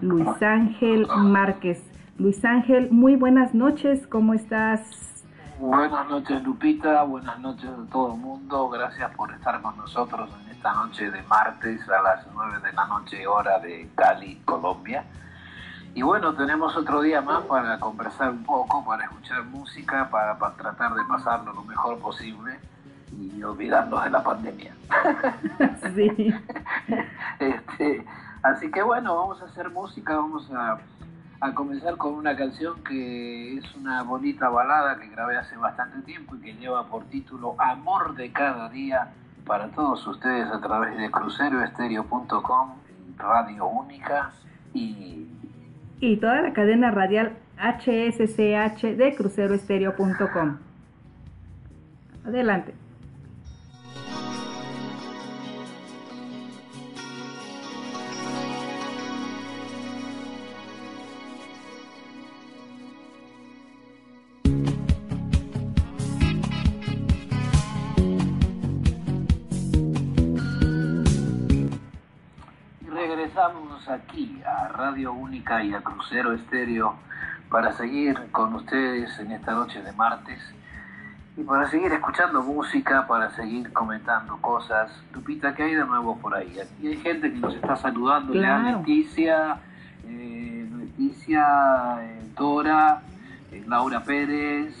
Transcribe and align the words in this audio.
Luis 0.00 0.42
Ángel 0.42 1.06
Márquez. 1.16 1.82
Luis 2.18 2.44
Ángel, 2.44 2.90
muy 2.90 3.16
buenas 3.16 3.54
noches, 3.54 4.06
¿cómo 4.06 4.34
estás? 4.34 5.24
Buenas 5.58 6.08
noches 6.08 6.42
Lupita, 6.42 7.02
buenas 7.04 7.38
noches 7.40 7.70
a 7.70 7.90
todo 7.90 8.14
el 8.14 8.20
mundo, 8.20 8.68
gracias 8.68 9.10
por 9.14 9.32
estar 9.32 9.60
con 9.62 9.76
nosotros 9.76 10.30
en 10.42 10.50
esta 10.50 10.74
noche 10.74 11.10
de 11.10 11.22
martes 11.22 11.88
a 11.88 12.02
las 12.02 12.26
9 12.32 12.60
de 12.60 12.72
la 12.72 12.86
noche 12.86 13.26
hora 13.26 13.58
de 13.58 13.88
Cali, 13.94 14.36
Colombia. 14.44 15.04
Y 15.94 16.02
bueno, 16.02 16.34
tenemos 16.34 16.76
otro 16.76 17.00
día 17.00 17.22
más 17.22 17.44
para 17.44 17.78
conversar 17.78 18.30
un 18.30 18.44
poco, 18.44 18.84
para 18.84 19.04
escuchar 19.04 19.44
música, 19.44 20.08
para, 20.10 20.36
tratar 20.56 20.94
de 20.94 21.04
pasarlo 21.04 21.52
lo 21.54 21.62
mejor 21.62 21.98
posible 21.98 22.58
y 23.18 23.42
olvidarnos 23.42 24.04
de 24.04 24.10
la 24.10 24.22
pandemia. 24.22 24.74
Sí. 25.94 26.34
este, 27.38 28.04
así 28.42 28.70
que 28.70 28.82
bueno, 28.82 29.16
vamos 29.16 29.40
a 29.40 29.46
hacer 29.46 29.70
música, 29.70 30.16
vamos 30.16 30.50
a, 30.52 30.78
a, 31.40 31.54
comenzar 31.54 31.96
con 31.96 32.14
una 32.14 32.36
canción 32.36 32.82
que 32.84 33.56
es 33.56 33.74
una 33.76 34.02
bonita 34.02 34.48
balada 34.48 34.98
que 34.98 35.08
grabé 35.08 35.36
hace 35.38 35.56
bastante 35.56 36.00
tiempo 36.02 36.36
y 36.36 36.40
que 36.40 36.54
lleva 36.54 36.86
por 36.86 37.04
título 37.04 37.54
Amor 37.58 38.14
de 38.14 38.30
cada 38.32 38.68
día 38.68 39.12
para 39.46 39.68
todos 39.68 40.06
ustedes 40.06 40.48
a 40.48 40.60
través 40.60 40.98
de 40.98 41.10
cruceroestereo.com, 41.10 42.74
Radio 43.18 43.66
Única 43.66 44.32
y 44.74 45.26
y 46.00 46.16
toda 46.18 46.42
la 46.42 46.52
cadena 46.52 46.90
radial 46.90 47.32
HSCH 47.58 48.96
de 48.96 49.14
cruceroestereo.com. 49.16 50.58
Adelante. 52.26 52.74
Radio 74.76 75.12
Única 75.14 75.64
y 75.64 75.72
a 75.72 75.80
Crucero 75.80 76.32
Estéreo 76.32 76.96
para 77.50 77.72
seguir 77.72 78.14
con 78.30 78.54
ustedes 78.54 79.18
en 79.18 79.32
esta 79.32 79.52
noche 79.52 79.82
de 79.82 79.92
martes 79.92 80.38
y 81.36 81.42
para 81.42 81.68
seguir 81.70 81.92
escuchando 81.92 82.42
música, 82.42 83.06
para 83.06 83.30
seguir 83.30 83.72
comentando 83.72 84.36
cosas. 84.38 84.90
Lupita, 85.14 85.54
¿qué 85.54 85.62
hay 85.62 85.74
de 85.74 85.84
nuevo 85.84 86.18
por 86.18 86.34
ahí? 86.34 86.58
Aquí 86.60 86.88
hay 86.88 86.96
gente 86.98 87.32
que 87.32 87.38
nos 87.38 87.54
está 87.54 87.76
saludando, 87.76 88.32
claro. 88.32 88.78
Leticia, 88.78 89.56
eh, 90.06 90.68
Leticia, 90.76 91.96
eh, 92.02 92.30
Dora, 92.36 93.00
eh, 93.52 93.64
Laura 93.66 94.02
Pérez, 94.02 94.74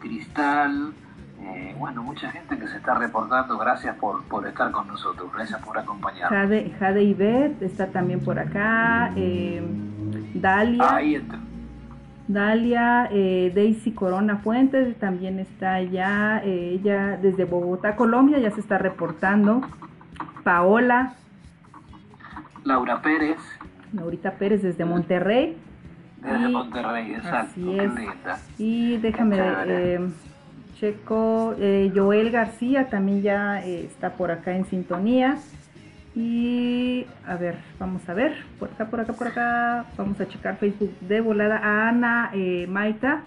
Cristal, 0.00 0.92
eh, 1.46 1.74
bueno, 1.78 2.02
mucha 2.02 2.30
gente 2.30 2.58
que 2.58 2.66
se 2.66 2.78
está 2.78 2.94
reportando, 2.94 3.58
gracias 3.58 3.96
por, 3.96 4.24
por 4.24 4.46
estar 4.46 4.70
con 4.70 4.86
nosotros, 4.88 5.30
gracias 5.32 5.60
por 5.62 5.76
acompañarnos. 5.78 6.30
Jade, 6.30 6.74
Jade 6.78 7.02
Ibet 7.04 7.62
está 7.62 7.88
también 7.88 8.20
por 8.20 8.38
acá, 8.38 9.12
eh, 9.16 9.62
Dalia. 10.34 10.96
Ahí 10.96 11.22
Dalia, 12.26 13.08
eh, 13.12 13.52
Daisy 13.54 13.92
Corona 13.92 14.38
Fuentes 14.38 14.98
también 14.98 15.38
está 15.38 15.74
allá, 15.74 16.40
ella 16.42 17.18
desde 17.18 17.44
Bogotá, 17.44 17.96
Colombia, 17.96 18.38
ya 18.38 18.50
se 18.50 18.60
está 18.60 18.78
reportando. 18.78 19.60
Paola. 20.42 21.14
Laura 22.64 23.02
Pérez. 23.02 23.38
Laurita 23.92 24.32
Pérez 24.32 24.62
desde 24.62 24.86
Monterrey. 24.86 25.58
Desde 26.22 26.48
Monterrey, 26.48 27.14
exacto. 27.14 27.50
Así 27.50 27.78
es. 27.78 27.92
Y 28.58 28.96
déjame 28.96 29.38
Checo, 30.84 31.54
eh, 31.58 31.90
Joel 31.94 32.30
García 32.30 32.90
también 32.90 33.22
ya 33.22 33.62
eh, 33.62 33.86
está 33.86 34.10
por 34.10 34.30
acá 34.30 34.54
en 34.54 34.66
sintonía. 34.66 35.38
Y 36.14 37.06
a 37.26 37.36
ver, 37.36 37.56
vamos 37.78 38.06
a 38.06 38.12
ver, 38.12 38.36
por 38.58 38.68
acá, 38.68 38.84
por 38.84 39.00
acá, 39.00 39.12
por 39.14 39.26
acá, 39.28 39.86
vamos 39.96 40.20
a 40.20 40.28
checar 40.28 40.58
Facebook 40.58 40.92
de 41.00 41.22
volada. 41.22 41.56
A 41.56 41.88
Ana 41.88 42.30
eh, 42.34 42.66
Maita, 42.68 43.22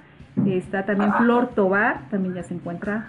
está 0.46 0.85
también 0.85 1.12
Flor 1.16 1.47
Tobar, 1.56 2.01
también 2.12 2.35
ya 2.35 2.44
se 2.44 2.53
encuentra. 2.53 3.07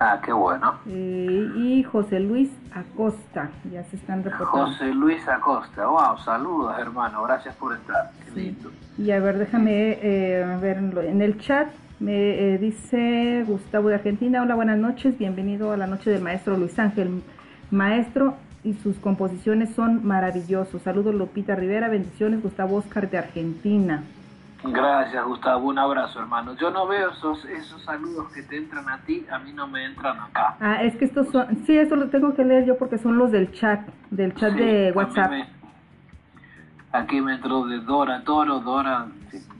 Ah, 0.00 0.20
qué 0.22 0.32
bueno. 0.32 0.80
y 0.84 1.84
José 1.84 2.18
Luis 2.18 2.50
Acosta, 2.74 3.50
ya 3.72 3.84
se 3.84 3.96
están 3.96 4.24
reportando. 4.24 4.66
José 4.66 4.92
Luis 4.92 5.26
Acosta, 5.28 5.86
wow, 5.86 6.18
saludos 6.18 6.76
hermano, 6.78 7.22
gracias 7.22 7.54
por 7.54 7.72
estar, 7.72 8.10
qué 8.24 8.40
lindo. 8.40 8.70
Y 8.98 9.12
a 9.12 9.20
ver, 9.20 9.38
déjame 9.38 10.58
ver 10.60 10.76
en 10.76 11.22
el 11.22 11.38
chat, 11.38 11.68
me 11.98 12.54
eh, 12.54 12.58
dice 12.58 13.44
Gustavo 13.46 13.88
de 13.88 13.94
Argentina, 13.94 14.42
hola, 14.42 14.54
buenas 14.54 14.78
noches, 14.78 15.16
bienvenido 15.16 15.72
a 15.72 15.76
la 15.76 15.86
noche 15.86 16.10
del 16.10 16.22
maestro 16.22 16.56
Luis 16.56 16.78
Ángel. 16.78 17.22
Maestro 17.70 18.36
y 18.64 18.74
sus 18.74 18.96
composiciones 18.98 19.74
son 19.74 20.04
maravillosos. 20.04 20.82
Saludos 20.82 21.14
Lupita 21.14 21.54
Rivera, 21.54 21.88
bendiciones 21.88 22.42
Gustavo 22.42 22.76
Oscar 22.76 23.08
de 23.08 23.18
Argentina. 23.18 24.02
Gracias 24.62 25.24
Gustavo, 25.24 25.68
un 25.68 25.78
abrazo 25.78 26.20
hermano. 26.20 26.54
Yo 26.56 26.70
no 26.70 26.86
veo 26.86 27.10
esos, 27.10 27.44
esos 27.46 27.82
saludos 27.82 28.32
que 28.32 28.42
te 28.42 28.56
entran 28.56 28.88
a 28.88 28.98
ti, 28.98 29.24
a 29.30 29.38
mí 29.38 29.52
no 29.52 29.66
me 29.66 29.84
entran 29.84 30.18
acá. 30.18 30.56
Ah, 30.60 30.82
es 30.82 30.96
que 30.96 31.04
estos 31.04 31.28
son, 31.28 31.64
sí, 31.66 31.78
eso 31.78 31.96
lo 31.96 32.08
tengo 32.08 32.34
que 32.34 32.44
leer 32.44 32.66
yo 32.66 32.76
porque 32.76 32.98
son 32.98 33.16
los 33.16 33.30
del 33.30 33.52
chat, 33.52 33.80
del 34.10 34.34
chat 34.34 34.54
de 34.54 34.92
WhatsApp. 34.92 35.30
Me 35.30 35.46
entró 36.98 37.66
de 37.66 37.80
Dora 37.80 38.22
Toro, 38.22 38.60
Dora 38.60 39.06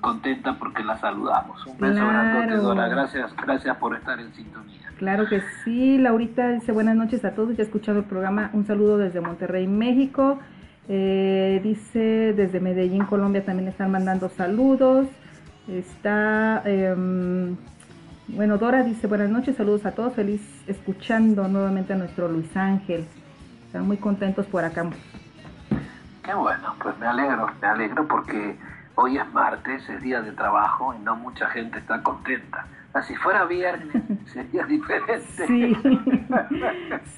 contenta 0.00 0.54
porque 0.58 0.84
la 0.84 0.98
saludamos. 0.98 1.66
Un 1.66 1.78
beso 1.78 2.00
claro. 2.00 2.62
Dora. 2.62 2.88
Gracias, 2.88 3.34
gracias 3.36 3.76
por 3.76 3.96
estar 3.96 4.20
en 4.20 4.32
sintonía. 4.34 4.80
Claro 4.98 5.26
que 5.28 5.42
sí. 5.64 5.98
Laurita 5.98 6.48
dice 6.50 6.72
buenas 6.72 6.96
noches 6.96 7.24
a 7.24 7.32
todos. 7.32 7.56
Ya 7.56 7.62
he 7.62 7.66
escuchado 7.66 7.98
el 7.98 8.04
programa. 8.04 8.50
Un 8.52 8.66
saludo 8.66 8.98
desde 8.98 9.20
Monterrey, 9.20 9.66
México. 9.66 10.38
Eh, 10.88 11.60
dice 11.62 12.32
desde 12.36 12.60
Medellín, 12.60 13.04
Colombia 13.06 13.44
también 13.44 13.68
están 13.68 13.90
mandando 13.90 14.28
saludos. 14.28 15.08
Está, 15.68 16.62
em, 16.64 17.56
bueno, 18.28 18.56
Dora 18.56 18.84
dice 18.84 19.08
buenas 19.08 19.28
noches, 19.28 19.56
saludos 19.56 19.84
a 19.84 19.92
todos. 19.92 20.14
Feliz 20.14 20.40
escuchando 20.68 21.48
nuevamente 21.48 21.92
a 21.92 21.96
nuestro 21.96 22.28
Luis 22.28 22.56
Ángel. 22.56 23.04
Están 23.66 23.86
muy 23.86 23.96
contentos 23.96 24.46
por 24.46 24.64
acá. 24.64 24.88
Qué 26.26 26.34
bueno, 26.34 26.74
pues 26.82 26.98
me 26.98 27.06
alegro, 27.06 27.48
me 27.62 27.68
alegro 27.68 28.08
porque 28.08 28.58
hoy 28.96 29.16
es 29.16 29.32
martes, 29.32 29.88
es 29.88 30.02
día 30.02 30.20
de 30.20 30.32
trabajo 30.32 30.92
y 30.92 30.98
no 30.98 31.14
mucha 31.14 31.48
gente 31.50 31.78
está 31.78 32.02
contenta. 32.02 32.66
Ah, 32.92 33.02
si 33.02 33.14
fuera 33.14 33.44
viernes 33.44 34.02
sería 34.32 34.64
diferente. 34.64 35.46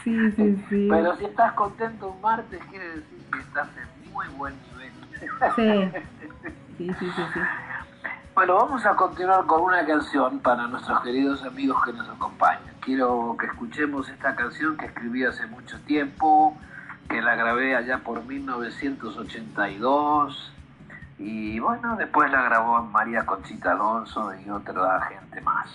Sí. 0.05 0.31
sí, 0.37 0.65
sí, 0.69 0.89
Pero 0.91 1.17
si 1.17 1.25
estás 1.25 1.53
contento 1.53 2.11
un 2.11 2.21
martes 2.21 2.61
quiere 2.69 2.87
decir 2.89 3.25
que 3.33 3.39
estás 3.39 3.69
en 3.77 4.13
muy 4.13 4.27
buen 4.37 4.55
nivel. 4.63 4.93
Sí. 5.57 5.99
Sí, 6.79 6.89
sí, 6.97 7.11
sí, 7.11 7.23
sí. 7.35 7.41
Bueno, 8.37 8.55
vamos 8.55 8.87
a 8.87 8.95
continuar 8.95 9.47
con 9.47 9.63
una 9.63 9.85
canción 9.85 10.39
para 10.39 10.69
nuestros 10.69 11.01
queridos 11.01 11.43
amigos 11.43 11.83
que 11.85 11.93
nos 11.93 12.09
acompañan. 12.09 12.73
Quiero 12.81 13.37
que 13.37 13.47
escuchemos 13.47 14.09
esta 14.09 14.37
canción 14.37 14.77
que 14.77 14.87
escribí 14.87 15.25
hace 15.25 15.45
mucho 15.49 15.81
tiempo, 15.81 16.57
que 17.09 17.23
la 17.23 17.37
grabé 17.37 17.75
allá 17.75 17.99
por 17.99 18.25
1982 18.25 20.53
y 21.19 21.59
bueno, 21.59 21.97
después 21.97 22.31
la 22.31 22.43
grabó 22.43 22.81
María 22.83 23.27
Conchita 23.27 23.73
Alonso 23.73 24.33
y 24.45 24.51
otra 24.51 25.01
gente 25.03 25.41
más. 25.41 25.69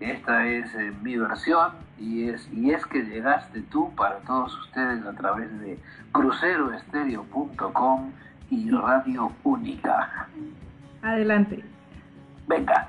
Esta 0.00 0.46
es 0.46 0.74
eh, 0.74 0.92
mi 1.02 1.16
versión 1.16 1.70
y 1.98 2.28
es, 2.28 2.46
y 2.52 2.72
es 2.72 2.84
que 2.86 3.02
llegaste 3.02 3.62
tú 3.62 3.94
para 3.94 4.16
todos 4.18 4.54
ustedes 4.58 5.04
a 5.06 5.12
través 5.12 5.48
de 5.60 5.78
cruceroestereo.com 6.12 8.12
y 8.50 8.70
Radio 8.70 9.32
Única. 9.44 10.28
Adelante. 11.02 11.64
Venga. 12.46 12.88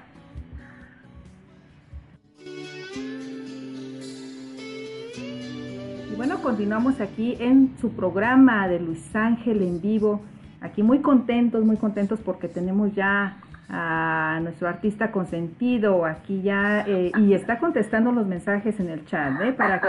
Y 6.14 6.16
bueno, 6.16 6.44
continuamos 6.44 7.02
aquí 7.02 7.36
en 7.40 7.76
su 7.82 7.96
programa 7.96 8.68
de 8.68 8.80
Luis 8.80 9.16
Ángel 9.16 9.64
en 9.64 9.82
vivo. 9.82 10.22
Aquí 10.62 10.84
muy 10.84 11.02
contentos, 11.02 11.66
muy 11.66 11.76
contentos 11.76 12.20
porque 12.20 12.48
tenemos 12.48 12.94
ya 12.94 13.38
a 13.68 14.38
nuestro 14.44 14.70
artista 14.70 15.12
consentido 15.12 16.06
aquí 16.06 16.44
ya 16.44 16.82
eh, 16.82 17.12
y 17.18 17.34
está 17.34 17.58
contestando 17.58 18.12
los 18.12 18.28
mensajes 18.28 18.80
en 18.80 18.90
el 18.90 19.08
chat, 19.08 19.42
¿eh? 19.42 19.54
Para 19.54 19.82
que 19.82 19.88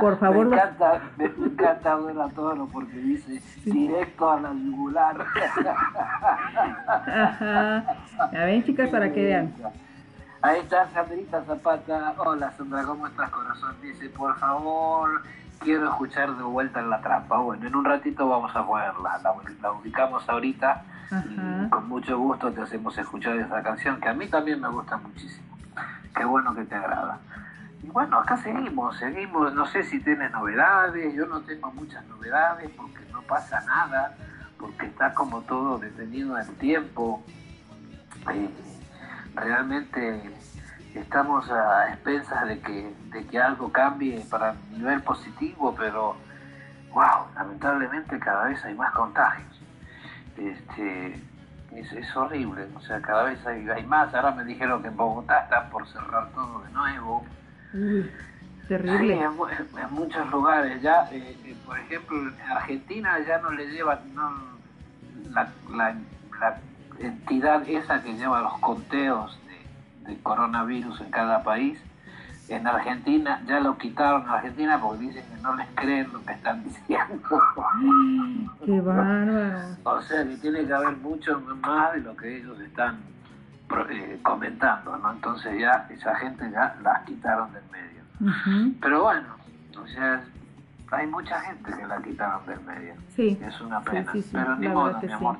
por 0.00 0.18
favor... 0.18 0.48
Me 0.48 0.56
encanta, 0.56 1.00
me 1.16 1.26
encanta 1.26 2.28
todo 2.34 2.66
porque 2.72 2.96
dice 2.96 3.40
directo 3.64 4.32
a 4.32 4.40
la 4.40 4.52
yugular. 4.52 5.24
Ajá. 6.88 7.84
A 8.18 8.44
ver 8.46 8.64
chicas 8.64 8.90
para 8.90 9.12
que 9.12 9.22
vean. 9.22 9.54
Ahí 10.44 10.58
está 10.58 10.88
Sandrita 10.88 11.44
Zapata. 11.44 12.14
Hola 12.18 12.50
Sandra, 12.50 12.82
¿cómo 12.82 13.06
estás 13.06 13.30
corazón? 13.30 13.76
Dice, 13.80 14.08
por 14.08 14.36
favor, 14.40 15.22
quiero 15.62 15.88
escuchar 15.88 16.36
de 16.36 16.42
vuelta 16.42 16.80
en 16.80 16.90
la 16.90 17.00
trampa. 17.00 17.38
Bueno, 17.38 17.66
en 17.66 17.74
un 17.74 17.84
ratito 17.84 18.28
vamos 18.28 18.54
a 18.54 18.66
ponerla. 18.66 19.20
La, 19.22 19.72
ubicamos 19.72 20.28
ahorita 20.28 20.84
con 21.68 21.88
mucho 21.88 22.18
gusto 22.18 22.50
te 22.52 22.62
hacemos 22.62 22.96
escuchar 22.96 23.36
esa 23.36 23.62
canción 23.62 24.00
que 24.00 24.08
a 24.08 24.14
mí 24.14 24.26
también 24.28 24.60
me 24.60 24.68
gusta 24.68 24.96
muchísimo. 24.96 25.58
Qué 26.14 26.24
bueno 26.24 26.54
que 26.54 26.64
te 26.64 26.74
agrada. 26.74 27.18
Y 27.82 27.88
bueno, 27.88 28.18
acá 28.18 28.36
seguimos, 28.36 28.96
seguimos, 28.96 29.52
no 29.54 29.66
sé 29.66 29.82
si 29.82 30.00
tienes 30.00 30.30
novedades, 30.30 31.14
yo 31.14 31.26
no 31.26 31.40
tengo 31.40 31.70
muchas 31.72 32.06
novedades 32.06 32.70
porque 32.76 33.04
no 33.12 33.22
pasa 33.22 33.60
nada, 33.66 34.14
porque 34.58 34.86
está 34.86 35.12
como 35.12 35.40
todo 35.42 35.78
detenido 35.78 36.38
en 36.38 36.48
el 36.48 36.54
tiempo. 36.56 37.22
Eh, 38.32 38.48
realmente 39.34 40.30
estamos 40.94 41.50
a 41.50 41.88
expensas 41.88 42.46
de 42.46 42.60
que, 42.60 42.94
de 43.10 43.26
que 43.26 43.38
algo 43.38 43.70
cambie 43.72 44.24
para 44.30 44.54
nivel 44.70 45.02
positivo, 45.02 45.74
pero 45.76 46.16
wow, 46.92 47.26
lamentablemente 47.34 48.18
cada 48.18 48.44
vez 48.44 48.64
hay 48.64 48.74
más 48.74 48.92
contagios. 48.92 49.48
Este, 50.36 51.20
es, 51.74 52.16
horrible, 52.16 52.66
o 52.76 52.80
sea, 52.80 53.00
cada 53.00 53.24
vez 53.24 53.44
hay, 53.46 53.68
hay, 53.68 53.84
más. 53.84 54.14
Ahora 54.14 54.32
me 54.32 54.44
dijeron 54.44 54.82
que 54.82 54.88
en 54.88 54.96
Bogotá 54.96 55.40
está 55.44 55.68
por 55.70 55.86
cerrar 55.88 56.28
todo 56.32 56.62
de 56.62 56.70
nuevo. 56.70 57.24
terrible. 58.68 59.20
en, 59.22 59.94
muchos 59.94 60.30
lugares 60.30 60.82
ya, 60.82 61.08
eh, 61.10 61.36
eh, 61.44 61.56
por 61.64 61.78
ejemplo, 61.78 62.18
en 62.18 62.50
Argentina 62.50 63.18
ya 63.26 63.38
no 63.38 63.50
le 63.52 63.70
lleva 63.70 64.00
no, 64.14 64.30
la, 65.30 65.50
la, 65.74 65.96
entidad 66.98 67.68
esa 67.68 68.02
que 68.02 68.14
lleva 68.14 68.42
los 68.42 68.58
conteos 68.58 69.38
de, 70.06 70.16
coronavirus 70.22 71.00
en 71.00 71.10
cada 71.10 71.42
país. 71.42 71.80
En 72.48 72.66
Argentina 72.66 73.40
ya 73.46 73.60
lo 73.60 73.78
quitaron 73.78 74.22
en 74.22 74.28
Argentina 74.28 74.80
porque 74.80 75.04
dicen 75.04 75.24
que 75.34 75.42
no 75.42 75.54
les 75.56 75.68
creen 75.74 76.12
lo 76.12 76.22
que 76.24 76.32
están 76.32 76.62
diciendo. 76.64 77.40
¡Qué 78.64 78.80
bárbaro! 78.80 79.76
O 79.84 80.02
sea 80.02 80.24
que 80.24 80.36
tiene 80.36 80.66
que 80.66 80.72
haber 80.72 80.96
mucho 80.98 81.40
más 81.40 81.94
de 81.94 82.00
lo 82.00 82.16
que 82.16 82.38
ellos 82.38 82.60
están 82.60 82.98
eh, 83.90 84.18
comentando, 84.22 84.96
¿no? 84.98 85.12
Entonces 85.12 85.58
ya 85.58 85.86
esa 85.88 86.14
gente 86.16 86.50
ya 86.50 86.76
las 86.82 87.04
quitaron 87.04 87.50
del 87.52 87.62
medio. 87.70 88.72
Pero 88.80 89.02
bueno, 89.02 89.28
o 89.82 89.86
sea, 89.86 90.22
hay 90.90 91.06
mucha 91.06 91.40
gente 91.40 91.72
que 91.72 91.86
la 91.86 92.02
quitaron 92.02 92.44
del 92.46 92.60
medio. 92.60 92.94
Sí. 93.16 93.38
Es 93.42 93.60
una 93.60 93.80
pena. 93.80 94.12
Pero 94.30 94.56
ni 94.56 94.68
modo, 94.68 95.00
mi 95.00 95.12
amor. 95.12 95.36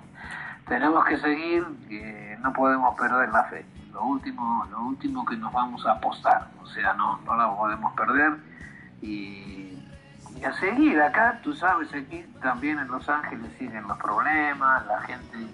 Tenemos 0.66 1.04
que 1.04 1.18
seguir, 1.18 1.66
no 2.40 2.52
podemos 2.52 2.98
perder 2.98 3.28
la 3.28 3.44
fe. 3.44 3.66
Lo 3.92 4.04
último, 4.04 4.66
lo 4.70 4.82
último 4.82 5.24
que 5.24 5.36
nos 5.36 5.52
vamos 5.52 5.84
a 5.86 5.92
apostar, 5.92 6.48
o 6.62 6.66
sea, 6.66 6.94
no, 6.94 7.18
no 7.24 7.36
la 7.36 7.54
podemos 7.54 7.92
perder 7.92 8.36
y, 9.02 9.78
y 10.36 10.44
a 10.44 10.52
seguir 10.54 11.00
acá, 11.00 11.40
tú 11.42 11.52
sabes, 11.54 11.92
aquí 11.92 12.24
también 12.40 12.78
en 12.78 12.88
Los 12.88 13.08
Ángeles 13.08 13.52
siguen 13.58 13.86
los 13.86 13.98
problemas, 13.98 14.86
la 14.86 15.00
gente 15.02 15.46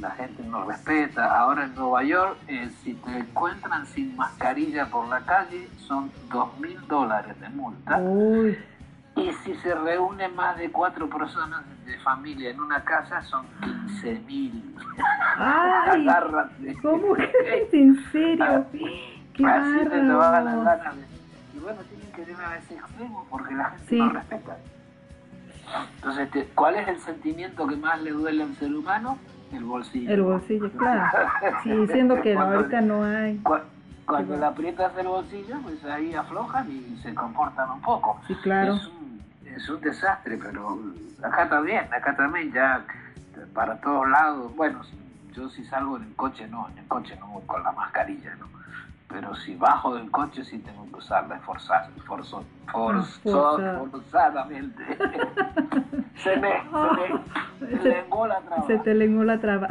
la 0.00 0.10
gente 0.12 0.42
no 0.44 0.64
respeta. 0.64 1.38
Ahora 1.40 1.64
en 1.64 1.74
Nueva 1.74 2.02
York, 2.04 2.36
eh, 2.48 2.70
si 2.82 2.94
te 2.94 3.18
encuentran 3.18 3.86
sin 3.86 4.16
mascarilla 4.16 4.86
por 4.86 5.08
la 5.08 5.20
calle, 5.20 5.68
son 5.78 6.10
dos 6.30 6.56
mil 6.58 6.78
dólares 6.86 7.38
de 7.40 7.48
multa. 7.48 8.00
Y 9.18 9.32
si 9.44 9.54
se 9.56 9.74
reúnen 9.74 10.34
más 10.36 10.56
de 10.56 10.70
cuatro 10.70 11.08
personas 11.08 11.64
de 11.84 11.98
familia 11.98 12.50
en 12.50 12.60
una 12.60 12.82
casa, 12.84 13.20
son 13.22 13.46
15 13.60 14.20
mil. 14.26 14.76
Agárrate. 15.36 16.76
¿Cómo 16.82 17.14
que 17.14 17.24
es 17.62 17.74
en 17.74 18.12
serio? 18.12 18.66
Qué 19.34 19.44
Así 19.44 19.88
te 19.88 20.02
lo 20.02 20.18
van 20.18 20.48
a 20.48 20.56
ganas. 20.56 20.94
Y 21.54 21.58
bueno, 21.58 21.80
tienen 21.82 22.12
que 22.12 22.22
tener 22.22 22.40
a 22.40 22.56
ese 22.56 22.74
extremo 22.74 23.26
porque 23.30 23.54
la 23.54 23.70
gente 23.70 23.96
no 23.96 24.10
respeta. 24.10 24.56
Entonces, 25.96 26.46
¿cuál 26.54 26.76
es 26.76 26.88
el 26.88 26.98
sentimiento 26.98 27.66
que 27.66 27.76
más 27.76 28.00
le 28.00 28.10
duele 28.12 28.42
al 28.42 28.54
ser 28.56 28.74
humano? 28.74 29.18
El 29.52 29.64
bolsillo. 29.64 30.12
El 30.12 30.22
bolsillo, 30.22 30.70
claro. 30.76 31.28
Sí, 31.62 31.70
diciendo 31.70 32.20
que 32.20 32.36
ahorita 32.36 32.80
no 32.80 33.04
hay. 33.04 33.40
Cuando, 34.06 34.36
le 34.38 34.46
aprietas 34.46 34.96
el 34.96 35.06
bolsillo, 35.06 35.56
pues 35.62 35.84
ahí 35.84 36.14
aflojan 36.14 36.70
y 36.70 36.96
se 37.02 37.14
comportan 37.14 37.70
un 37.70 37.80
poco. 37.82 38.18
Sí, 38.26 38.34
claro. 38.36 38.74
Es 38.74 38.90
es 39.58 39.68
un 39.68 39.80
desastre, 39.80 40.38
pero 40.38 40.78
acá 41.22 41.48
también, 41.48 41.92
acá 41.92 42.16
también 42.16 42.52
ya 42.52 42.84
para 43.52 43.80
todos 43.80 44.08
lados. 44.08 44.54
Bueno, 44.56 44.80
yo 45.32 45.48
si 45.50 45.64
salgo 45.64 45.96
en 45.96 46.04
el 46.04 46.14
coche, 46.14 46.46
no, 46.48 46.68
en 46.70 46.78
el 46.78 46.86
coche 46.86 47.16
no 47.20 47.26
voy 47.28 47.42
con 47.46 47.62
la 47.62 47.72
mascarilla, 47.72 48.34
¿no? 48.36 48.48
pero 49.08 49.34
si 49.36 49.54
bajo 49.56 49.94
del 49.94 50.10
coche 50.10 50.44
sí 50.44 50.58
tengo 50.58 50.86
que 50.90 50.96
usarla 50.96 51.38
forzar, 51.40 51.88
forzo, 52.06 52.44
forzadamente. 53.24 54.84
se 56.16 56.36
me, 56.36 56.62
se 57.58 57.68
me 57.70 57.78
se, 57.78 57.88
lengó 57.88 58.26
la 58.26 58.40
traba. 58.40 58.66
Se 58.66 58.78
te 58.78 58.94
lengó 58.94 59.24
la 59.24 59.40
traba. 59.40 59.68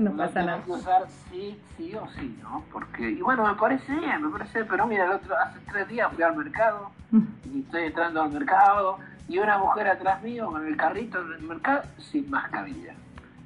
No 0.00 0.16
pasa 0.16 0.42
nada. 0.42 0.62
que 0.62 0.70
usar 0.70 1.06
sí, 1.30 1.60
sí 1.76 1.94
o 1.94 2.06
sí, 2.18 2.38
¿no? 2.42 2.64
Porque, 2.72 3.10
y 3.10 3.20
bueno, 3.20 3.46
me 3.46 3.54
parece 3.54 3.94
bien, 3.94 4.22
me 4.22 4.30
parece, 4.30 4.64
pero 4.64 4.86
mira, 4.86 5.04
el 5.04 5.12
otro, 5.12 5.36
hace 5.36 5.58
tres 5.70 5.88
días 5.88 6.12
fui 6.12 6.22
al 6.22 6.36
mercado 6.36 6.90
mm. 7.10 7.22
y 7.52 7.60
estoy 7.60 7.84
entrando 7.84 8.22
al 8.22 8.30
mercado 8.30 8.98
y 9.28 9.38
una 9.38 9.58
mujer 9.58 9.88
atrás 9.88 10.22
mío 10.22 10.50
con 10.50 10.66
el 10.66 10.76
carrito 10.76 11.22
del 11.24 11.42
mercado 11.42 11.82
sin 11.98 12.28
mascarilla. 12.30 12.94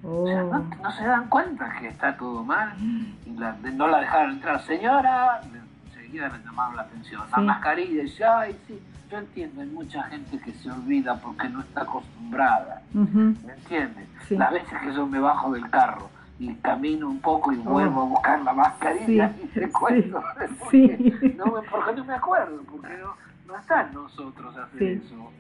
O 0.05 0.27
sea, 0.27 0.43
no, 0.43 0.69
oh. 0.85 0.91
se 0.91 1.05
dan 1.05 1.29
cuenta 1.29 1.73
que 1.79 1.89
está 1.89 2.17
todo 2.17 2.43
mal 2.43 2.75
y 2.79 3.31
no 3.31 3.87
la 3.87 4.01
dejaron 4.01 4.33
entrar. 4.33 4.61
Señora, 4.63 5.41
enseguida 5.87 6.29
le 6.29 6.45
llamaron 6.45 6.77
la 6.77 6.83
atención. 6.83 7.23
La 7.31 7.39
mascarilla, 7.39 8.03
y 8.03 8.23
ay, 8.23 8.59
sí, 8.67 8.81
yo 9.11 9.19
entiendo, 9.19 9.61
hay 9.61 9.69
mucha 9.69 10.03
gente 10.05 10.39
que 10.41 10.53
se 10.53 10.71
olvida 10.71 11.15
porque 11.17 11.49
no 11.49 11.61
está 11.61 11.83
acostumbrada. 11.83 12.83
¿Me 12.93 13.53
entiendes? 13.53 14.09
Las 14.31 14.51
veces 14.53 14.81
que 14.81 14.93
yo 14.95 15.07
me 15.07 15.21
bajo 15.21 15.53
del 15.53 15.69
carro 15.71 16.11
y 16.39 16.55
camino 16.57 17.09
un 17.09 17.21
poco 17.21 17.53
y 17.53 17.57
vuelvo 17.57 18.01
a 18.01 18.05
oh. 18.05 18.09
buscar 18.09 18.43
la 18.43 18.53
mascarilla 18.53 19.35
y 19.43 19.47
te 19.49 19.71
cuento. 19.71 20.23
Porque, 20.59 21.35
no, 21.37 21.45
porque 21.71 21.93
no 21.95 22.05
me 22.05 22.15
acuerdo, 22.15 22.63
porque 22.71 22.97
no, 22.99 23.15
no 23.47 23.59
está 23.59 23.83
en 23.83 23.95
nosotros 23.95 24.57
hacer 24.57 24.83
eso. 24.83 25.31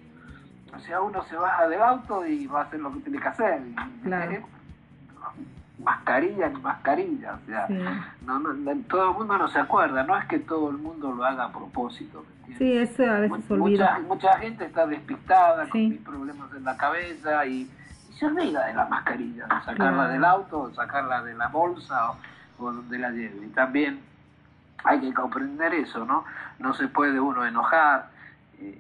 O 0.74 0.78
sea, 0.78 1.00
uno 1.00 1.22
se 1.24 1.36
baja 1.36 1.68
del 1.68 1.82
auto 1.82 2.26
y 2.26 2.46
va 2.46 2.60
a 2.60 2.64
hacer 2.64 2.80
lo 2.80 2.92
que 2.92 3.00
tiene 3.00 3.18
que 3.18 3.28
hacer. 3.28 3.60
Claro. 4.02 4.32
Mascarilla 5.82 6.48
ni 6.48 6.60
mascarilla. 6.60 7.34
O 7.34 7.46
sea, 7.46 7.66
no, 8.24 8.38
no, 8.38 8.76
todo 8.88 9.10
el 9.10 9.18
mundo 9.18 9.38
no 9.38 9.48
se 9.48 9.58
acuerda. 9.58 10.02
No 10.04 10.16
es 10.16 10.24
que 10.26 10.38
todo 10.38 10.70
el 10.70 10.78
mundo 10.78 11.12
lo 11.12 11.24
haga 11.24 11.44
a 11.44 11.52
propósito. 11.52 12.24
sí, 12.56 12.78
eso 12.78 13.02
a 13.02 13.20
veces 13.20 13.30
mucha, 13.30 13.54
olvida. 13.54 13.98
Mucha 14.06 14.38
gente 14.38 14.64
está 14.64 14.86
despistada 14.86 15.68
con 15.68 15.88
mis 15.88 16.00
problemas 16.00 16.52
en 16.54 16.64
la 16.64 16.76
cabeza 16.76 17.44
y, 17.46 17.68
se 18.18 18.26
olvida 18.26 18.66
de 18.66 18.74
la 18.74 18.86
mascarilla, 18.86 19.46
de 19.46 19.64
sacarla 19.64 20.08
del 20.08 20.24
auto, 20.24 20.72
sacarla 20.74 21.22
de 21.22 21.34
la 21.34 21.48
bolsa 21.48 22.10
o, 22.10 22.16
o 22.58 22.72
donde 22.72 22.98
la 22.98 23.10
lleve. 23.10 23.46
Y 23.46 23.50
también 23.50 24.00
hay 24.84 25.00
que 25.00 25.14
comprender 25.14 25.74
eso, 25.74 26.04
¿no? 26.04 26.24
No 26.58 26.74
se 26.74 26.88
puede 26.88 27.20
uno 27.20 27.44
enojar. 27.46 28.10
Eh, 28.58 28.78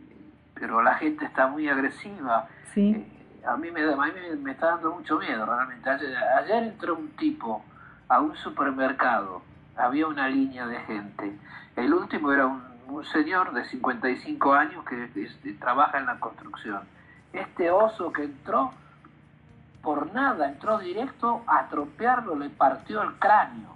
pero 0.54 0.82
la 0.82 0.94
gente 0.94 1.24
está 1.24 1.46
muy 1.46 1.68
agresiva. 1.68 2.48
Sí. 2.72 2.92
Eh, 2.92 3.46
a, 3.46 3.56
mí 3.56 3.70
me, 3.70 3.82
a 3.82 3.96
mí 3.96 4.12
me, 4.40 4.52
está 4.52 4.66
dando 4.72 4.94
mucho 4.94 5.18
miedo 5.18 5.44
realmente. 5.44 5.90
Ayer, 5.90 6.62
entró 6.62 6.96
un 6.96 7.08
tipo 7.10 7.64
a 8.08 8.20
un 8.20 8.36
supermercado, 8.36 9.42
había 9.76 10.06
una 10.06 10.28
línea 10.28 10.66
de 10.66 10.78
gente. 10.80 11.36
El 11.76 11.94
último 11.94 12.32
era 12.32 12.46
un, 12.46 12.72
señor 13.12 13.52
de 13.54 13.64
55 13.64 14.52
años 14.52 14.84
que 14.84 15.10
este, 15.24 15.54
trabaja 15.54 15.98
en 15.98 16.06
la 16.06 16.20
construcción. 16.20 16.82
Este 17.32 17.70
oso 17.70 18.12
que 18.12 18.24
entró, 18.24 18.72
nada, 20.12 20.48
entró 20.48 20.78
directo 20.78 21.42
a 21.46 21.60
atropellarlo, 21.60 22.36
le 22.36 22.50
partió 22.50 23.02
el 23.02 23.14
cráneo. 23.18 23.74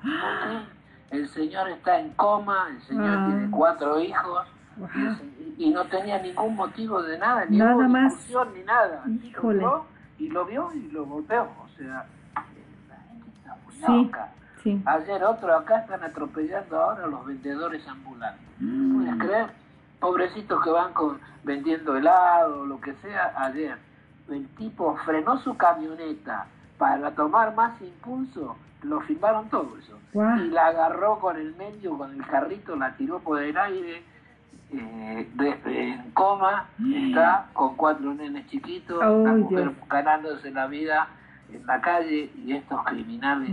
El 1.10 1.28
señor 1.28 1.68
está 1.70 2.00
en 2.00 2.10
coma, 2.10 2.68
el 2.70 2.82
señor 2.82 3.18
ah. 3.18 3.26
tiene 3.28 3.50
cuatro 3.50 4.00
hijos 4.00 4.46
y 5.56 5.70
no 5.70 5.84
tenía 5.86 6.20
ningún 6.20 6.54
motivo 6.56 7.02
de 7.02 7.18
nada, 7.18 7.44
ni 7.46 7.58
nada 7.58 7.86
discusión 7.86 8.48
ni 8.54 8.62
nada. 8.62 9.02
Híjole. 9.22 9.64
Y 10.18 10.28
lo 10.30 10.44
vio 10.46 10.72
y 10.74 10.90
lo 10.90 11.04
golpeó. 11.04 11.42
O 11.42 11.68
sea, 11.76 12.06
la 12.34 12.42
gente 12.42 13.30
está 13.38 13.94
muy 13.94 14.04
loca. 14.04 14.32
Ayer 14.86 15.22
otro 15.24 15.56
acá 15.56 15.78
están 15.78 16.02
atropellando 16.02 16.80
ahora 16.80 17.06
los 17.06 17.24
vendedores 17.24 17.86
ambulantes. 17.86 18.42
Mm. 18.58 18.96
¿Puedes 18.96 19.24
creer? 19.24 19.50
Pobrecitos 20.00 20.62
que 20.62 20.70
van 20.70 20.92
con, 20.92 21.20
vendiendo 21.44 21.96
helado 21.96 22.66
lo 22.66 22.80
que 22.80 22.92
sea. 22.94 23.32
Ayer 23.36 23.78
el 24.28 24.46
tipo 24.56 24.96
frenó 25.04 25.38
su 25.38 25.56
camioneta 25.56 26.46
para 26.78 27.10
tomar 27.12 27.54
más 27.54 27.80
impulso. 27.80 28.56
Lo 28.82 29.00
filmaron 29.00 29.48
todo 29.48 29.76
eso. 29.78 29.98
Y 30.12 30.50
la 30.50 30.66
agarró 30.66 31.18
con 31.18 31.36
el 31.36 31.54
medio, 31.56 31.96
con 31.96 32.12
el 32.12 32.26
carrito, 32.26 32.76
la 32.76 32.96
tiró 32.96 33.18
por 33.20 33.42
el 33.42 33.56
aire 33.56 34.02
eh, 34.72 35.28
en 35.66 36.10
coma, 36.12 36.68
está 36.94 37.46
con 37.52 37.76
cuatro 37.76 38.14
nenes 38.14 38.46
chiquitos, 38.48 38.98
la 38.98 39.32
mujer 39.32 39.72
ganándose 39.88 40.50
la 40.50 40.66
vida 40.66 41.08
en 41.52 41.66
la 41.66 41.80
calle 41.80 42.30
y 42.36 42.52
estos 42.52 42.82
criminales. 42.84 43.50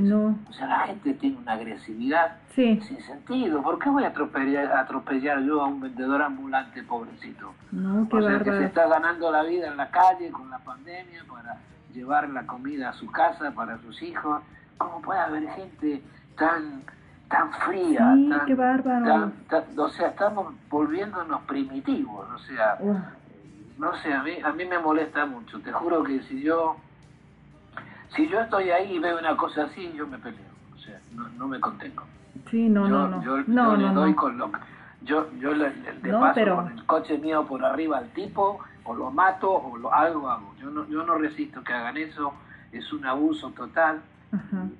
O 0.50 0.53
sea, 0.53 0.67
la 0.67 0.79
gente 0.79 1.13
tiene 1.13 1.38
una 1.38 1.53
agresividad 1.53 2.38
sin 2.81 3.01
sentido. 3.01 3.62
¿Por 3.62 3.79
qué 3.79 3.89
voy 3.89 4.03
a 4.03 4.07
atropellar, 4.07 4.71
atropellar 4.71 5.39
yo 5.41 5.62
a 5.62 5.67
un 5.67 5.79
vendedor 5.81 6.21
ambulante 6.21 6.81
pobrecito? 6.83 7.53
No, 7.71 8.07
o 8.12 8.21
sea, 8.21 8.39
que 8.39 8.51
se 8.51 8.65
está 8.65 8.88
ganando 8.88 9.31
la 9.31 9.43
vida 9.43 9.67
en 9.67 9.77
la 9.77 9.89
calle 9.89 10.31
con 10.31 10.50
la 10.50 10.59
pandemia 10.59 11.23
para 11.29 11.57
llevar 11.93 12.29
la 12.29 12.45
comida 12.47 12.89
a 12.89 12.93
su 12.93 13.07
casa 13.12 13.51
para 13.51 13.77
sus 13.79 14.01
hijos. 14.01 14.41
¿Cómo 14.77 15.01
puede 15.01 15.19
haber 15.19 15.47
gente 15.50 16.01
tan 16.38 16.81
tan 17.29 17.51
fría? 17.53 18.13
Sí, 18.15 18.29
tan, 18.29 18.45
qué 18.45 18.53
bárbaro. 18.55 19.31
tan- 19.50 19.65
o 19.79 19.89
sea, 19.89 20.09
estamos 20.09 20.53
volviéndonos 20.69 21.41
primitivos. 21.43 22.27
O 22.29 22.39
sea, 22.39 22.77
no 23.77 23.95
sé, 23.97 24.13
a 24.13 24.21
mí, 24.21 24.33
a 24.43 24.51
mí 24.51 24.65
me 24.65 24.77
molesta 24.77 25.25
mucho. 25.25 25.59
Te 25.62 25.71
juro 25.71 26.03
que 26.03 26.21
si 26.23 26.41
yo 26.43 26.75
si 28.15 28.27
yo 28.29 28.39
estoy 28.41 28.70
ahí 28.72 28.93
y 28.96 29.00
veo 29.00 29.17
una 29.20 29.36
cosa 29.38 29.63
así, 29.63 29.91
yo 29.96 30.05
me 30.08 30.17
peleo. 30.17 30.39
O 30.74 30.77
sea, 30.77 31.00
no, 31.13 31.27
no 31.38 31.48
me 31.48 31.60
contengo. 31.60 32.03
sí, 32.50 32.70
no, 32.70 32.88
yo, 32.88 32.98
no, 33.00 33.08
no. 33.08 33.24
yo, 33.24 33.38
no, 33.48 33.72
yo 33.72 33.77
le 33.77 33.93
doy 33.93 34.13
con 34.15 34.38
lo 34.38 34.51
yo 35.01 35.29
yo 35.39 35.53
le, 35.53 35.70
le- 36.01 36.12
paso 36.13 36.32
pero- 36.36 36.55
con 36.55 36.72
el 36.72 36.86
coche 36.86 37.17
mío 37.17 37.46
por 37.46 37.63
arriba 37.65 37.98
al 37.98 38.08
tipo 38.10 38.60
o 38.86 38.93
lo 38.96 39.12
mato 39.12 39.51
o 39.51 39.77
lo 39.77 39.93
algo 39.93 40.29
hago 40.29 40.53
yo 40.60 40.70
no 40.70 40.88
yo 40.88 41.03
no 41.03 41.15
resisto 41.17 41.62
que 41.62 41.74
hagan 41.74 41.98
eso 41.98 42.34
es 42.72 42.91
un 42.93 43.05
abuso 43.05 43.50
total 43.51 44.01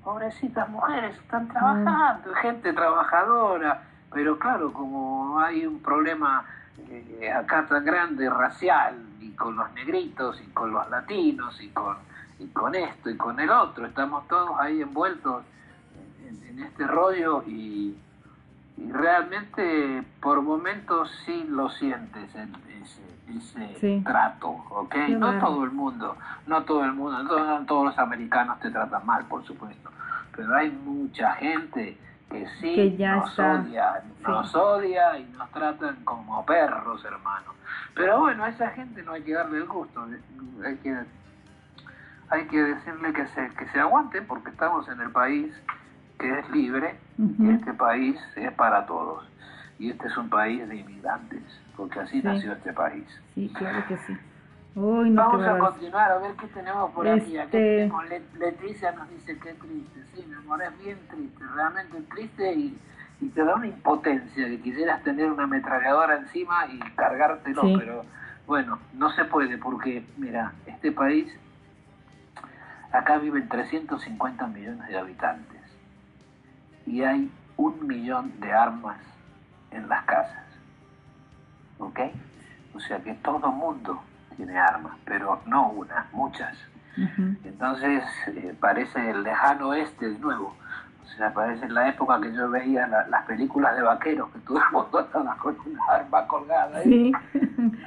pobrecitas 0.04 0.70
mujeres 0.70 1.16
Mm. 1.18 1.20
están 1.22 1.48
trabajando 1.50 2.34
gente 2.36 2.72
trabajadora 2.74 3.82
pero 4.14 4.40
claro 4.40 4.72
como 4.72 5.40
hay 5.42 5.66
un 5.66 5.80
problema 5.82 6.46
eh, 6.90 7.32
acá 7.32 7.66
tan 7.68 7.84
grande 7.84 8.30
racial 8.30 8.96
y 9.20 9.32
con 9.32 9.56
los 9.58 9.72
negritos 9.74 10.40
y 10.42 10.46
con 10.52 10.72
los 10.72 10.90
latinos 10.90 11.60
y 11.62 11.68
con 11.70 11.98
y 12.40 12.48
con 12.48 12.76
esto 12.76 13.10
y 13.10 13.18
con 13.18 13.40
el 13.40 13.50
otro 13.50 13.86
estamos 13.86 14.28
todos 14.28 14.52
ahí 14.60 14.82
envueltos 14.82 15.44
en, 16.28 16.44
en 16.50 16.64
este 16.64 16.86
rollo 16.88 17.44
y, 17.48 17.96
y 18.78 18.92
realmente 18.92 20.04
por 20.22 20.42
momentos 20.42 21.10
sí 21.26 21.46
lo 21.50 21.70
sientes 21.70 22.30
ese, 22.36 22.48
ese 23.38 23.80
Sí. 23.80 24.02
trato, 24.06 24.50
¿ok? 24.50 24.90
Qué 24.92 25.08
No 25.10 25.40
todo 25.40 25.64
el 25.64 25.72
mundo, 25.72 26.16
no 26.48 26.64
todo 26.64 26.84
el 26.84 26.94
mundo, 26.94 27.24
no 27.24 27.66
todos 27.66 27.86
los 27.86 27.98
americanos 28.00 28.60
te 28.60 28.70
tratan 28.70 29.06
mal, 29.06 29.26
por 29.26 29.44
supuesto, 29.46 29.90
pero 30.36 30.56
hay 30.56 30.70
mucha 30.72 31.34
gente 31.34 31.98
que 32.30 32.48
sí 32.60 32.76
Que 32.76 32.98
ya 32.98 33.16
nos 33.16 33.30
está, 33.32 33.54
odia, 33.62 34.02
sí. 34.18 34.24
nos 34.28 34.56
odia 34.56 35.20
y 35.20 35.24
nos 35.38 35.50
tratan 35.52 35.96
como 36.04 36.46
perros, 36.46 37.04
hermano. 37.06 37.54
Pero 37.96 38.20
bueno, 38.20 38.44
a 38.44 38.50
esa 38.50 38.70
gente 38.72 39.04
no 39.04 39.14
hay 39.14 39.22
que 39.24 39.34
darle 39.34 39.60
el 39.60 39.66
gusto, 39.68 40.06
hay 40.66 40.76
que 40.78 40.98
hay 42.34 42.46
que 42.48 42.62
decirle 42.62 43.14
que 43.14 43.28
se, 43.28 43.50
que 43.56 43.68
se 43.68 43.80
aguanten 43.80 44.26
porque 44.26 44.50
estamos 44.50 44.88
en 44.90 45.00
el 45.02 45.12
país 45.12 45.54
que 46.20 46.40
es 46.40 46.50
libre 46.50 46.96
y 47.18 47.50
este 47.52 47.74
país 47.74 48.20
es 48.36 48.52
para 48.54 48.86
todos. 48.88 49.24
Y 49.78 49.92
este 49.92 50.08
es 50.08 50.18
un 50.18 50.30
país 50.30 50.68
de 50.68 50.78
inmigrantes, 50.78 51.44
porque 51.76 52.00
así 52.00 52.22
Sí. 52.22 52.28
nació 52.28 52.54
este 52.54 52.74
país. 52.74 53.06
Sí, 53.36 53.52
claro 53.56 53.86
que 53.88 53.98
sí. 53.98 54.18
Uy, 54.76 55.12
no, 55.12 55.30
qué 55.32 55.38
Vamos 55.38 55.48
a 55.48 55.58
continuar 55.60 56.12
a 56.12 56.18
ver 56.18 56.32
qué 56.40 56.48
tenemos 56.48 56.92
por 56.92 57.08
aquí. 57.08 57.38
Aquí 57.38 57.56
Este- 57.58 57.92
Leticia 58.40 58.92
nos 58.94 59.08
dice 59.10 59.38
qué 59.38 59.54
triste. 59.54 60.04
Sí, 60.16 60.26
mi 60.28 60.34
amor, 60.36 60.62
es 60.64 60.80
bien 60.84 60.98
triste, 61.10 61.44
realmente 61.54 62.02
triste 62.14 62.54
y, 62.54 62.78
y 63.22 63.30
te 63.30 63.44
da 63.44 63.56
una 63.56 63.68
impotencia 63.68 64.48
que 64.48 64.60
quisieras 64.62 65.04
tener 65.04 65.32
una 65.32 65.44
ametralladora 65.44 66.18
encima 66.18 66.66
y 66.68 66.80
cargártelo, 66.96 67.62
Sí. 67.62 67.76
pero 67.78 68.06
bueno, 68.48 68.80
no 68.94 69.12
se 69.12 69.26
puede 69.26 69.58
porque, 69.60 70.04
mira, 70.18 70.54
este 70.66 70.92
país, 70.92 71.28
acá 72.94 73.18
viven 73.18 73.50
350 73.50 74.48
millones 74.48 74.88
de 74.88 74.98
habitantes 74.98 75.62
y 76.86 77.02
hay 77.02 77.30
un 77.58 77.88
millón 77.88 78.40
de 78.40 78.54
armas 78.54 78.98
en 79.72 79.90
las 79.90 80.04
casas. 80.06 80.46
¿Ok? 81.80 82.00
O 82.76 82.80
sea 82.80 83.00
que 83.00 83.14
todo 83.16 83.52
mundo 83.52 84.02
tiene 84.38 84.58
armas, 84.58 84.96
pero 85.06 85.42
no 85.46 85.70
una, 85.70 86.08
muchas. 86.14 86.56
Entonces 87.44 88.04
eh, 88.28 88.56
parece 88.60 89.10
el 89.10 89.24
lejano 89.24 89.70
oeste 89.70 90.10
de 90.10 90.20
nuevo. 90.20 90.56
O 91.04 91.16
sea, 91.18 91.34
parece 91.34 91.68
la 91.70 91.90
época 91.90 92.20
que 92.22 92.34
yo 92.34 92.50
veía 92.50 92.88
la- 92.88 93.08
las 93.08 93.26
películas 93.26 93.76
de 93.76 93.84
vaqueros, 93.84 94.30
que 94.32 94.40
todo 94.40 94.58
el 94.58 94.64
mundo 94.72 95.00
estaba 95.02 95.36
con 95.38 95.56
una 95.66 95.84
arma 95.92 96.28
colgada 96.28 96.78
ahí. 96.78 96.84
Sí. 96.84 97.12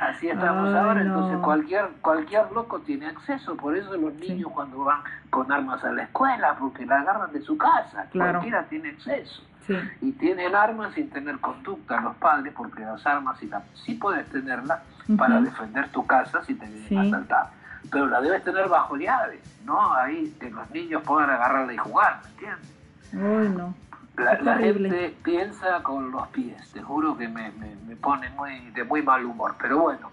Así 0.01 0.29
estamos 0.29 0.75
ahora, 0.75 1.03
no. 1.03 1.15
entonces 1.15 1.39
cualquier 1.41 1.89
cualquier 2.03 2.53
loco 2.53 2.79
tiene 2.81 3.07
acceso, 3.07 3.57
por 3.57 3.77
eso 3.77 3.97
los 3.97 4.13
Sí. 4.21 4.29
niños 4.33 4.53
cuando 4.53 4.85
van 4.85 5.01
con 5.31 5.51
armas 5.51 5.83
a 5.85 5.91
la 5.93 6.03
escuela, 6.05 6.55
porque 6.59 6.87
la 6.87 7.01
agarran 7.01 7.33
de 7.33 7.41
su 7.41 7.57
casa, 7.59 8.07
Claro. 8.11 8.33
cualquiera 8.33 8.63
tiene 8.65 8.91
acceso. 8.91 9.43
Sí. 9.67 9.75
Y 10.01 10.13
tienen 10.13 10.55
armas 10.55 10.95
sin 10.95 11.11
tener 11.11 11.39
conducta 11.41 12.01
los 12.01 12.15
padres, 12.17 12.53
porque 12.57 12.83
las 12.85 13.05
armas 13.07 13.37
sí, 13.39 13.49
la- 13.49 13.63
sí 13.75 13.95
puedes 13.95 14.29
tenerlas 14.29 14.81
para 15.19 15.41
defender 15.41 15.89
tu 15.89 16.07
casa 16.07 16.43
si 16.45 16.55
te 16.55 16.67
vienen 16.67 17.09
asaltar. 17.13 17.47
Pero 17.91 18.07
la 18.07 18.21
debes 18.21 18.45
tener 18.45 18.69
bajo 18.69 18.97
llave, 18.97 19.41
¿no? 19.65 19.93
Ahí 19.95 20.37
que 20.41 20.51
los 20.51 20.69
niños 20.71 21.03
puedan 21.05 21.31
agarrarla 21.31 21.73
y 21.73 21.77
jugar, 21.77 22.21
¿me 22.23 22.31
entiendes? 22.31 22.76
Uy, 23.13 23.49
no. 23.49 23.75
La, 24.17 24.41
la 24.41 24.57
gente 24.59 25.15
piensa 25.23 25.83
con 25.83 26.11
los 26.11 26.27
pies, 26.29 26.73
te 26.73 26.83
juro 26.83 27.17
que 27.19 27.29
me, 27.29 27.51
me, 27.53 27.77
me 27.87 27.97
pone 27.97 28.31
muy, 28.31 28.71
de 28.71 28.83
muy 28.85 29.03
mal 29.03 29.25
humor. 29.25 29.55
Pero 29.61 29.79
bueno, 29.81 30.11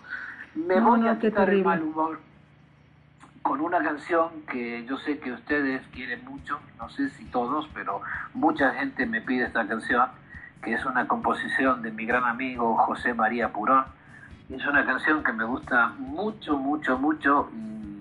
me 0.55 0.75
No, 0.75 0.81
voy 0.81 1.01
no, 1.01 1.09
a 1.09 1.19
quitar 1.19 1.49
el 1.49 1.63
mal 1.63 1.81
humor 1.81 2.19
con 3.41 3.61
una 3.61 3.81
canción 3.83 4.29
que 4.49 4.85
yo 4.85 4.97
sé 4.99 5.19
que 5.19 5.31
ustedes 5.31 5.81
quieren 5.93 6.23
mucho, 6.25 6.59
no 6.77 6.89
sé 6.89 7.09
si 7.11 7.25
todos, 7.25 7.69
pero 7.73 8.01
mucha 8.33 8.71
gente 8.73 9.05
me 9.05 9.21
pide 9.21 9.45
esta 9.45 9.65
canción, 9.67 10.07
que 10.61 10.73
es 10.73 10.85
una 10.85 11.07
composición 11.07 11.81
de 11.81 11.91
mi 11.91 12.05
gran 12.05 12.23
amigo 12.25 12.75
José 12.77 13.13
María 13.13 13.51
Purón. 13.51 13.85
Es 14.49 14.65
una 14.65 14.85
canción 14.85 15.23
que 15.23 15.33
me 15.33 15.43
gusta 15.45 15.93
mucho, 15.97 16.57
mucho, 16.57 16.97
mucho 16.97 17.49
y 17.53 17.92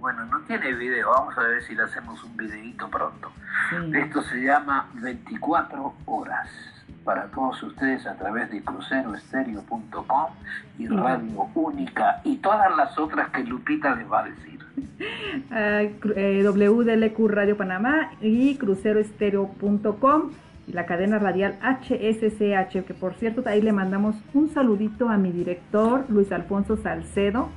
bueno, 0.00 0.24
no 0.26 0.40
tiene 0.40 0.72
video, 0.74 1.10
vamos 1.10 1.36
a 1.36 1.42
ver 1.42 1.62
si 1.62 1.74
le 1.74 1.82
hacemos 1.82 2.22
un 2.24 2.36
videíto 2.36 2.88
pronto. 2.88 3.30
Sí. 3.70 3.76
Esto 3.96 4.22
se 4.22 4.42
llama 4.42 4.88
24 4.94 5.94
horas 6.06 6.48
para 7.04 7.26
todos 7.26 7.62
ustedes 7.62 8.06
a 8.06 8.14
través 8.16 8.50
de 8.50 8.62
cruceroestereo.com 8.62 10.26
y 10.78 10.86
Sí. 10.86 10.88
Radio 10.88 11.48
Única 11.54 12.20
y 12.24 12.36
todas 12.38 12.74
las 12.76 12.98
otras 12.98 13.30
que 13.30 13.44
Lupita 13.44 13.94
les 13.94 14.10
va 14.10 14.20
a 14.20 14.24
decir. 14.24 14.60
Ah, 15.50 15.82
eh, 15.82 16.42
WDLQ 16.44 17.26
Radio 17.28 17.56
Panamá 17.56 18.10
y 18.20 18.56
cruceroestereo.com 18.56 20.30
y 20.66 20.72
la 20.72 20.86
cadena 20.86 21.18
radial 21.18 21.58
HSCH, 21.62 22.84
que 22.84 22.94
por 22.94 23.14
cierto 23.14 23.42
ahí 23.46 23.62
le 23.62 23.72
mandamos 23.72 24.14
un 24.34 24.50
saludito 24.50 25.08
a 25.08 25.16
mi 25.16 25.32
director 25.32 26.04
Luis 26.08 26.30
Alfonso 26.32 26.76
Salcedo. 26.76 27.48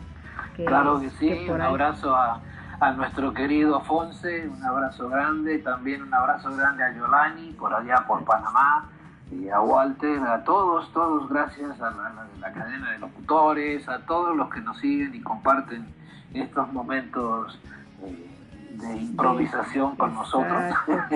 Que- 0.55 0.65
Claro 0.65 1.00
que 1.00 1.10
sí, 1.12 1.27
que 1.45 1.51
un 1.51 1.62
ahí- 1.62 1.67
abrazo 1.67 2.15
a, 2.15 2.39
a 2.79 2.91
nuestro 2.93 3.33
querido 3.33 3.77
Afonse, 3.77 4.48
un 4.48 4.63
abrazo 4.63 5.10
grande, 5.10 5.60
también 5.60 6.03
un 6.03 6.13
abrazo 6.13 6.55
grande 6.55 6.83
a 6.83 6.93
Yolani 6.93 7.51
por 7.53 7.74
allá 7.74 8.03
por 8.07 8.24
Panamá 8.25 8.86
y 9.31 9.50
a 9.50 9.60
Walter, 9.62 10.19
a 10.22 10.43
todos, 10.43 10.91
todos 10.93 11.29
gracias 11.29 11.79
a 11.81 11.89
la, 11.91 12.07
a 12.07 12.25
la 12.39 12.51
cadena 12.53 12.91
de 12.91 13.00
locutores, 13.00 13.88
a 13.89 14.00
todos 14.00 14.36
los 14.36 14.50
que 14.50 14.62
nos 14.62 14.77
siguen 14.79 15.15
y 15.15 15.22
comparten 15.22 15.86
estos 16.33 16.72
momentos 16.74 17.60
eh, 18.03 18.29
de 18.74 18.98
improvisación 18.98 19.95
con 19.95 20.13
nosotros. 20.13 20.63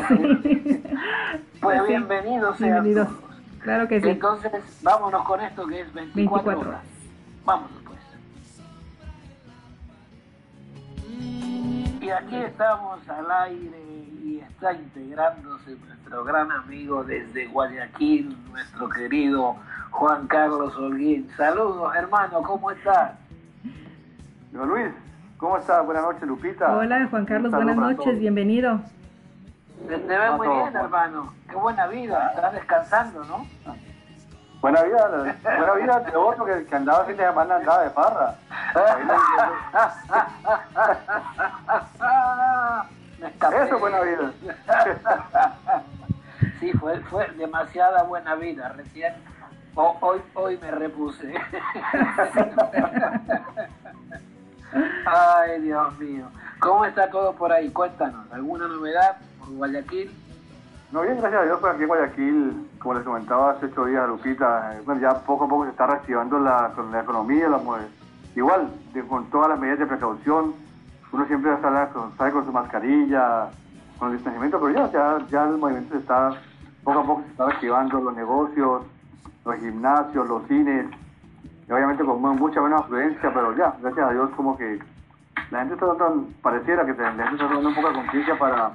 Sí. 0.08 0.84
Pues 1.62 1.82
Sí, 1.82 1.88
bienvenidos 1.90 2.58
sean 2.58 2.84
bienvenidos. 2.84 3.08
todos. 3.08 3.24
Claro 3.62 3.88
que 3.88 4.00
sí. 4.00 4.10
Entonces, 4.10 4.80
vámonos 4.84 5.24
con 5.24 5.42
esto 5.42 5.66
que 5.68 5.82
es 5.82 5.92
24, 5.94 6.52
24 6.52 6.60
horas. 6.60 6.82
horas. 7.46 7.62
Y 12.08 12.10
aquí 12.10 12.38
estamos 12.38 13.00
al 13.10 13.30
aire 13.30 13.82
y 14.24 14.40
está 14.40 14.72
integrándose 14.72 15.76
nuestro 15.76 16.24
gran 16.24 16.50
amigo 16.54 17.04
desde 17.04 17.48
Guayaquil, 17.48 18.34
nuestro 18.50 18.88
querido 18.88 19.58
Juan 19.92 20.26
Carlos 20.28 20.74
Holguín. 20.78 21.30
Saludos, 21.36 21.94
hermano, 21.98 22.42
¿cómo 22.44 22.72
estás? 22.72 23.12
Don 24.54 24.70
Luis, 24.70 24.94
¿cómo 25.36 25.58
está? 25.58 25.82
Buenas 25.82 26.04
noches, 26.04 26.24
Lupita. 26.24 26.78
Hola 26.78 27.06
Juan 27.10 27.26
Carlos, 27.26 27.52
buenas 27.52 27.76
noches, 27.76 28.18
bienvenido. 28.22 28.80
Te, 29.90 29.98
te 29.98 30.18
ves 30.18 30.32
muy 30.38 30.48
bien, 30.48 30.78
hermano. 30.78 31.34
Qué 31.50 31.58
buena 31.58 31.88
vida. 31.88 32.32
Estás 32.34 32.54
descansando, 32.54 33.26
¿no? 33.26 33.46
Buena 34.70 34.84
vida, 34.84 35.36
buena 35.58 35.74
vida 35.76 36.00
de 36.02 36.16
otro 36.18 36.44
que, 36.46 36.66
que 36.66 36.76
andaba 36.76 37.06
fin 37.06 37.16
de 37.16 37.24
semana 37.26 37.56
andaba 37.56 37.84
de 37.84 37.90
farra. 37.92 38.36
Ahí 38.76 39.06
Me. 43.20 43.28
Eso 43.64 43.76
es 43.76 43.80
buena 43.80 44.02
vida. 44.02 44.32
Sí, 46.60 46.74
fue, 46.74 47.00
fue 47.02 47.28
demasiada 47.38 48.04
buena 48.04 48.36
vida. 48.36 48.74
Recién, 48.76 49.14
ho- 49.76 49.98
hoy, 50.02 50.22
hoy 50.34 50.58
me 50.62 50.70
repuse. 50.72 51.34
Ay, 55.06 55.62
Dios 55.62 55.98
mío. 55.98 56.26
¿Cómo 56.60 56.84
está 56.84 57.10
todo 57.10 57.32
por 57.34 57.54
ahí? 57.54 57.70
Cuéntanos. 57.70 58.30
¿Alguna 58.34 58.68
novedad 58.68 59.16
por 59.40 59.50
Guayaquil? 59.52 60.12
No, 60.92 61.02
bien, 61.04 61.20
gracias 61.22 61.42
a 61.42 61.46
Dios, 61.46 61.58
pues 61.62 61.74
aquí 61.74 61.84
en 61.84 61.88
Guayaquil, 61.88 62.67
como 62.80 62.96
les 62.96 63.04
comentaba 63.04 63.52
hace 63.52 63.68
ocho 63.68 63.86
días 63.86 64.04
a 64.04 64.76
eh, 64.76 64.82
bueno, 64.86 65.02
ya 65.02 65.20
poco 65.26 65.46
a 65.46 65.48
poco 65.48 65.66
se 65.66 65.72
está 65.72 65.88
reactivando 65.88 66.40
la, 66.40 66.72
la 66.92 67.02
economía, 67.02 67.50
la, 67.50 67.58
mo- 67.58 67.78
igual, 68.36 68.72
con 69.10 69.30
todas 69.30 69.50
las 69.50 69.60
medidas 69.60 69.80
de 69.80 69.88
precaución, 69.88 70.54
uno 71.12 71.26
siempre 71.26 71.60
sale 71.62 71.90
con, 71.92 72.16
sale 72.18 72.32
con 72.32 72.46
su 72.46 72.52
mascarilla, 72.52 73.50
con 73.98 74.10
el 74.10 74.16
distanciamiento, 74.16 74.60
pero 74.60 74.74
ya, 74.74 74.92
ya, 74.92 75.28
ya 75.32 75.44
el 75.46 75.58
movimiento 75.58 75.94
se 75.94 76.00
está, 76.02 76.34
poco 76.84 77.00
a 77.00 77.04
poco 77.06 77.22
se 77.24 77.30
está 77.30 77.46
activando 77.46 78.00
los 78.02 78.16
negocios, 78.16 78.84
los 79.46 79.56
gimnasios, 79.56 80.28
los 80.28 80.44
cines, 80.48 80.86
y 81.68 81.72
obviamente 81.72 82.04
con 82.04 82.22
mucha 82.22 82.62
menos 82.62 82.82
afluencia, 82.84 83.34
pero 83.34 83.56
ya, 83.56 83.76
gracias 83.82 84.08
a 84.08 84.12
Dios 84.12 84.30
como 84.36 84.58
que 84.58 84.80
la 85.52 85.60
gente 85.60 85.74
está 85.76 85.86
dando, 85.88 86.28
pareciera 86.42 86.86
que 86.86 86.94
la 86.94 87.12
gente 87.12 87.32
está 87.44 87.48
dando 87.54 87.70
un 87.70 87.76
poco 87.76 87.90
de 87.90 87.96
conciencia 87.96 88.38
para, 88.38 88.72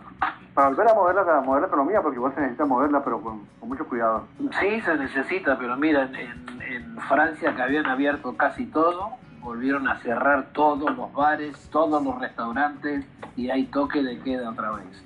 para 0.55 0.69
volver 0.69 0.89
a 0.89 0.95
mover, 0.95 1.15
la, 1.15 1.39
a 1.39 1.41
mover 1.41 1.63
la 1.63 1.69
economía, 1.69 2.03
porque 2.03 2.17
igual 2.17 2.35
se 2.35 2.41
necesita 2.41 2.65
moverla, 2.65 3.03
pero 3.03 3.21
con, 3.21 3.47
con 3.59 3.69
mucho 3.69 3.87
cuidado. 3.87 4.27
Sí, 4.61 4.81
se 4.83 4.97
necesita, 4.97 5.57
pero 5.59 5.77
mira, 5.77 6.03
en, 6.03 6.63
en 6.63 6.97
Francia 7.09 7.55
que 7.55 7.63
habían 7.63 7.87
abierto 7.87 8.37
casi 8.37 8.67
todo, 8.67 9.11
volvieron 9.41 9.89
a 9.89 9.99
cerrar 10.01 10.47
todos 10.53 10.95
los 10.97 11.13
bares, 11.13 11.69
todos 11.71 12.03
los 12.03 12.19
restaurantes 12.21 13.05
y 13.37 13.51
hay 13.51 13.65
toque 13.65 14.03
de 14.03 14.19
queda 14.21 14.51
otra 14.51 14.73
vez. 14.73 15.05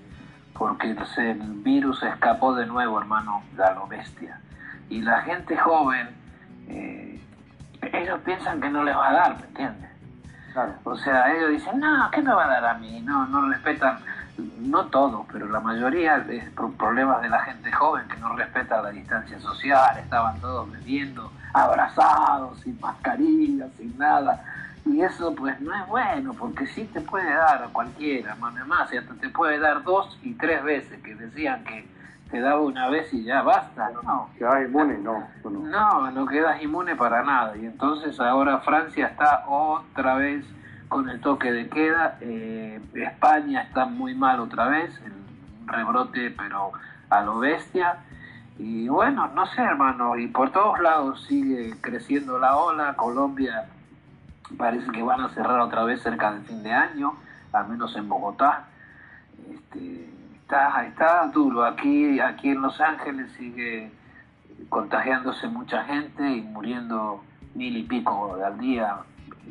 Porque 0.55 0.91
el 0.91 1.39
virus 1.63 2.03
escapó 2.03 2.55
de 2.55 2.67
nuevo, 2.67 2.99
hermano, 2.99 3.43
a 3.59 3.71
lo 3.73 3.87
bestia. 3.87 4.41
Y 4.89 5.03
la 5.03 5.21
gente 5.23 5.57
joven, 5.57 6.09
eh, 6.69 7.21
ellos 7.93 8.21
piensan 8.25 8.61
que 8.61 8.71
no 8.71 8.83
les 8.83 8.97
va 8.97 9.09
a 9.09 9.13
dar, 9.13 9.41
¿me 9.41 9.47
entiendes? 9.47 9.91
O 10.85 10.97
sea, 10.97 11.35
ellos 11.35 11.51
dicen, 11.51 11.79
no, 11.79 12.11
¿qué 12.11 12.23
me 12.23 12.33
va 12.33 12.45
a 12.45 12.49
dar 12.49 12.65
a 12.65 12.75
mí? 12.79 13.03
No, 13.03 13.27
no 13.27 13.49
respetan, 13.51 13.99
no 14.39 14.87
todos, 14.87 15.27
pero 15.33 15.49
la 15.49 15.61
mayoría 15.61 16.19
de 16.19 16.41
problemas 16.79 17.23
de 17.23 17.29
la 17.29 17.41
gente 17.41 17.73
joven 17.73 18.07
que 18.09 18.17
no 18.19 18.37
respeta 18.37 18.83
la 18.83 18.91
distancia 18.91 19.39
social, 19.41 19.99
estaban 19.99 20.41
todos 20.41 20.71
bebiendo, 20.71 21.33
abrazados, 21.53 22.61
sin 22.61 22.79
mascarilla, 22.81 23.69
sin 23.77 23.97
nada. 23.99 24.43
Y 24.85 25.01
eso 25.01 25.35
pues 25.35 25.61
no 25.61 25.75
es 25.75 25.87
bueno, 25.89 26.35
porque 26.35 26.67
sí 26.67 26.85
te 26.93 27.01
puede 27.01 27.33
dar 27.33 27.65
a 27.65 27.69
cualquiera, 27.69 28.37
más, 28.37 28.93
y 28.93 28.97
hasta 28.97 29.15
te 29.15 29.29
puede 29.31 29.59
dar 29.59 29.83
dos 29.83 30.19
y 30.23 30.35
tres 30.35 30.63
veces, 30.63 31.03
que 31.03 31.15
decían 31.15 31.65
que 31.65 31.89
te 32.31 32.41
daba 32.41 32.61
una 32.61 32.89
vez 32.89 33.13
y 33.13 33.25
ya 33.25 33.43
basta. 33.43 33.91
No, 34.05 34.31
quedas 34.39 34.65
inmune, 34.65 34.99
no, 34.99 35.27
no. 35.45 36.11
No, 36.11 36.27
quedas 36.27 36.63
inmune 36.63 36.97
para 36.97 37.23
nada. 37.23 37.57
Y 37.57 37.67
entonces 37.67 38.19
ahora 38.21 38.59
Francia 38.59 39.07
está 39.07 39.45
otra 39.47 40.17
vez 40.17 40.45
con 40.89 41.09
el 41.09 41.21
toque 41.21 41.53
de 41.53 41.69
queda. 41.69 42.19
Eh, 42.21 42.81
España 42.95 43.63
está 43.63 43.87
muy 43.87 44.15
mal 44.15 44.41
otra 44.41 44.69
vez, 44.69 44.91
el 45.05 45.13
rebrote, 45.67 46.31
pero 46.31 46.73
a 47.11 47.23
lo 47.23 47.39
bestia. 47.39 47.99
Y 48.59 48.89
bueno, 48.89 49.29
no 49.35 49.47
sé, 49.47 49.63
hermano, 49.63 50.17
y 50.17 50.29
por 50.29 50.51
todos 50.51 50.81
lados 50.81 51.25
sigue 51.25 51.75
creciendo 51.81 52.39
la 52.39 52.57
ola. 52.57 52.95
Colombia 52.95 53.67
parece 54.57 54.91
que 54.93 55.03
van 55.03 55.21
a 55.21 55.29
cerrar 55.31 55.61
otra 55.61 55.85
vez 55.85 56.03
cerca 56.03 56.33
del 56.33 56.43
fin 56.43 56.63
de 56.63 56.73
año, 56.73 57.15
al 57.53 57.69
menos 57.69 57.95
en 57.97 58.09
Bogotá. 58.09 58.65
Este, 59.53 60.17
Está, 60.47 60.87
está 60.87 61.27
duro. 61.27 61.65
Aquí, 61.65 62.21
aquí 62.21 62.51
en 62.51 62.63
Los 62.63 62.81
Ángeles 62.81 63.33
sigue 63.33 63.91
contagiándose 64.69 65.49
mucha 65.49 65.83
gente 65.83 66.23
y 66.23 66.41
muriendo 66.41 67.21
mil 67.57 67.77
y 67.77 67.83
pico 67.83 68.39
al 68.41 68.57
día. 68.57 68.95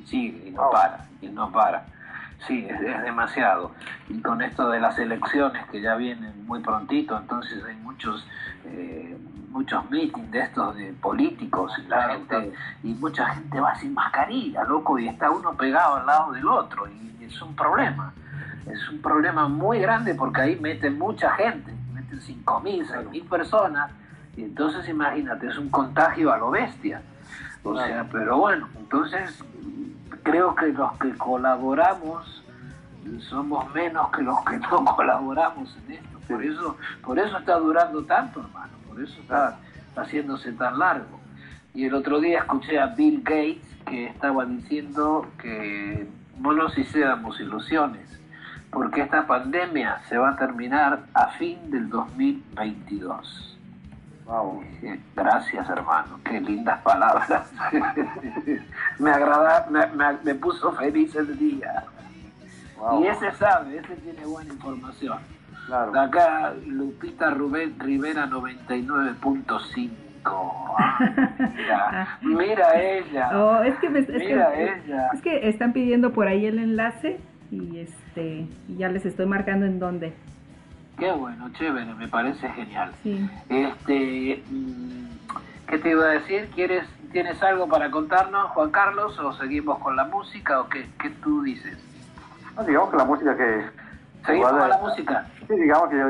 Sigue 0.06 0.50
y 0.50 0.52
no 0.52 0.70
para, 0.70 1.06
y 1.22 1.28
no 1.28 1.52
para. 1.52 1.86
Sí, 2.48 2.68
es, 2.70 2.80
demasiado. 3.04 3.72
Y 4.10 4.22
con 4.22 4.42
esto 4.42 4.70
de 4.70 4.80
las 4.80 5.00
elecciones 5.00 5.66
que 5.68 5.82
ya 5.82 5.96
vienen 5.96 6.46
muy 6.46 6.60
prontito, 6.60 7.18
entonces 7.18 7.64
hay 7.64 7.76
muchos 7.78 8.28
eh, 8.66 9.18
muchos 9.50 9.90
meetings 9.90 10.32
de 10.32 10.40
estos 10.40 10.76
de 10.76 10.94
políticos 10.94 11.72
y 11.80 11.88
la 11.88 12.10
gente 12.10 12.52
y 12.84 12.94
mucha 12.94 13.26
gente 13.34 13.60
va 13.60 13.74
sin 13.76 13.94
mascarilla, 13.94 14.64
loco, 14.66 15.00
y 15.00 15.08
está 15.08 15.32
uno 15.32 15.54
pegado 15.54 15.96
al 15.96 16.06
lado 16.06 16.34
del 16.34 16.48
otro 16.48 16.88
y 16.88 17.24
es 17.24 17.42
un 17.42 17.56
problema 17.56 18.14
es 18.72 18.90
un 18.90 19.02
problema 19.02 19.48
muy 19.48 19.80
grande 19.80 20.16
porque 20.16 20.42
ahí 20.42 20.60
meten 20.60 20.98
mucha 20.98 21.32
gente, 21.32 21.72
meten 21.94 22.20
5.000, 22.20 22.88
6.000 22.88 23.30
personas, 23.30 23.92
y 24.36 24.44
entonces 24.44 24.88
imagínate, 24.90 25.48
es 25.48 25.58
un 25.58 25.70
contagio 25.70 26.34
a 26.34 26.38
lo 26.38 26.52
bestia. 26.52 27.02
O 27.66 27.76
sea, 27.78 28.08
pero 28.12 28.38
bueno, 28.38 28.70
entonces 28.78 29.44
creo 30.24 30.56
que 30.56 30.68
los 30.68 30.98
que 31.00 31.14
colaboramos 31.16 32.44
somos 33.30 33.74
menos 33.74 34.10
que 34.12 34.22
los 34.22 34.40
que 34.46 34.58
no 34.72 34.86
colaboramos 34.86 35.76
en 35.86 35.94
esto. 35.94 36.20
Por 36.28 36.44
eso, 36.44 36.78
por 37.04 37.20
eso 37.20 37.38
está 37.38 37.58
durando 37.58 38.04
tanto, 38.06 38.40
hermano, 38.40 38.74
por 38.88 39.02
eso 39.02 39.20
está 39.20 39.60
haciéndose 39.96 40.52
tan 40.54 40.80
largo. 40.80 41.20
Y 41.74 41.86
el 41.86 41.94
otro 41.94 42.20
día 42.20 42.40
escuché 42.40 42.80
a 42.80 42.88
Bill 42.88 43.22
Gates 43.24 43.68
que 43.86 44.08
estaba 44.08 44.46
diciendo 44.46 45.28
que 45.38 46.08
no 46.40 46.54
nos 46.54 46.78
hiciéramos 46.78 47.40
ilusiones 47.40 48.16
porque 48.76 49.02
esta 49.02 49.26
pandemia 49.26 50.02
se 50.10 50.18
va 50.18 50.32
a 50.32 50.36
terminar 50.36 51.06
a 51.14 51.28
fin 51.28 51.72
del 51.72 51.90
2022. 51.90 53.55
Wow. 54.26 54.64
Gracias, 55.16 55.70
hermano. 55.70 56.20
Qué 56.24 56.42
lindas 56.42 56.82
palabras. 56.82 57.52
me 59.00 59.12
agrada, 59.12 59.68
me, 60.24 60.36
puso 60.36 60.72
feliz 60.74 61.16
el 61.16 61.38
día. 61.38 61.84
Y 63.00 63.08
ese 63.08 63.32
sabe, 63.34 63.78
ese 63.78 63.96
tiene 63.98 64.26
buena 64.26 64.52
información. 64.52 65.20
Claro. 65.68 66.00
acá 66.00 66.54
Lupita 66.68 67.32
Rubén 67.32 67.80
Rivera 67.80 68.28
99.5. 68.28 69.92
Ah, 70.28 70.98
mira, 71.56 72.20
mira 72.22 72.82
ella. 72.82 73.30
Oh, 73.34 73.64
es 73.64 73.76
que 73.78 73.90
mira 73.90 74.56
ella. 74.56 75.10
Es 75.14 75.22
que 75.22 75.50
están 75.50 75.74
pidiendo 75.74 76.14
por 76.14 76.28
ahí 76.28 76.46
el 76.46 76.60
enlace 76.60 77.20
y 77.52 77.80
este 77.80 78.48
ya 78.68 78.90
les 78.90 79.06
estoy 79.06 79.26
marcando 79.26 79.66
en 79.66 79.80
dónde. 79.80 80.14
Qué 80.98 81.12
bueno, 81.12 81.50
chévere, 81.54 81.94
me 81.94 82.08
parece 82.08 82.48
genial. 82.50 82.92
Este, 83.50 84.44
mm, 84.50 85.08
¿qué 85.68 85.78
te 85.78 85.90
iba 85.90 86.06
a 86.06 86.10
decir? 86.10 86.50
¿Quieres 86.56 86.86
tienes 87.12 87.42
algo 87.42 87.68
para 87.70 87.90
contarnos, 87.92 88.52
Juan 88.52 88.72
Carlos, 88.72 89.18
o 89.20 89.32
seguimos 89.34 89.80
con 89.80 89.96
la 89.96 90.04
música 90.04 90.60
o 90.60 90.68
qué, 90.68 90.86
qué 91.00 91.10
tú 91.10 91.44
dices? 91.44 91.78
digamos 92.68 92.90
que 92.90 92.98
la 92.98 93.06
música 93.06 93.38
que 93.38 93.66
¿Seguimos 94.26 94.52
con 94.52 94.70
la 94.70 94.78
música? 94.78 95.26
Sí, 95.48 95.56
digamos 95.56 95.90
que 95.90 95.98
yo, 95.98 96.06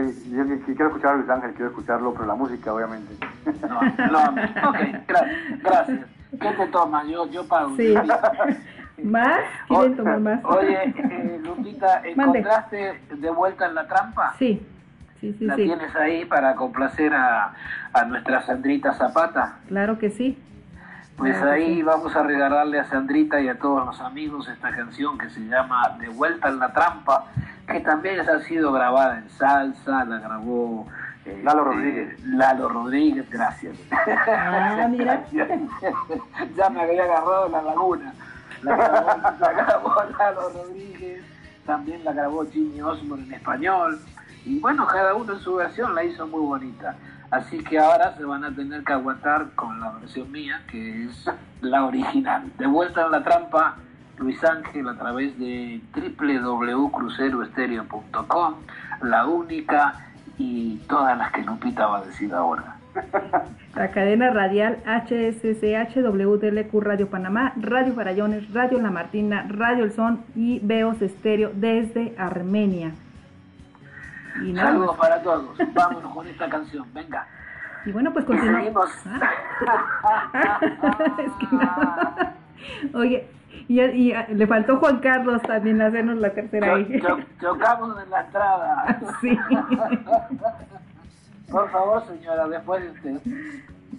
quiero 0.65 0.87
escuchar 0.87 1.11
a 1.11 1.15
Luis 1.17 1.29
Ángel, 1.29 1.51
quiero 1.51 1.67
escucharlo, 1.67 2.13
pero 2.13 2.25
la 2.25 2.35
música, 2.35 2.73
obviamente. 2.73 3.13
No, 3.69 3.81
no, 4.11 4.69
ok, 4.69 4.77
gracias, 5.07 5.61
gracias. 5.61 5.99
¿Qué 6.31 6.51
te 6.51 6.67
tomas? 6.67 7.07
Yo, 7.07 7.27
yo 7.29 7.47
pago. 7.47 7.75
Sí. 7.75 7.93
¿Más? 9.03 9.41
¿Quieren 9.67 9.95
tomar 9.95 10.19
más? 10.19 10.45
Oye, 10.45 10.85
eh, 10.85 11.39
Lupita, 11.43 12.01
¿encontraste 12.03 12.99
de 13.11 13.29
vuelta 13.29 13.67
en 13.67 13.75
la 13.75 13.87
trampa? 13.87 14.33
Sí. 14.39 14.65
Sí, 15.19 15.33
sí, 15.37 15.45
¿La 15.45 15.55
tienes 15.55 15.95
ahí 15.95 16.25
para 16.25 16.55
complacer 16.55 17.13
a, 17.13 17.53
a 17.93 18.05
nuestra 18.05 18.41
Sandrita 18.41 18.93
Zapata? 18.93 19.59
Claro 19.67 19.97
que 19.97 20.09
sí. 20.09 20.37
Pues 21.17 21.41
ahí 21.41 21.81
vamos 21.81 22.13
a 22.13 22.23
regalarle 22.23 22.77
a 22.77 22.85
Sandrita 22.85 23.39
y 23.39 23.47
a 23.47 23.57
todos 23.57 23.85
los 23.85 24.01
amigos 24.01 24.49
esta 24.49 24.75
canción 24.75 25.17
que 25.17 25.29
se 25.29 25.39
llama 25.47 25.95
De 25.97 26.09
vuelta 26.09 26.49
en 26.49 26.59
la 26.59 26.73
trampa, 26.73 27.27
que 27.65 27.79
también 27.79 28.19
ha 28.19 28.39
sido 28.41 28.73
grabada 28.73 29.19
en 29.19 29.29
salsa, 29.29 30.03
la 30.03 30.19
grabó 30.19 30.85
eh, 31.25 31.41
Lalo 31.41 31.63
Rodríguez. 31.63 32.19
Lalo 32.25 32.67
Rodríguez, 32.69 33.29
gracias. 33.29 33.77
Ah, 33.91 34.87
mira. 34.91 35.23
ya 35.31 36.69
me 36.69 36.81
había 36.81 37.03
agarrado 37.03 37.49
la 37.49 37.61
laguna. 37.61 38.13
La 38.61 38.75
grabó, 38.75 39.95
Lalo 40.19 40.49
Rodríguez, 40.49 41.23
también 41.65 42.03
la 42.03 42.11
grabó 42.11 42.45
Jimmy 42.51 42.81
Osmond 42.81 43.27
en 43.27 43.33
español. 43.33 43.99
Y 44.45 44.59
bueno, 44.59 44.85
cada 44.87 45.15
uno 45.15 45.33
en 45.33 45.39
su 45.39 45.55
versión 45.55 45.95
la 45.95 46.03
hizo 46.03 46.27
muy 46.27 46.41
bonita. 46.41 46.95
Así 47.31 47.63
que 47.63 47.79
ahora 47.79 48.15
se 48.15 48.23
van 48.23 48.43
a 48.43 48.55
tener 48.55 48.83
que 48.83 48.93
aguantar 48.93 49.49
con 49.55 49.79
la 49.79 49.93
versión 49.93 50.31
mía, 50.31 50.61
que 50.69 51.05
es 51.05 51.27
la 51.61 51.85
original. 51.85 52.51
De 52.57 52.67
vuelta 52.67 53.05
en 53.05 53.11
la 53.11 53.23
trampa, 53.23 53.77
Luis 54.17 54.43
Ángel 54.43 54.87
a 54.87 54.95
través 54.95 55.35
de 55.39 55.81
www.cruceroestereo.com, 55.95 58.53
la 59.01 59.25
única 59.25 60.05
y 60.37 60.77
todas 60.87 61.17
las 61.17 61.31
que 61.31 61.41
Lupita 61.41 61.87
va 61.87 61.97
a 61.99 62.05
decir 62.05 62.31
ahora. 62.33 62.75
La 63.75 63.91
cadena 63.91 64.29
radial 64.29 64.77
HSCH, 64.85 65.97
WTLQ 65.97 66.81
Radio 66.81 67.09
Panamá, 67.09 67.51
Radio 67.57 67.93
Farallones, 67.93 68.53
Radio 68.53 68.79
La 68.79 68.89
Martina, 68.89 69.45
Radio 69.49 69.83
El 69.83 69.91
Son 69.91 70.23
y 70.33 70.59
Veos 70.59 71.01
Estéreo 71.01 71.51
desde 71.53 72.15
Armenia. 72.17 72.93
Y 74.43 74.55
Saludos 74.55 74.97
para 74.97 75.21
todos. 75.21 75.57
Vámonos 75.73 76.13
con 76.13 76.27
esta 76.27 76.49
canción. 76.49 76.85
Venga. 76.93 77.27
Y 77.85 77.91
bueno, 77.91 78.11
pues 78.11 78.25
continuamos. 78.25 78.89
Ah. 79.05 80.59
es 81.19 81.31
que 81.39 81.47
Oye, 82.97 83.27
y, 83.67 83.81
y, 83.81 84.13
le 84.33 84.47
faltó 84.47 84.77
Juan 84.77 84.99
Carlos 84.99 85.41
también 85.43 85.81
hacernos 85.81 86.17
la 86.17 86.31
tercera 86.31 86.75
ahí. 86.75 87.01
chocamos 87.39 88.03
en 88.03 88.09
la 88.09 88.21
entrada. 88.21 88.99
Sí. 89.21 89.37
Por 91.51 91.69
favor, 91.69 92.03
señora, 92.07 92.47
después 92.47 92.83
de 92.83 92.89
usted. 92.89 93.21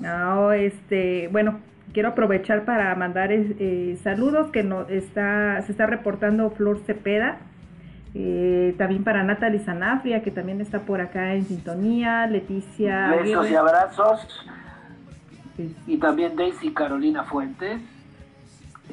No, 0.01 0.51
este, 0.53 1.29
bueno, 1.29 1.61
quiero 1.93 2.09
aprovechar 2.11 2.65
para 2.65 2.95
mandar 2.97 3.31
eh, 3.33 3.99
saludos 4.03 4.51
que 4.51 4.63
no 4.63 4.83
está 4.89 5.61
se 5.63 5.73
está 5.73 5.87
reportando 5.87 6.51
Flor 6.51 6.81
Cepeda 6.85 7.39
Eh, 8.19 8.75
también 8.79 9.05
para 9.05 9.23
Natalie 9.23 9.63
Sanafria, 9.63 10.23
que 10.23 10.31
también 10.31 10.63
está 10.63 10.81
por 10.81 11.03
acá 11.03 11.35
en 11.35 11.45
sintonía. 11.45 12.27
Leticia. 12.27 13.09
Besos 13.11 13.51
y 13.51 13.55
abrazos. 13.55 14.47
Y 15.87 15.99
también 15.99 16.35
Daisy 16.35 16.73
Carolina 16.73 17.25
Fuentes. 17.25 17.79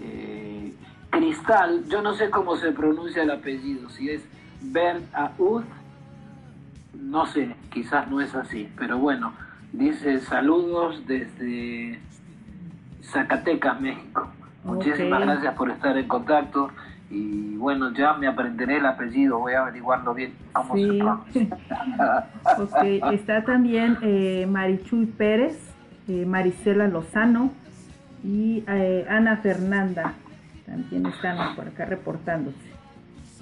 Eh, 0.01 0.73
Cristal, 1.09 1.85
yo 1.87 2.01
no 2.01 2.15
sé 2.15 2.29
cómo 2.29 2.57
se 2.57 2.73
pronuncia 2.73 3.23
el 3.23 3.31
apellido, 3.31 3.89
si 3.91 4.09
es 4.09 4.23
Bern 4.61 5.05
Aud, 5.13 5.63
no 6.93 7.25
sé, 7.27 7.55
quizás 7.71 8.09
no 8.09 8.19
es 8.19 8.33
así, 8.33 8.69
pero 8.77 8.97
bueno, 8.97 9.33
dice 9.71 10.19
saludos 10.21 11.05
desde 11.05 11.99
Zacatecas, 13.03 13.79
México. 13.79 14.27
Muchísimas 14.63 15.21
gracias 15.21 15.53
por 15.53 15.69
estar 15.69 15.97
en 15.97 16.07
contacto 16.07 16.71
y 17.13 17.55
bueno, 17.57 17.93
ya 17.93 18.13
me 18.13 18.27
aprenderé 18.27 18.77
el 18.77 18.85
apellido, 18.87 19.37
voy 19.37 19.53
a 19.53 19.61
averiguarlo 19.61 20.15
bien 20.15 20.33
cómo 20.51 20.75
se 20.75 20.87
pronuncia. 20.87 21.47
está 23.11 23.43
también 23.43 23.99
eh, 24.01 24.47
Marichuy 24.49 25.05
Pérez, 25.05 25.57
eh, 26.07 26.25
Marisela 26.25 26.87
Lozano 26.87 27.51
y 28.23 28.63
eh, 28.67 29.05
Ana 29.07 29.37
Fernanda, 29.37 30.13
también 30.65 31.05
están 31.05 31.55
por 31.55 31.67
acá 31.67 31.85
reportándose. 31.85 32.73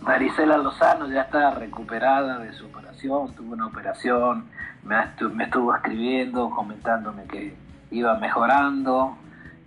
Marisela 0.01 0.57
Lozano 0.57 1.07
ya 1.07 1.21
está 1.21 1.51
recuperada 1.51 2.39
de 2.39 2.51
su 2.51 2.65
operación, 2.65 3.33
tuvo 3.35 3.53
una 3.53 3.67
operación, 3.67 4.45
me, 4.83 4.97
me 5.33 5.45
estuvo 5.45 5.73
escribiendo, 5.73 6.49
comentándome 6.49 7.23
que 7.23 7.53
iba 7.91 8.19
mejorando 8.19 9.15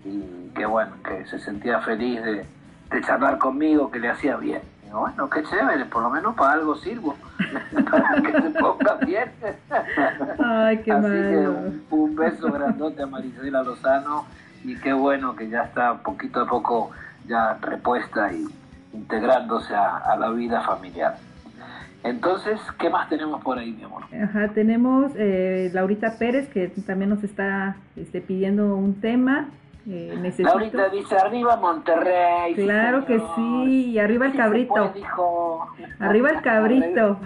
y 0.05 0.51
que 0.55 0.67
bueno, 0.67 0.93
que 1.03 1.25
se 1.27 1.38
sentía 1.38 1.81
feliz 1.81 2.23
de, 2.23 2.47
de 2.94 3.02
charlar 3.02 3.38
conmigo, 3.38 3.90
que 3.90 3.98
le 3.98 4.09
hacía 4.09 4.37
bien. 4.37 4.62
Digo, 4.85 5.00
bueno, 5.00 5.28
qué 5.28 5.42
chévere, 5.42 5.85
por 5.87 6.02
lo 6.02 6.11
menos 6.11 6.35
para 6.37 6.52
algo 6.52 6.76
sirvo, 6.76 7.16
para 7.90 8.22
que 8.22 8.33
se 8.33 8.50
ponga 8.50 8.94
bien. 9.04 9.30
Ay, 10.38 10.78
qué 10.78 10.92
Así 10.92 11.09
que 11.09 11.48
un, 11.90 12.16
beso 12.16 12.52
grandote 12.52 13.02
a 13.02 13.07
Marisela 13.07 13.62
Lozano 13.62 14.26
y 14.62 14.76
qué 14.76 14.92
bueno 14.92 15.35
que 15.35 15.48
ya 15.48 15.64
está 15.64 15.94
poquito 15.94 16.42
a 16.42 16.46
poco 16.46 16.92
ya 17.26 17.59
repuesta 17.61 18.33
y 18.33 18.46
integrándose 18.92 19.74
a, 19.74 20.16
la 20.16 20.30
vida 20.30 20.61
familiar. 20.61 21.16
Entonces, 22.04 22.61
¿qué 22.78 22.90
más 22.90 23.09
tenemos 23.09 23.42
por 23.42 23.59
ahí, 23.59 23.72
mi 23.72 23.83
amor? 23.83 24.04
Ajá, 24.22 24.48
tenemos 24.54 25.11
eh, 25.16 25.70
Laurita 25.72 26.16
Pérez, 26.18 26.48
que 26.50 26.68
también 26.87 27.11
nos 27.11 27.24
está 27.24 27.76
este, 27.96 28.20
pidiendo 28.20 28.76
un 28.76 29.00
tema. 29.00 29.48
Eh, 29.87 30.16
necesito... 30.20 30.49
Laurita 30.49 30.88
dice, 30.88 31.16
arriba 31.16 31.57
Monterrey. 31.57 32.55
Claro 32.55 33.05
que 33.05 33.20
sí, 33.35 33.90
y 33.90 33.99
arriba 33.99 34.27
el 34.27 34.35
cabrito. 34.35 34.92
Arriba 35.99 36.31
el 36.31 36.40
cabrito. 36.40 37.20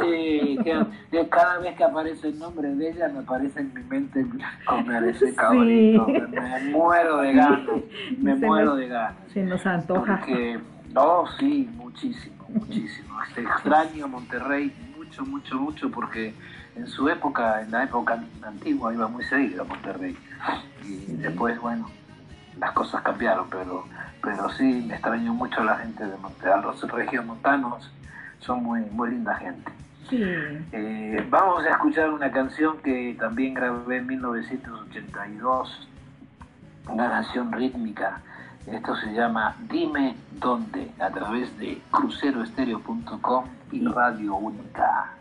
Sí, 0.00 0.58
que, 0.64 1.28
cada 1.28 1.58
vez 1.58 1.76
que 1.76 1.84
aparece 1.84 2.28
el 2.28 2.38
nombre 2.38 2.74
de 2.74 2.90
ella 2.90 3.08
me 3.08 3.20
aparece 3.20 3.60
en 3.60 3.72
mi 3.72 3.82
mente 3.84 4.26
comer 4.66 5.04
ese 5.04 5.34
cabrito. 5.34 6.06
Me, 6.06 6.70
muero 6.70 7.18
de 7.18 7.34
ganas, 7.34 7.60
me 8.18 8.34
muero 8.34 8.74
de 8.74 8.88
ganas. 8.88 9.16
Se 9.32 9.42
nos 9.44 9.64
antoja. 9.64 10.18
Porque, 10.18 10.58
no, 10.92 11.24
sí, 11.38 11.70
muchísimo, 11.76 12.46
muchísimo. 12.48 13.22
Este 13.28 13.42
extraño 13.42 14.08
Monterrey, 14.08 14.72
mucho, 14.96 15.24
mucho, 15.24 15.56
mucho, 15.56 15.90
porque 15.90 16.34
en 16.74 16.86
su 16.86 17.08
época, 17.08 17.62
en 17.62 17.70
la 17.70 17.84
época 17.84 18.24
antigua, 18.42 18.92
iba 18.92 19.06
muy 19.06 19.22
seguido 19.24 19.62
a 19.62 19.64
Monterrey. 19.66 20.16
Y 20.84 21.16
después, 21.16 21.60
bueno, 21.60 21.88
las 22.58 22.72
cosas 22.72 23.02
cambiaron, 23.02 23.48
pero, 23.50 23.84
pero 24.22 24.50
sí, 24.50 24.84
me 24.86 24.94
extraño 24.94 25.32
mucho 25.32 25.60
a 25.60 25.64
la 25.64 25.76
gente 25.76 26.04
de 26.04 26.16
Monterrey, 26.16 26.62
los 26.62 26.82
regiomontanos 26.90 27.90
son 28.40 28.62
muy, 28.62 28.80
muy 28.82 29.10
linda 29.10 29.34
gente. 29.36 29.72
Eh, 30.10 31.26
vamos 31.30 31.64
a 31.64 31.70
escuchar 31.70 32.10
una 32.10 32.30
canción 32.30 32.78
que 32.78 33.16
también 33.18 33.54
grabé 33.54 33.96
en 33.96 34.06
1982, 34.06 35.88
una 36.88 37.08
canción 37.08 37.50
rítmica. 37.52 38.20
Esto 38.66 38.94
se 38.96 39.12
llama 39.14 39.56
Dime 39.70 40.14
Dónde, 40.32 40.90
a 41.00 41.08
través 41.10 41.56
de 41.58 41.80
cruceroestereo.com 41.90 43.44
y 43.70 43.86
Radio 43.86 44.34
Única. 44.34 45.12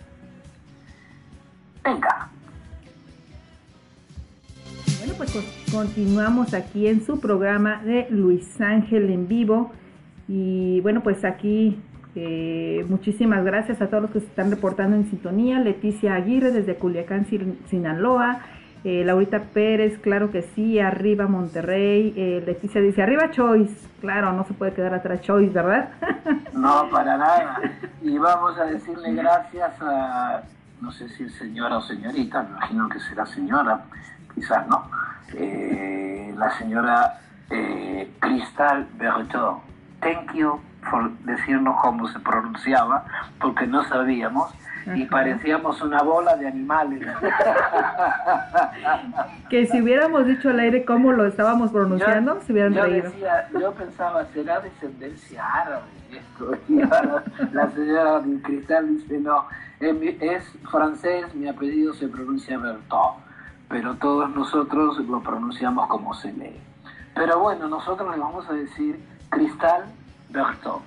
Venga. 1.84 2.29
Bueno, 5.00 5.13
pues 5.17 5.32
continuamos 5.72 6.54
aquí 6.54 6.88
en 6.88 7.06
su 7.06 7.20
programa 7.20 7.82
de 7.84 8.08
Luis 8.10 8.60
Ángel 8.62 9.10
en 9.10 9.28
vivo. 9.28 9.72
Y 10.28 10.82
bueno, 10.82 11.02
pues 11.02 11.26
aquí 11.26 11.80
eh, 12.15 12.86
muchísimas 12.89 13.44
gracias 13.44 13.82
a 13.82 13.88
todos 13.88 14.04
los 14.04 14.12
que 14.12 14.20
se 14.20 14.28
están 14.28 14.50
reportando 14.50 14.96
en 14.96 15.10
sintonía. 15.10 15.60
Leticia 15.60 16.15
Aguirre 16.15 16.52
desde 16.52 16.76
Culiacán, 16.76 17.28
Sinaloa. 17.70 18.39
Eh, 18.84 19.04
Laurita 19.06 19.39
Pérez, 19.54 20.00
claro 20.00 20.32
que 20.32 20.41
sí, 20.41 20.80
arriba 20.80 21.28
Monterrey. 21.28 22.13
Eh, 22.17 22.44
Leticia 22.46 22.82
dice, 22.82 23.04
arriba 23.04 23.30
Choice. 23.30 23.76
Claro, 24.00 24.34
no 24.34 24.44
se 24.46 24.54
puede 24.54 24.74
quedar 24.74 24.94
atrás 24.94 25.22
Choice, 25.22 25.54
¿verdad? 25.54 25.89
no, 26.54 26.89
para 26.89 27.17
nada. 27.17 27.62
Y 28.02 28.17
vamos 28.17 28.58
a 28.58 28.65
decirle 28.65 29.13
gracias 29.13 29.74
a 29.82 30.44
no 30.82 30.91
sé 30.91 31.08
si 31.10 31.30
señora 31.30 31.78
o 31.78 31.82
señorita, 31.82 32.41
me 32.41 32.50
imagino 32.50 32.89
que 32.89 33.00
será 33.00 33.26
señora, 33.26 33.86
quizás 34.36 34.67
no, 34.67 34.89
eh, 35.34 36.34
la 36.38 36.52
señora 36.58 37.20
eh, 37.50 38.12
Cristal 38.20 38.88
Berthaud. 38.98 39.60
Thank 40.00 40.34
you 40.34 40.60
por 40.89 41.12
decirnos 41.20 41.76
cómo 41.82 42.08
se 42.08 42.20
pronunciaba, 42.20 43.06
porque 43.39 43.67
no 43.67 43.84
sabíamos 43.84 44.52
y 44.96 45.06
parecíamos 45.06 45.80
una 45.82 46.02
bola 46.02 46.36
de 46.36 46.48
animales. 46.48 47.02
que 49.50 49.67
si 49.67 49.82
hubiéramos 49.82 50.26
dicho 50.26 50.50
al 50.50 50.60
aire 50.60 50.86
cómo 50.86 51.12
lo 51.12 51.26
estábamos 51.26 51.72
pronunciando, 51.72 52.36
yo, 52.36 52.41
se 52.41 52.52
hubieran 52.52 52.74
yo 52.74 52.86
Decía, 52.86 53.48
yo 53.60 53.72
pensaba, 53.74 54.26
será 54.34 54.60
descendencia 54.60 55.46
árabe 55.46 55.84
esto. 56.12 56.58
Y 56.67 56.78
la, 56.78 57.24
la 57.54 57.70
señora 57.70 58.22
Cristal 58.44 58.88
dice, 58.88 59.20
no, 59.20 59.46
es 59.80 60.44
francés, 60.70 61.34
mi 61.36 61.48
apellido 61.48 61.94
se 61.94 62.08
pronuncia 62.08 62.58
Bertot, 62.58 63.17
pero 63.71 63.95
todos 63.95 64.29
nosotros 64.36 64.99
lo 64.99 65.21
pronunciamos 65.21 65.88
como 65.88 66.13
se 66.13 66.34
lee. 66.34 66.60
Pero 67.15 67.39
bueno, 67.39 67.69
nosotros 67.69 68.13
le 68.13 68.21
vamos 68.21 68.47
a 68.49 68.53
decir 68.53 68.99
Cristal 69.29 69.86
Bertot 70.29 70.81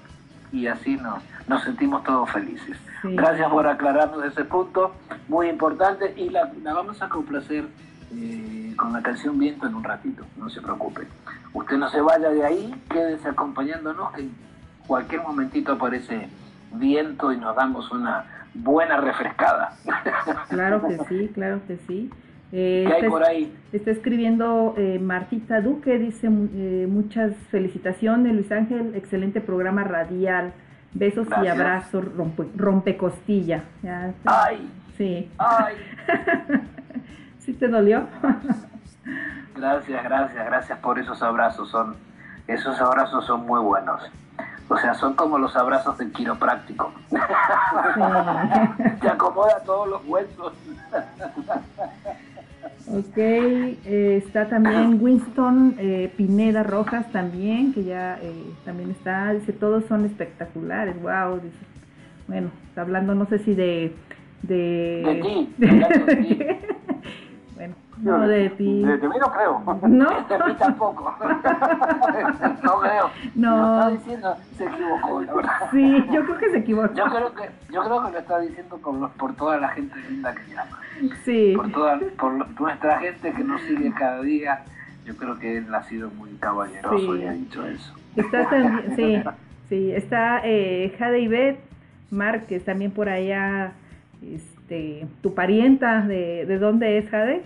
y 0.52 0.66
así 0.66 0.96
nos, 0.96 1.22
nos 1.48 1.62
sentimos 1.64 2.04
todos 2.04 2.30
felices. 2.30 2.76
Gracias 3.02 3.50
por 3.50 3.66
aclararnos 3.66 4.24
ese 4.24 4.44
punto, 4.44 4.94
muy 5.28 5.48
importante, 5.48 6.14
y 6.16 6.28
la, 6.30 6.52
vamos 6.62 7.02
a 7.02 7.08
complacer 7.08 7.66
eh, 8.14 8.74
con 8.76 8.92
la 8.92 9.02
canción 9.02 9.38
Viento 9.38 9.66
en 9.66 9.74
un 9.74 9.84
ratito, 9.84 10.24
no 10.36 10.48
se 10.48 10.60
preocupe. 10.60 11.06
Usted 11.52 11.76
no 11.76 11.88
se 11.88 12.00
vaya 12.00 12.30
de 12.30 12.44
ahí, 12.44 12.82
quédese 12.88 13.28
acompañándonos, 13.28 14.12
que 14.12 14.22
en 14.22 14.34
cualquier 14.86 15.22
momentito 15.22 15.72
aparece 15.72 16.28
viento 16.72 17.32
y 17.32 17.36
nos 17.36 17.56
damos 17.56 17.90
una 17.90 18.24
buena 18.54 18.98
refrescada. 18.98 19.76
Claro 20.48 20.86
que 20.86 20.98
sí, 21.08 21.30
claro 21.34 21.60
que 21.66 21.78
sí. 21.86 22.10
Eh, 22.56 22.84
¿Qué 22.86 22.94
hay 22.94 23.10
por 23.10 23.24
ahí? 23.24 23.52
Está 23.72 23.90
escribiendo 23.90 24.74
eh, 24.78 25.00
Martita 25.00 25.60
Duque, 25.60 25.98
dice 25.98 26.28
eh, 26.28 26.86
muchas 26.88 27.34
felicitaciones, 27.50 28.32
Luis 28.32 28.52
Ángel, 28.52 28.94
excelente 28.94 29.40
programa 29.40 29.82
radial, 29.82 30.52
besos 30.92 31.26
y 31.42 31.48
abrazos, 31.48 32.04
rompe, 32.56 32.96
costilla. 32.96 33.64
¡Ay! 34.24 34.70
Sí. 34.96 35.28
¡Ay! 35.36 35.74
¿Sí 37.40 37.54
te 37.54 37.66
dolió? 37.66 38.06
gracias, 39.56 40.04
gracias, 40.04 40.46
gracias 40.46 40.78
por 40.78 41.00
esos 41.00 41.20
abrazos, 41.24 41.68
son, 41.70 41.96
esos 42.46 42.80
abrazos 42.80 43.26
son 43.26 43.44
muy 43.46 43.60
buenos. 43.62 44.08
O 44.68 44.76
sea, 44.76 44.94
son 44.94 45.14
como 45.14 45.38
los 45.38 45.56
abrazos 45.56 45.98
del 45.98 46.12
quiropráctico. 46.12 46.92
Te 49.00 49.08
acomoda 49.08 49.58
todos 49.66 49.88
los 49.88 50.06
huesos. 50.06 50.52
Ok, 52.88 53.16
eh, 53.16 54.22
está 54.24 54.48
también 54.48 55.02
Winston 55.02 55.76
eh, 55.78 56.12
Pineda 56.16 56.62
Rojas 56.62 57.10
también, 57.12 57.72
que 57.72 57.84
ya 57.84 58.18
eh, 58.22 58.32
también 58.64 58.90
está, 58.90 59.32
dice, 59.32 59.52
todos 59.52 59.84
son 59.86 60.04
espectaculares, 60.04 60.94
wow, 61.00 61.36
dice. 61.36 61.56
Bueno, 62.26 62.50
está 62.68 62.82
hablando, 62.82 63.14
no 63.14 63.26
sé 63.26 63.38
si 63.40 63.54
de... 63.54 63.92
De, 64.42 65.46
de 65.56 65.66
ti. 65.66 65.66
bueno, 65.66 65.86
no, 67.98 68.26
de 68.26 68.50
ti. 68.50 68.84
De, 68.84 69.08
mí 69.08 69.16
no 69.20 69.32
creo. 69.32 69.62
No. 69.88 70.10
De 70.28 70.38
mí 70.38 70.54
tampoco. 70.58 71.16
no 72.62 72.80
creo. 72.80 73.10
No. 73.34 73.56
Lo 73.56 73.74
está 73.74 73.90
diciendo, 73.90 74.36
se 74.56 74.64
equivocó, 74.64 75.22
la 75.22 75.34
verdad. 75.34 75.52
Sí, 75.70 76.04
yo 76.12 76.24
creo 76.24 76.38
que 76.38 76.50
se 76.50 76.58
equivocó. 76.58 76.94
Yo 76.94 77.04
creo 77.04 77.34
que, 77.34 77.50
yo 77.72 77.84
creo 77.84 78.04
que 78.04 78.12
lo 78.12 78.18
está 78.18 78.40
diciendo 78.40 78.78
por, 78.78 79.10
por 79.10 79.34
toda 79.34 79.58
la 79.58 79.68
gente 79.68 79.96
linda 80.08 80.34
que 80.34 80.54
llama. 80.54 80.78
Sí. 81.24 81.52
Por, 81.56 81.72
toda, 81.72 81.98
por 82.18 82.60
nuestra 82.60 82.98
gente 82.98 83.32
que 83.32 83.44
nos 83.44 83.60
sigue 83.62 83.92
cada 83.92 84.20
día. 84.22 84.64
Yo 85.04 85.16
creo 85.16 85.38
que 85.38 85.58
él 85.58 85.74
ha 85.74 85.82
sido 85.82 86.10
muy 86.10 86.30
caballeroso 86.36 87.16
y 87.16 87.26
ha 87.26 87.32
dicho 87.32 87.66
eso. 87.66 87.94
Está 88.16 88.48
también, 88.48 88.96
sí, 88.96 89.22
sí, 89.68 89.92
está 89.92 90.40
eh, 90.44 90.94
Jade 90.98 91.20
Ivette 91.20 91.60
Márquez, 92.10 92.64
también 92.64 92.90
por 92.90 93.08
allá, 93.08 93.72
este, 94.22 95.06
tu 95.20 95.34
parienta, 95.34 96.00
¿de, 96.02 96.46
de 96.46 96.58
dónde 96.58 96.96
es 96.98 97.10
Jade? 97.10 97.42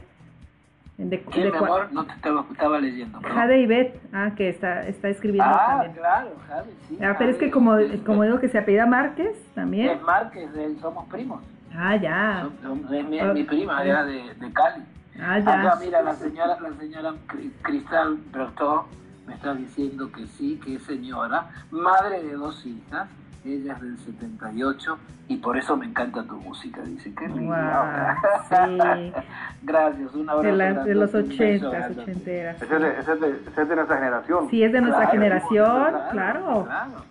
De, 0.98 1.22
¿Quién, 1.22 1.44
de, 1.44 1.52
mi 1.52 1.56
amor? 1.58 1.92
No 1.92 2.04
te 2.04 2.12
estaba, 2.12 2.44
estaba 2.50 2.80
leyendo. 2.80 3.20
Perdón. 3.20 3.38
Jade 3.38 3.60
y 3.60 3.66
Beth, 3.66 4.00
ah, 4.12 4.32
que 4.36 4.48
está, 4.48 4.84
está 4.86 5.08
escribiendo 5.08 5.48
ah, 5.48 5.66
también. 5.68 5.92
claro, 5.92 6.30
Jade, 6.48 6.74
sí. 6.88 6.98
Ah, 7.00 7.14
pero 7.16 7.30
es 7.30 7.36
que 7.36 7.52
como, 7.52 7.76
como 8.04 8.24
digo 8.24 8.40
que 8.40 8.48
se 8.48 8.58
apellida 8.58 8.84
Márquez, 8.84 9.36
también. 9.54 9.90
Es 9.90 10.02
Márquez, 10.02 10.50
eh, 10.56 10.76
somos 10.80 11.08
primos. 11.08 11.40
Ah, 11.72 11.94
ya. 11.94 12.48
Es 12.90 13.08
mi, 13.08 13.22
mi, 13.22 13.44
prima, 13.44 13.84
era 13.84 14.04
de, 14.04 14.34
de 14.34 14.52
Cali. 14.52 14.82
Ah, 15.20 15.38
ya. 15.38 15.60
Acá, 15.60 15.78
mira, 15.80 16.02
la 16.02 16.14
señora, 16.14 16.58
la 16.60 16.72
señora 16.72 17.14
Cristal 17.62 18.16
Brotó 18.32 18.88
me 19.28 19.34
está 19.34 19.54
diciendo 19.54 20.10
que 20.10 20.26
sí, 20.26 20.60
que 20.64 20.76
es 20.76 20.82
señora, 20.82 21.48
madre 21.70 22.24
de 22.24 22.32
dos 22.32 22.66
hijas, 22.66 23.08
ella 23.54 23.74
es 23.74 23.80
del 23.80 23.98
78 23.98 24.98
y 25.28 25.36
por 25.36 25.56
eso 25.56 25.76
me 25.76 25.86
encanta 25.86 26.22
tu 26.24 26.36
música, 26.36 26.80
dice, 26.82 27.12
qué 27.14 27.28
linda. 27.28 28.16
sí. 28.48 29.12
Gracias, 29.62 30.14
un 30.14 30.30
abrazo. 30.30 30.48
De, 30.48 30.52
la, 30.56 30.84
de 30.84 30.94
los 30.94 31.14
80, 31.14 31.68
ochenteras. 31.98 32.62
Ese 32.62 32.74
es, 32.74 32.80
de, 32.80 32.90
ese, 33.00 33.12
es 33.12 33.20
de, 33.20 33.28
ese 33.30 33.62
es 33.62 33.68
de 33.68 33.76
nuestra 33.76 33.96
generación. 33.96 34.50
Sí, 34.50 34.62
es 34.62 34.72
de 34.72 34.80
nuestra 34.80 35.04
Claro, 35.04 35.12
generación, 35.12 35.66
claro, 35.66 36.00
claro. 36.10 36.64
claro. 36.64 37.04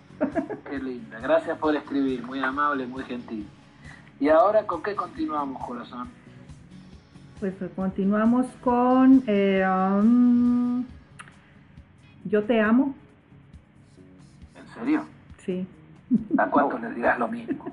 Qué 0.68 0.78
linda, 0.78 1.20
gracias 1.20 1.56
por 1.58 1.76
escribir, 1.76 2.24
muy 2.24 2.42
amable, 2.42 2.86
muy 2.86 3.04
gentil. 3.04 3.46
¿Y 4.20 4.28
ahora 4.28 4.66
con 4.66 4.82
qué 4.82 4.96
continuamos, 4.96 5.64
corazón? 5.64 6.08
Pues 7.38 7.54
continuamos 7.76 8.46
con 8.62 9.22
eh, 9.28 9.64
um, 9.64 10.84
Yo 12.24 12.42
te 12.42 12.60
amo. 12.60 12.96
¿En 14.56 14.74
serio? 14.74 15.04
Sí. 15.44 15.64
¿A 16.38 16.46
cuánto 16.46 16.78
le 16.78 16.90
dirás 16.90 17.18
lo 17.18 17.28
mismo? 17.28 17.64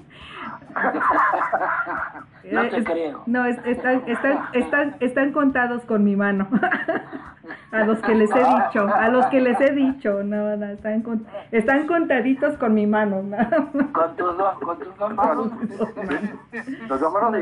no 2.52 2.62
te 2.70 2.78
Es- 2.78 2.86
creo. 2.86 3.24
No, 3.26 3.46
es- 3.46 3.60
están, 3.66 4.04
están, 4.08 4.46
están, 4.54 4.96
están 5.00 5.32
contados 5.32 5.84
con 5.84 6.04
mi 6.04 6.16
mano. 6.16 6.48
a 7.72 7.84
los 7.86 8.00
que 8.00 8.16
les 8.16 8.30
he 8.32 8.40
dicho, 8.44 8.94
a 8.94 9.08
los 9.10 9.26
que 9.28 9.40
les 9.42 9.60
he 9.62 9.72
dicho, 9.72 10.24
no, 10.24 10.56
no, 10.58 10.66
están, 10.66 11.02
con- 11.02 11.26
están 11.52 11.88
contaditos 11.88 12.58
con 12.58 12.74
mi 12.74 12.88
mano. 12.88 13.24
nada 13.24 13.68
más. 13.74 13.88
Con 13.94 14.16
tus 14.16 14.38
dos, 14.38 14.60
con 14.60 14.80
tus 14.80 14.98
dos 14.98 15.14
manos. 15.14 15.52
Los 16.90 17.00
dos 17.00 17.14
manos 17.14 17.40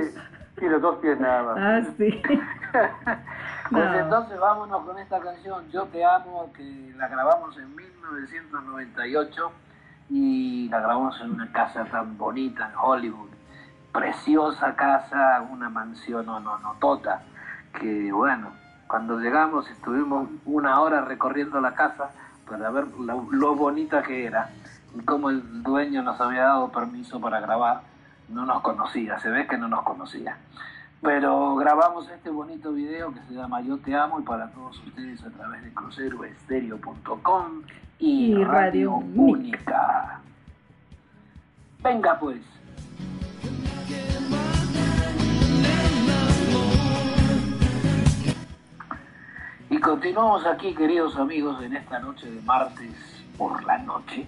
y, 0.62 0.66
y 0.66 0.70
los 0.70 0.82
dos 0.82 0.98
pies 1.00 1.20
nada 1.20 1.44
más. 1.44 1.58
Ah, 1.58 1.82
sí. 1.98 2.22
Pues 3.72 3.86
No. 3.86 3.94
entonces 3.96 4.40
vámonos 4.40 4.86
con 4.86 4.98
esta 5.00 5.20
canción, 5.20 5.64
Yo 5.72 5.86
te 5.86 6.04
amo, 6.06 6.52
que 6.56 6.94
la 6.98 7.08
grabamos 7.08 7.58
en 7.58 7.76
1998 7.76 9.52
y 10.10 10.70
la 10.70 10.80
grabamos 10.80 11.20
en 11.22 11.32
una 11.32 11.52
casa 11.52 11.86
tan 11.86 12.18
bonita 12.18 12.70
en 12.70 12.78
Hollywood. 12.78 13.30
Preciosa 13.92 14.76
casa, 14.76 15.46
una 15.50 15.70
mansión 15.70 16.26
no, 16.26 16.40
no, 16.40 16.58
no, 16.60 16.74
tota, 16.80 17.22
que 17.80 18.12
bueno, 18.12 18.52
cuando 18.88 19.20
llegamos 19.20 19.70
estuvimos 19.70 20.30
una 20.46 20.80
hora 20.82 21.02
recorriendo 21.02 21.62
la 21.62 21.74
casa 21.74 22.10
para 22.50 22.70
ver 22.72 22.88
lo, 23.00 23.28
lo 23.32 23.56
bonita 23.56 24.02
que 24.02 24.26
era 24.26 24.50
y 24.96 25.02
cómo 25.04 25.30
el 25.30 25.64
dueño 25.64 26.02
nos 26.02 26.20
había 26.20 26.44
dado 26.44 26.72
permiso 26.72 27.20
para 27.20 27.40
grabar. 27.40 27.82
No 28.30 28.46
nos 28.46 28.62
conocía, 28.62 29.20
se 29.20 29.30
ve 29.30 29.48
que 29.48 29.58
no 29.58 29.68
nos 29.68 29.84
conocía. 29.84 30.38
Pero 31.04 31.56
grabamos 31.58 32.10
este 32.10 32.30
bonito 32.30 32.72
video 32.72 33.14
que 33.14 33.20
se 33.24 33.34
llama 33.34 33.60
Yo 33.60 33.78
Te 33.78 33.94
Amo 33.94 34.22
y 34.22 34.24
para 34.24 34.50
todos 34.52 34.82
ustedes 34.88 35.22
a 35.26 35.30
través 35.32 35.62
de 35.62 35.74
cruceroestereo.com 35.74 37.62
y, 38.00 38.32
Y 38.32 38.44
Radio 38.46 38.92
Radio 38.92 39.04
Única. 39.14 40.22
Venga 41.84 42.18
pues. 42.18 42.40
Y 49.70 49.78
continuamos 49.80 50.46
aquí, 50.46 50.74
queridos 50.74 51.18
amigos, 51.18 51.62
en 51.62 51.76
esta 51.76 52.00
noche 52.00 52.32
de 52.32 52.42
martes 52.44 52.96
por 53.38 53.62
la 53.66 53.78
noche, 53.80 54.26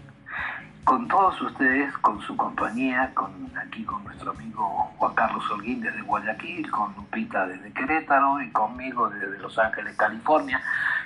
con 0.85 1.07
todos 1.07 1.41
ustedes, 1.41 1.91
con 1.97 2.21
su 2.21 2.37
compañía, 2.37 3.11
con 3.13 3.31
aquí 3.57 3.83
con 3.83 4.03
nuestro 4.03 4.31
amigo 4.31 4.91
Juan 4.97 5.15
Carlos 5.15 5.43
Holguín 5.51 5.81
desde 5.81 6.01
Guayaquil, 6.03 6.69
con 6.69 6.93
Lupita 6.95 7.47
desde 7.47 7.71
Querétaro 7.73 8.39
y 8.41 8.49
conmigo 8.51 9.09
desde 9.09 9.39
Los 9.39 9.57
Ángeles, 9.57 9.95
California. 9.97 10.61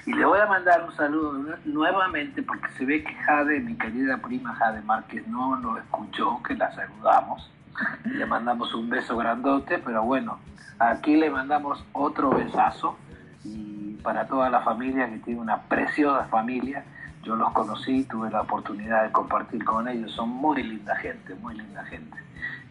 Y 0.05 0.13
le 0.13 0.25
voy 0.25 0.39
a 0.39 0.45
mandar 0.47 0.83
un 0.83 0.93
saludo 0.95 1.33
nu- 1.33 1.55
nuevamente 1.65 2.43
porque 2.43 2.67
se 2.77 2.85
ve 2.85 3.03
que 3.03 3.13
Jade, 3.15 3.59
mi 3.61 3.75
querida 3.75 4.17
prima 4.17 4.53
Jade 4.55 4.81
Márquez, 4.81 5.25
no 5.27 5.55
lo 5.55 5.77
escuchó, 5.77 6.41
que 6.43 6.55
la 6.55 6.71
saludamos. 6.73 7.49
Le 8.05 8.25
mandamos 8.25 8.73
un 8.73 8.89
beso 8.89 9.15
grandote, 9.15 9.77
pero 9.77 10.03
bueno, 10.03 10.39
aquí 10.79 11.15
le 11.15 11.29
mandamos 11.29 11.81
otro 11.93 12.29
besazo 12.31 12.97
y 13.45 13.93
para 14.03 14.27
toda 14.27 14.49
la 14.49 14.59
familia 14.61 15.09
que 15.09 15.19
tiene 15.19 15.39
una 15.39 15.61
preciosa 15.61 16.25
familia. 16.25 16.83
Yo 17.23 17.35
los 17.35 17.51
conocí, 17.51 18.03
tuve 18.05 18.29
la 18.29 18.41
oportunidad 18.41 19.03
de 19.03 19.11
compartir 19.11 19.63
con 19.65 19.87
ellos, 19.87 20.11
son 20.13 20.29
muy 20.29 20.63
linda 20.63 20.95
gente, 20.95 21.35
muy 21.35 21.55
linda 21.55 21.83
gente. 21.85 22.17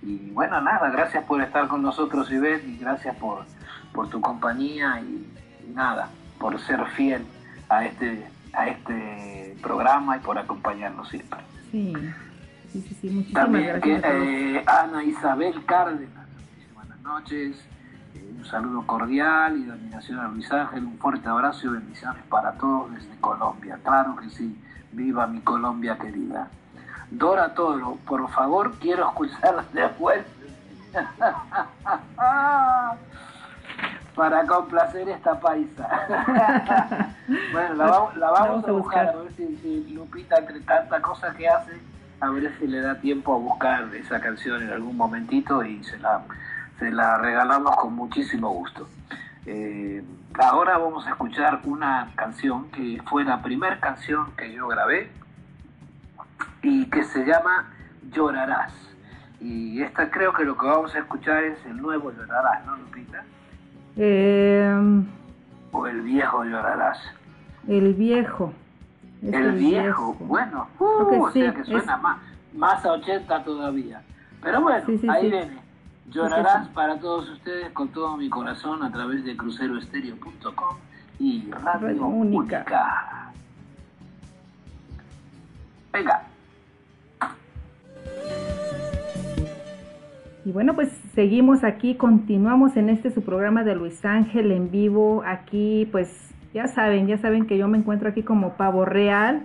Y 0.02 0.30
bueno, 0.30 0.60
nada, 0.60 0.88
gracias 0.90 1.24
por 1.24 1.40
estar 1.42 1.68
con 1.68 1.82
nosotros, 1.82 2.30
Ivette, 2.30 2.66
y 2.66 2.78
gracias 2.78 3.14
por, 3.16 3.44
por 3.92 4.08
tu 4.08 4.20
compañía 4.20 5.00
y, 5.00 5.28
y 5.68 5.72
nada, 5.74 6.08
por 6.38 6.58
ser 6.60 6.84
fiel 6.96 7.24
a 7.68 7.84
este, 7.84 8.26
a 8.54 8.68
este 8.68 9.56
programa 9.62 10.16
y 10.16 10.20
por 10.20 10.38
acompañarnos 10.38 11.08
siempre. 11.08 11.40
Sí, 11.70 11.92
sí, 12.72 12.80
sí, 12.80 12.94
sí. 13.00 13.10
Muchísimas 13.10 13.32
También 13.44 13.80
que, 13.82 13.90
gracias 13.90 14.02
todos. 14.12 14.22
eh, 14.28 14.64
Ana 14.66 15.04
Isabel 15.04 15.64
Cárdenas, 15.66 16.26
buenas 16.74 17.00
noches, 17.02 17.67
un 18.38 18.44
saludo 18.44 18.86
cordial 18.86 19.56
y 19.56 19.64
dominación 19.64 20.20
a 20.20 20.28
Luis 20.28 20.50
Ángel, 20.52 20.84
un 20.84 20.98
fuerte 20.98 21.28
abrazo 21.28 21.66
y 21.66 21.70
bendiciones 21.70 22.22
para 22.28 22.52
todos 22.52 22.92
desde 22.94 23.16
Colombia, 23.20 23.78
claro 23.82 24.14
que 24.16 24.30
sí, 24.30 24.56
viva 24.92 25.26
mi 25.26 25.40
Colombia 25.40 25.98
querida. 25.98 26.48
Dora 27.10 27.54
Toro, 27.54 27.96
por 28.06 28.28
favor, 28.30 28.74
quiero 28.78 29.08
escuchar 29.08 29.64
de 29.72 29.86
vuelta. 29.98 30.28
Para 34.14 34.44
complacer 34.46 35.08
esta 35.08 35.38
paisa. 35.38 35.88
bueno, 37.52 37.74
la, 37.74 37.84
vamos- 37.86 38.16
la 38.16 38.30
vamos, 38.32 38.66
a 38.68 38.72
buscar, 38.72 39.08
a 39.10 39.16
ver 39.16 39.32
si, 39.36 39.56
si 39.58 39.94
Lupita, 39.94 40.38
entre 40.38 40.58
tanta 40.60 41.00
cosa 41.00 41.32
que 41.34 41.48
hace, 41.48 41.80
a 42.20 42.28
ver 42.30 42.52
si 42.58 42.66
le 42.66 42.80
da 42.80 42.96
tiempo 42.96 43.34
a 43.34 43.38
buscar 43.38 43.94
esa 43.94 44.20
canción 44.20 44.60
en 44.62 44.72
algún 44.72 44.96
momentito 44.96 45.62
y 45.64 45.82
se 45.84 45.96
la, 45.98 46.20
se 46.78 46.90
la 46.90 47.18
regalamos 47.18 47.74
con 47.76 47.94
muchísimo 47.94 48.50
gusto. 48.50 48.88
Eh, 49.46 50.02
ahora 50.38 50.78
vamos 50.78 51.06
a 51.06 51.10
escuchar 51.10 51.60
una 51.64 52.10
canción 52.14 52.70
que 52.70 53.00
fue 53.06 53.24
la 53.24 53.42
primera 53.42 53.80
canción 53.80 54.30
que 54.36 54.52
yo 54.52 54.68
grabé 54.68 55.10
y 56.62 56.86
que 56.86 57.04
se 57.04 57.24
llama 57.24 57.70
Llorarás. 58.12 58.72
Y 59.40 59.80
esta 59.82 60.10
creo 60.10 60.32
que 60.32 60.44
lo 60.44 60.56
que 60.56 60.66
vamos 60.66 60.94
a 60.94 60.98
escuchar 60.98 61.44
es 61.44 61.64
el 61.66 61.80
nuevo 61.80 62.12
Llorarás, 62.12 62.64
¿no, 62.66 62.76
Lupita? 62.76 63.22
Eh, 63.96 65.02
O 65.72 65.86
el 65.86 66.02
viejo 66.02 66.44
Llorarás. 66.44 66.98
el 67.66 67.94
viejo. 67.94 68.52
Es 69.22 69.34
el 69.34 69.52
viejo, 69.52 70.14
bueno, 70.20 70.68
que 70.78 70.84
uh, 70.84 71.24
o 71.24 71.30
sea 71.32 71.52
que 71.52 71.64
suena 71.64 71.96
es- 71.96 72.02
más, 72.02 72.18
más 72.54 72.84
a 72.84 72.92
80 72.92 73.42
todavía. 73.42 74.00
Pero 74.40 74.60
bueno, 74.62 74.86
Sí, 74.86 74.98
sí, 74.98 75.08
ahí 75.08 75.28
viene. 75.28 75.58
Llorarás 76.10 76.68
para 76.68 76.98
todos 76.98 77.28
ustedes 77.30 77.70
con 77.72 77.88
todo 77.88 78.16
mi 78.16 78.30
corazón 78.30 78.82
a 78.82 78.90
través 78.90 79.24
de 79.24 79.36
cruceroestereo.com 79.36 80.76
y 81.18 81.50
Radio, 81.50 81.88
Radio 81.88 82.06
Única. 82.06 82.58
Única. 82.58 83.32
Venga. 85.92 86.22
Y 90.44 90.52
bueno, 90.52 90.74
pues 90.74 90.88
seguimos 91.14 91.62
aquí, 91.62 91.94
continuamos 91.96 92.78
en 92.78 92.88
este 92.88 93.10
su 93.10 93.22
programa 93.22 93.64
de 93.64 93.74
Luis 93.74 94.02
Ángel 94.04 94.50
en 94.50 94.70
vivo. 94.70 95.22
Aquí, 95.26 95.86
pues 95.92 96.32
ya 96.54 96.68
saben, 96.68 97.06
ya 97.06 97.18
saben 97.18 97.46
que 97.46 97.58
yo 97.58 97.68
me 97.68 97.76
encuentro 97.76 98.08
aquí 98.08 98.22
como 98.22 98.54
pavo 98.54 98.86
real, 98.86 99.42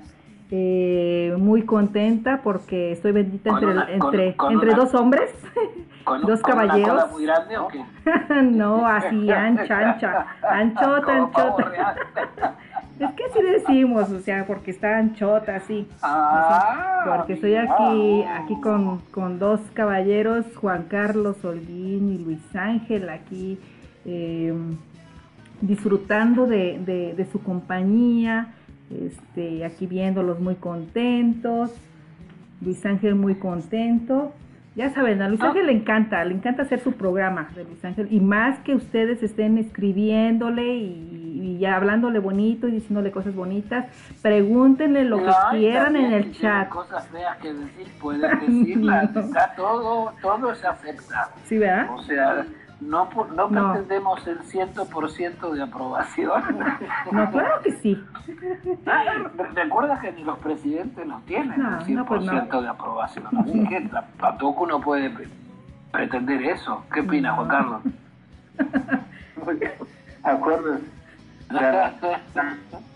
eh, 0.55 1.33
muy 1.39 1.63
contenta 1.63 2.41
porque 2.43 2.91
estoy 2.91 3.11
bendita 3.11 3.49
entre, 3.49 3.67
una- 3.71 3.85
con- 3.97 4.13
entre, 4.13 4.35
con 4.35 4.53
entre 4.53 4.69
una- 4.69 4.77
dos 4.77 4.93
hombres, 4.93 5.31
Con, 6.03 6.21
Dos 6.27 6.41
con 6.41 6.53
una 6.53 6.61
caballeros. 6.67 6.93
cola 6.93 7.05
muy 7.11 7.23
grande 7.25 7.57
o 7.57 7.67
qué? 7.69 7.83
no, 8.43 8.85
así 8.85 9.31
ancha, 9.31 9.79
ancha, 9.79 10.27
anchota, 10.47 11.11
anchota. 11.17 11.95
Es 12.99 13.11
que 13.13 13.23
así 13.25 13.41
decimos, 13.41 14.11
o 14.11 14.19
sea, 14.19 14.45
porque 14.45 14.69
está 14.69 14.97
anchota, 14.99 15.55
así. 15.55 15.87
Ah, 16.03 17.01
Porque 17.17 17.33
estoy 17.33 17.55
aquí, 17.55 18.23
aquí 18.23 18.61
con, 18.61 18.99
con 19.11 19.39
dos 19.39 19.59
caballeros, 19.73 20.45
Juan 20.57 20.83
Carlos 20.87 21.43
Holguín 21.43 22.13
y 22.13 22.23
Luis 22.23 22.55
Ángel, 22.55 23.09
aquí 23.09 23.57
eh, 24.05 24.53
disfrutando 25.61 26.45
de, 26.45 26.79
de- 26.85 27.13
de 27.15 27.25
su 27.31 27.41
compañía, 27.41 28.53
este, 28.91 29.65
aquí 29.65 29.87
viéndolos 29.87 30.39
muy 30.39 30.55
contentos, 30.55 31.71
Luis 32.61 32.85
Ángel 32.85 33.15
muy 33.15 33.35
contento, 33.35 34.33
Ya 34.75 34.89
saben, 34.91 35.21
a 35.21 35.27
Luis 35.29 35.39
Ah. 35.39 35.49
Ángel 35.49 35.67
le 35.67 35.71
encanta, 35.73 36.25
le 36.25 36.33
encanta 36.33 36.63
hacer 36.63 36.79
su 36.79 36.93
programa 36.93 37.47
de 37.55 37.63
Luis 37.63 37.85
Ángel. 37.85 38.07
Y 38.09 38.19
más 38.19 38.57
que 38.61 38.73
ustedes 38.73 39.21
estén 39.21 39.59
escribiéndole 39.59 40.77
y, 40.77 41.57
y 41.59 41.65
hablándole 41.67 42.17
bonito 42.17 42.67
y 42.67 42.71
diciéndole 42.71 43.11
cosas 43.11 43.35
bonitas, 43.35 43.85
pregúntenle 44.23 45.03
lo 45.05 45.17
que 45.19 45.25
No, 45.25 45.33
quieran 45.51 45.95
en 45.95 46.11
el 46.11 46.31
chat. 46.31 46.69
cosas 46.69 47.07
feas 47.09 47.37
que 47.37 47.53
decir, 47.53 47.87
pueden 48.01 48.21
decirlas. 48.39 49.15
Está 49.15 49.53
todo, 49.55 50.11
todo 50.23 50.55
se 50.55 50.65
acepta. 50.65 51.29
¿Sí, 51.43 51.59
verdad? 51.59 51.89
O 51.93 52.01
sea, 52.01 52.43
no, 52.81 53.09
no, 53.35 53.49
No. 53.49 53.71
pretendemos 53.73 54.25
el 54.27 54.39
100% 54.39 55.51
de 55.51 55.61
aprobación. 55.63 56.41
No, 57.11 57.31
claro 57.31 57.61
que 57.63 57.71
sí. 57.73 58.03
Recuerda 59.55 59.99
que 59.99 60.11
ni 60.11 60.23
los 60.23 60.37
presidentes 60.39 61.05
los 61.07 61.23
tienen 61.25 61.61
No, 61.61 61.79
el 61.79 61.85
100% 61.85 61.95
no, 61.95 62.05
pues 62.05 62.23
no. 62.25 62.61
de 62.61 62.67
aprobación. 62.67 63.25
Así 63.37 63.63
que 63.69 63.89
tampoco 64.19 64.63
uno 64.63 64.81
puede 64.81 65.09
pre- 65.09 65.27
pretender 65.91 66.41
eso. 66.43 66.83
¿Qué 66.93 67.01
opinas, 67.01 67.35
Juan 67.35 67.47
Carlos? 67.47 67.81
Acuérdense. 70.23 70.83
Sea, 71.49 71.93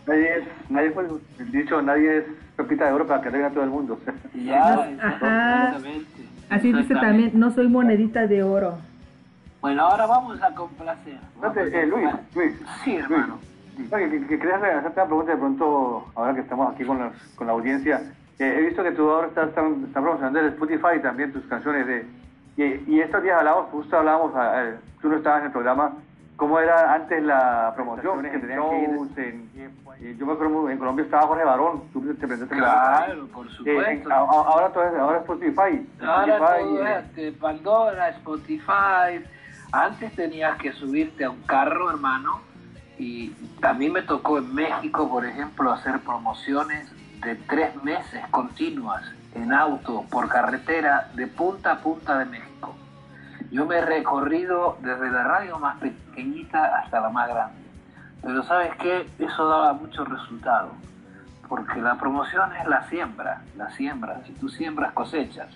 nadie 0.07 0.37
es, 0.39 0.47
nadie 0.69 0.91
fue 0.91 1.05
el 1.39 1.51
dicho, 1.51 1.81
nadie 1.81 2.17
es 2.19 2.23
pepita 2.55 2.85
de 2.85 2.93
oro 2.93 3.05
para 3.05 3.21
que 3.21 3.29
le 3.29 3.45
a 3.45 3.49
todo 3.49 3.63
el 3.63 3.69
mundo. 3.69 3.99
ya, 4.33 4.73
Ajá. 4.73 4.89
exactamente. 5.69 6.27
Así 6.49 6.71
dice 6.73 6.95
también, 6.95 7.31
no 7.35 7.51
soy 7.51 7.67
monedita 7.67 8.25
de 8.25 8.41
oro. 8.41 8.79
Bueno, 9.61 9.83
ahora 9.83 10.05
vamos 10.05 10.41
a 10.41 10.53
complacer. 10.53 11.17
Vamos 11.39 11.57
a- 11.57 11.61
eh, 11.61 11.85
Luis, 11.87 12.09
Luis, 12.35 12.55
Sí, 12.83 12.95
hermano. 12.97 13.39
No, 13.91 13.97
que, 13.97 14.09
que- 14.09 14.27
que 14.27 14.39
quería 14.39 14.55
hacerte 14.55 14.99
una 15.01 15.05
pregunta 15.05 15.31
de 15.31 15.37
pronto, 15.37 16.11
ahora 16.15 16.33
que 16.33 16.41
estamos 16.41 16.73
aquí 16.73 16.83
con, 16.83 16.99
las- 16.99 17.13
con 17.35 17.47
la 17.47 17.53
audiencia. 17.53 18.01
Eh, 18.39 18.55
he 18.57 18.61
visto 18.61 18.83
que 18.83 18.91
tú 18.91 19.09
ahora 19.09 19.27
estás, 19.27 19.49
estás, 19.49 19.65
estás 19.71 19.91
promocionando 20.03 20.39
el 20.39 20.47
Spotify 20.47 20.99
también 21.01 21.31
tus 21.33 21.45
canciones. 21.45 21.85
de 21.87 22.05
Y, 22.59 22.63
y 22.95 23.01
estos 23.01 23.21
días 23.21 23.37
hablamos, 23.37 23.67
justo 23.69 23.97
hablábamos, 23.97 24.35
a- 24.35 24.59
a- 24.61 24.73
tú 24.99 25.09
no 25.09 25.17
estabas 25.17 25.41
en 25.41 25.45
el 25.47 25.51
programa, 25.51 25.91
cómo 26.37 26.59
era 26.59 26.91
antes 26.91 27.21
la 27.23 27.71
promoción, 27.75 28.23
que 28.23 28.29
tenían 28.39 28.69
que 28.69 28.81
ir 28.81 28.89
en- 29.17 29.49
y 29.99 30.15
yo 30.17 30.25
me 30.25 30.33
acuerdo, 30.33 30.67
en 30.69 30.77
Colombia 30.79 31.05
estaba 31.05 31.27
Jorge 31.27 31.43
Barón, 31.43 31.83
tú 31.93 32.01
te 32.01 32.13
presentaste 32.27 32.55
en 32.55 32.61
la- 32.61 33.03
Claro, 33.05 33.27
por 33.27 33.45
Eh, 33.45 33.49
supuesto. 33.51 34.09
a- 34.11 34.15
a- 34.17 34.21
ahora, 34.23 34.69
todo 34.73 34.83
es, 34.85 34.95
ahora 34.95 35.17
es 35.17 35.21
Spotify. 35.21 35.87
Ahora 36.01 36.33
Spotify, 36.37 36.63
todo 36.63 36.87
eh, 36.87 36.91
es 36.99 37.05
este, 37.05 37.31
Pandora, 37.33 38.09
Spotify. 38.09 39.25
Antes 39.71 40.15
tenías 40.15 40.57
que 40.57 40.71
subirte 40.73 41.25
a 41.25 41.29
un 41.29 41.41
carro, 41.43 41.89
hermano. 41.89 42.41
Y 42.97 43.35
a 43.61 43.73
mí 43.73 43.89
me 43.89 44.01
tocó 44.01 44.39
en 44.39 44.53
México, 44.55 45.09
por 45.09 45.25
ejemplo, 45.25 45.71
hacer 45.71 45.99
promociones 45.99 46.89
de 47.21 47.35
tres 47.35 47.75
meses 47.83 48.25
continuas 48.31 49.03
en 49.35 49.53
auto, 49.53 50.05
por 50.09 50.29
carretera, 50.29 51.11
de 51.13 51.27
punta 51.27 51.73
a 51.73 51.79
punta 51.79 52.17
de 52.17 52.25
México. 52.25 52.75
Yo 53.51 53.65
me 53.65 53.77
he 53.77 53.85
recorrido 53.85 54.77
desde 54.81 55.11
la 55.11 55.23
radio 55.23 55.59
más 55.59 55.77
pequeñita 55.77 56.79
hasta 56.79 56.99
la 56.99 57.09
más 57.09 57.29
grande. 57.29 57.61
Pero 58.21 58.43
sabes 58.43 58.75
qué, 58.77 59.07
eso 59.19 59.47
daba 59.47 59.73
mucho 59.73 60.03
resultado. 60.05 60.71
Porque 61.47 61.79
la 61.81 61.95
promoción 61.95 62.55
es 62.55 62.67
la 62.67 62.87
siembra, 62.89 63.41
la 63.55 63.69
siembra. 63.71 64.21
Si 64.25 64.33
tú 64.33 64.49
siembras, 64.49 64.91
cosechas. 64.93 65.47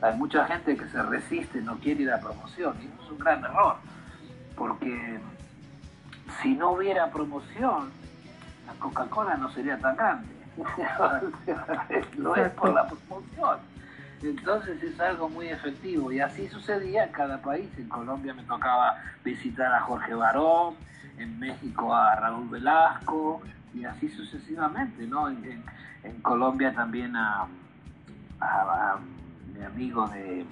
Hay 0.00 0.16
mucha 0.16 0.44
gente 0.46 0.76
que 0.76 0.88
se 0.88 1.02
resiste, 1.02 1.60
no 1.60 1.76
quiere 1.76 2.02
ir 2.02 2.10
a 2.10 2.20
promoción. 2.20 2.74
Es 3.06 3.12
un 3.12 3.18
gran 3.18 3.44
error. 3.44 3.76
Porque 4.56 5.18
si 6.42 6.54
no 6.54 6.72
hubiera 6.72 7.10
promoción, 7.10 7.90
la 8.66 8.72
Coca-Cola 8.80 9.36
no 9.36 9.50
sería 9.52 9.78
tan 9.78 9.96
grande. 9.96 10.28
Lo 12.16 12.34
es 12.34 12.50
por 12.52 12.72
la 12.72 12.88
promoción. 12.88 13.58
Entonces 14.22 14.82
es 14.82 14.98
algo 14.98 15.28
muy 15.28 15.48
efectivo 15.48 16.10
y 16.10 16.20
así 16.20 16.48
sucedía 16.48 17.04
en 17.04 17.12
cada 17.12 17.38
país. 17.42 17.68
En 17.78 17.88
Colombia 17.88 18.32
me 18.34 18.42
tocaba 18.44 18.96
visitar 19.22 19.72
a 19.72 19.80
Jorge 19.82 20.14
Barón, 20.14 20.74
en 21.18 21.38
México 21.38 21.94
a 21.94 22.14
Raúl 22.16 22.48
Velasco 22.48 23.42
y 23.74 23.84
así 23.84 24.08
sucesivamente, 24.08 25.06
¿no? 25.06 25.28
En, 25.28 25.62
Colombia 26.22 26.72
también 26.72 27.14
a- 27.16 27.46
a 28.40 28.96
mi 29.52 29.62
amigo 29.64 30.06
de, 30.08 30.46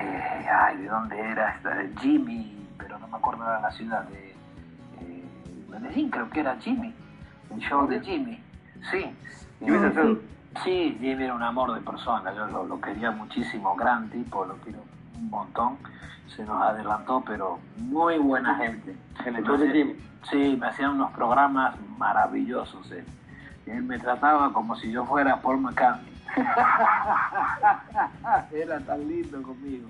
eh, 0.00 0.48
ay, 0.48 0.76
¿de 0.78 0.88
dónde 0.88 1.18
era? 1.20 1.54
Esta- 1.56 2.00
Jimmy, 2.00 2.66
pero 2.78 2.98
no 2.98 3.08
me 3.08 3.16
acuerdo 3.16 3.44
de 3.50 3.60
la 3.60 3.70
ciudad, 3.72 4.02
de 4.04 4.30
eh, 4.30 5.24
Medellín 5.68 6.10
creo 6.10 6.28
que 6.30 6.40
era 6.40 6.56
Jimmy, 6.56 6.94
el 7.54 7.60
show 7.60 7.86
de 7.86 8.00
Jimmy, 8.00 8.42
sí. 8.90 9.04
Jimmy 9.60 9.78
Salcedo. 9.78 10.14
sí. 10.14 10.20
Sí, 10.64 10.96
Jimmy 11.00 11.24
era 11.24 11.34
un 11.34 11.42
amor 11.44 11.72
de 11.74 11.80
persona, 11.80 12.34
yo 12.34 12.44
lo, 12.48 12.64
lo 12.66 12.80
quería 12.80 13.12
muchísimo, 13.12 13.76
gran 13.76 14.08
tipo, 14.10 14.44
lo 14.44 14.56
quiero 14.56 14.80
un 15.16 15.30
montón. 15.30 15.78
Se 16.26 16.44
nos 16.44 16.60
adelantó, 16.62 17.22
pero 17.26 17.58
muy 17.76 18.18
buena 18.18 18.56
gente. 18.56 18.96
De 19.24 19.72
Jimmy. 19.72 19.96
Sí, 20.28 20.56
me 20.60 20.66
hacían 20.68 20.90
unos 20.92 21.12
programas 21.12 21.74
maravillosos. 21.98 22.90
él. 22.90 23.04
Él 23.66 23.82
me 23.84 23.98
trataba 23.98 24.52
como 24.52 24.74
si 24.76 24.90
yo 24.90 25.04
fuera 25.04 25.40
Paul 25.40 25.60
McCartney. 25.60 26.09
era 28.52 28.80
tan 28.80 29.08
lindo 29.08 29.42
conmigo. 29.42 29.88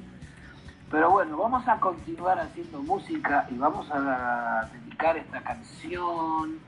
Pero 0.90 1.10
bueno, 1.10 1.36
vamos 1.36 1.66
a 1.68 1.78
continuar 1.78 2.38
haciendo 2.38 2.82
música 2.82 3.46
y 3.50 3.56
vamos 3.56 3.88
a 3.90 4.68
dedicar 4.72 5.16
esta 5.16 5.40
canción 5.40 6.60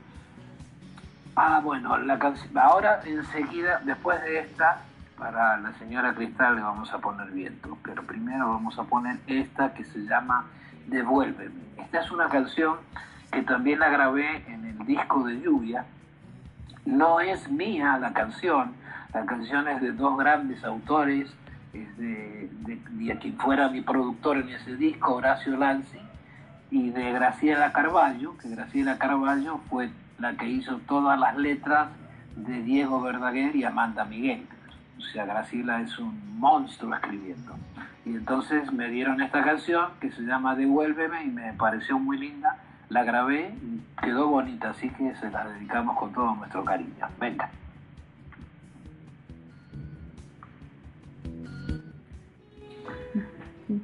Ah, 1.35 1.61
bueno, 1.63 1.97
la 1.97 2.19
canción. 2.19 2.55
Ahora 2.57 3.01
enseguida, 3.05 3.81
después 3.83 4.21
de 4.21 4.39
esta, 4.39 4.81
para 5.17 5.57
la 5.57 5.73
señora 5.79 6.13
Cristal 6.13 6.55
le 6.55 6.61
vamos 6.61 6.93
a 6.93 6.99
poner 6.99 7.31
viento. 7.31 7.75
Pero 7.83 8.03
primero 8.03 8.49
vamos 8.49 8.77
a 8.77 8.83
poner 8.83 9.17
esta 9.25 9.73
que 9.73 9.83
se 9.83 10.05
llama 10.05 10.45
Devuélveme. 10.87 11.61
Esta 11.77 12.01
es 12.01 12.11
una 12.11 12.29
canción 12.29 12.77
que 13.31 13.41
también 13.41 13.79
la 13.79 13.89
grabé 13.89 14.45
en 14.47 14.65
el 14.65 14.85
disco 14.85 15.23
de 15.23 15.41
lluvia. 15.41 15.85
No 16.85 17.19
es 17.19 17.49
mía 17.49 17.97
la 17.97 18.13
canción. 18.13 18.75
La 19.13 19.25
canción 19.25 19.67
es 19.67 19.81
de 19.81 19.91
dos 19.91 20.17
grandes 20.17 20.63
autores. 20.63 21.33
Es 21.73 21.97
de, 21.97 22.49
de, 22.65 22.79
de 22.91 23.17
quien 23.17 23.37
fuera 23.37 23.67
mi 23.69 23.81
productor 23.81 24.37
en 24.37 24.49
ese 24.49 24.75
disco, 24.75 25.15
Horacio 25.15 25.57
Lanzi, 25.57 25.97
y 26.69 26.91
de 26.91 27.11
Graciela 27.11 27.71
Carballo, 27.71 28.37
que 28.37 28.49
Graciela 28.49 28.99
Carballo 28.99 29.59
fue 29.69 29.89
la 30.19 30.33
que 30.33 30.47
hizo 30.47 30.77
todas 30.87 31.19
las 31.19 31.35
letras 31.35 31.89
de 32.35 32.61
Diego 32.61 33.01
Verdaguer 33.01 33.55
y 33.55 33.63
Amanda 33.63 34.05
Miguel. 34.05 34.45
O 34.97 35.01
sea, 35.01 35.25
Graciela 35.25 35.81
es 35.81 35.97
un 35.97 36.39
monstruo 36.39 36.93
escribiendo. 36.93 37.55
Y 38.05 38.11
entonces 38.11 38.71
me 38.71 38.89
dieron 38.89 39.21
esta 39.21 39.43
canción 39.43 39.89
que 39.99 40.11
se 40.11 40.21
llama 40.21 40.55
Devuélveme 40.55 41.23
y 41.23 41.29
me 41.29 41.53
pareció 41.53 41.97
muy 41.97 42.17
linda. 42.17 42.57
La 42.89 43.03
grabé 43.03 43.53
quedó 44.01 44.27
bonita, 44.27 44.71
así 44.71 44.89
que 44.89 45.15
se 45.15 45.31
la 45.31 45.45
dedicamos 45.47 45.97
con 45.97 46.11
todo 46.13 46.35
nuestro 46.35 46.63
cariño. 46.63 47.07
Venga. 47.19 47.49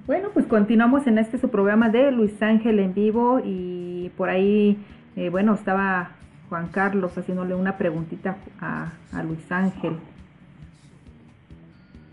Bueno, 0.06 0.30
pues 0.34 0.46
continuamos 0.46 1.08
en 1.08 1.18
este 1.18 1.40
su 1.40 1.50
programa 1.50 1.90
de 1.90 2.12
Luis 2.12 2.40
Ángel 2.44 2.78
en 2.78 2.94
vivo 2.94 3.42
y 3.44 4.12
por 4.18 4.30
ahí, 4.30 4.78
eh, 5.16 5.30
bueno, 5.30 5.56
estaba 5.56 6.12
Juan 6.48 6.68
Carlos 6.68 7.18
haciéndole 7.18 7.56
una 7.56 7.76
preguntita 7.78 8.38
a, 8.62 8.90
a 9.12 9.24
Luis 9.24 9.52
Ángel. 9.52 9.98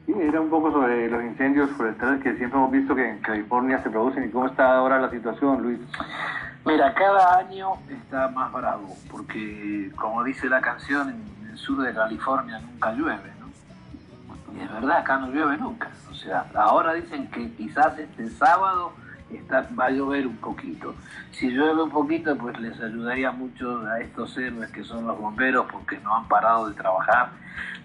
Sí, 0.07 0.15
era 0.19 0.41
un 0.41 0.49
poco 0.49 0.73
sobre 0.73 1.11
los 1.11 1.23
incendios 1.23 1.69
forestales 1.73 2.23
que 2.23 2.35
siempre 2.37 2.59
hemos 2.59 2.71
visto 2.71 2.95
que 2.95 3.11
en 3.11 3.19
California 3.19 3.83
se 3.83 3.91
producen 3.91 4.25
y 4.25 4.31
cómo 4.31 4.47
está 4.47 4.75
ahora 4.75 4.99
la 4.99 5.11
situación, 5.11 5.63
Luis. 5.63 5.81
Mira, 6.65 6.95
cada 6.95 7.39
año 7.41 7.75
está 7.91 8.29
más 8.29 8.53
bravo, 8.55 8.89
porque 9.11 9.91
como 9.97 10.25
dice 10.25 10.49
la 10.49 10.63
canción, 10.63 11.11
en 11.11 11.51
el 11.51 11.59
sur 11.59 11.83
de 11.83 11.93
California 11.93 12.59
nunca 12.61 12.93
llueve. 12.93 13.36
Y 14.57 14.61
es 14.63 14.73
verdad, 14.73 14.99
acá 14.99 15.19
no 15.19 15.29
llueve 15.29 15.57
nunca. 15.59 15.89
O 16.11 16.15
sea, 16.15 16.47
ahora 16.55 16.95
dicen 16.95 17.29
que 17.31 17.51
quizás 17.53 17.99
este 17.99 18.29
sábado 18.31 18.93
está, 19.31 19.69
va 19.79 19.87
a 19.87 19.91
llover 19.91 20.27
un 20.27 20.37
poquito. 20.37 20.95
Si 21.33 21.49
llueve 21.51 21.83
un 21.83 21.91
poquito, 21.91 22.37
pues 22.37 22.59
les 22.61 22.81
ayudaría 22.81 23.31
mucho 23.33 23.81
a 23.87 24.01
estos 24.01 24.37
héroes 24.39 24.71
que 24.71 24.83
son 24.85 25.07
los 25.07 25.19
bomberos, 25.21 25.67
porque 25.71 25.99
no 25.99 26.17
han 26.17 26.27
parado 26.29 26.69
de 26.69 26.75
trabajar. 26.75 27.31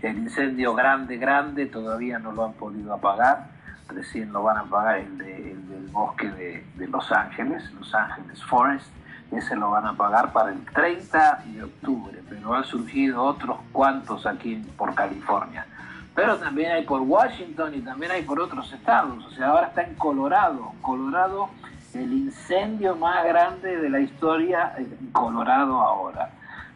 El 0.01 0.17
incendio 0.19 0.73
grande, 0.73 1.17
grande, 1.17 1.65
todavía 1.65 2.19
no 2.19 2.31
lo 2.31 2.45
han 2.45 2.53
podido 2.53 2.93
apagar. 2.93 3.49
Recién 3.89 4.31
lo 4.31 4.43
van 4.43 4.57
a 4.57 4.61
apagar 4.61 4.99
el, 4.99 5.17
de- 5.17 5.51
el 5.51 5.67
del 5.69 5.87
bosque 5.91 6.29
de, 6.29 6.87
Los 6.87 7.11
Ángeles, 7.11 7.69
Los 7.73 7.93
Ángeles 7.93 8.41
Forest. 8.45 8.87
Ese 9.31 9.55
lo 9.55 9.71
van 9.71 9.85
a 9.85 9.93
pagar 9.93 10.31
para 10.33 10.51
el 10.51 10.63
30 10.65 11.43
de 11.45 11.63
octubre, 11.63 12.21
pero 12.29 12.53
han 12.53 12.63
surgido 12.65 13.23
otros 13.23 13.57
cuantos 13.71 14.25
aquí 14.25 14.55
por 14.77 14.93
California. 14.93 15.65
Pero 16.13 16.37
también 16.37 16.71
hay 16.71 16.83
por 16.83 17.01
Washington 17.01 17.73
y 17.75 17.81
también 17.81 18.11
hay 18.11 18.23
por 18.23 18.39
otros 18.39 18.71
estados. 18.73 19.25
O 19.25 19.31
sea, 19.31 19.47
ahora 19.49 19.67
está 19.67 19.83
en 19.83 19.95
Colorado. 19.95 20.73
Colorado, 20.81 21.49
el 21.93 22.11
incendio 22.11 22.95
más 22.95 23.23
grande 23.25 23.77
de 23.77 23.89
la 23.89 23.99
historia 23.99 24.73
en 24.77 25.11
Colorado 25.11 25.79
ahora. 25.79 26.31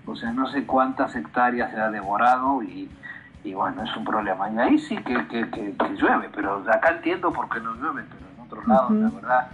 O 0.05 0.15
sea, 0.15 0.31
no 0.31 0.47
sé 0.51 0.65
cuántas 0.65 1.15
hectáreas 1.15 1.71
se 1.71 1.79
ha 1.79 1.89
devorado 1.89 2.63
y 2.63 2.89
y 3.45 3.53
bueno, 3.53 3.83
es 3.83 3.95
un 3.95 4.03
problema. 4.03 4.49
Y 4.49 4.57
ahí 4.57 4.79
sí 4.79 4.97
que, 4.97 5.27
que, 5.27 5.49
que, 5.49 5.95
llueve, 5.95 6.29
pero 6.33 6.63
acá 6.67 6.89
entiendo 6.89 7.31
por 7.31 7.47
qué 7.47 7.59
no 7.59 7.75
llueve, 7.75 8.03
pero 8.09 8.25
en 8.35 8.43
otros 8.43 8.67
lados, 8.67 8.91
la 8.91 9.09
verdad, 9.09 9.47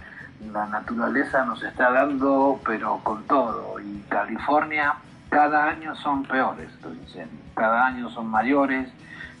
la 0.50 0.66
naturaleza 0.66 1.44
nos 1.44 1.62
está 1.62 1.90
dando, 1.90 2.58
pero 2.64 3.00
con 3.02 3.22
todo. 3.24 3.78
Y 3.80 4.02
California, 4.08 4.94
cada 5.28 5.68
año 5.68 5.94
son 5.96 6.24
peores 6.24 6.70
los 6.82 6.94
incendios, 6.94 7.42
cada 7.54 7.86
año 7.86 8.08
son 8.08 8.28
mayores, 8.28 8.88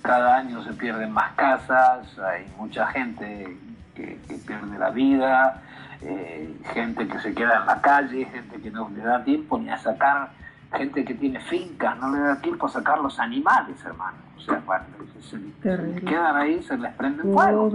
cada 0.02 0.36
año 0.36 0.62
se 0.64 0.72
pierden 0.72 1.12
más 1.12 1.32
casas, 1.32 2.18
hay 2.18 2.46
mucha 2.58 2.86
gente 2.88 3.56
que, 3.94 4.18
pierde 4.46 4.78
la 4.78 4.90
vida, 4.90 5.62
eh, 6.00 6.54
gente 6.74 7.06
que 7.06 7.18
se 7.20 7.34
queda 7.34 7.60
en 7.60 7.66
la 7.66 7.80
calle, 7.80 8.24
gente 8.26 8.60
que 8.60 8.70
no 8.70 8.90
le 8.90 9.02
da 9.02 9.22
tiempo 9.22 9.58
ni 9.58 9.70
a 9.70 9.78
sacar 9.78 10.30
gente 10.74 11.04
que 11.04 11.14
tiene 11.14 11.40
fincas, 11.40 11.98
no 11.98 12.14
le 12.14 12.20
da 12.20 12.36
tiempo 12.40 12.66
a 12.66 12.70
sacar 12.70 12.98
los 12.98 13.18
animales, 13.18 13.76
hermano. 13.84 14.16
O 14.36 14.40
sea, 14.40 14.60
cuando 14.64 14.88
se, 15.20 16.00
quedan 16.00 16.36
ahí, 16.36 16.62
se 16.62 16.76
les 16.76 16.92
prende 16.94 17.22
fuego. 17.22 17.70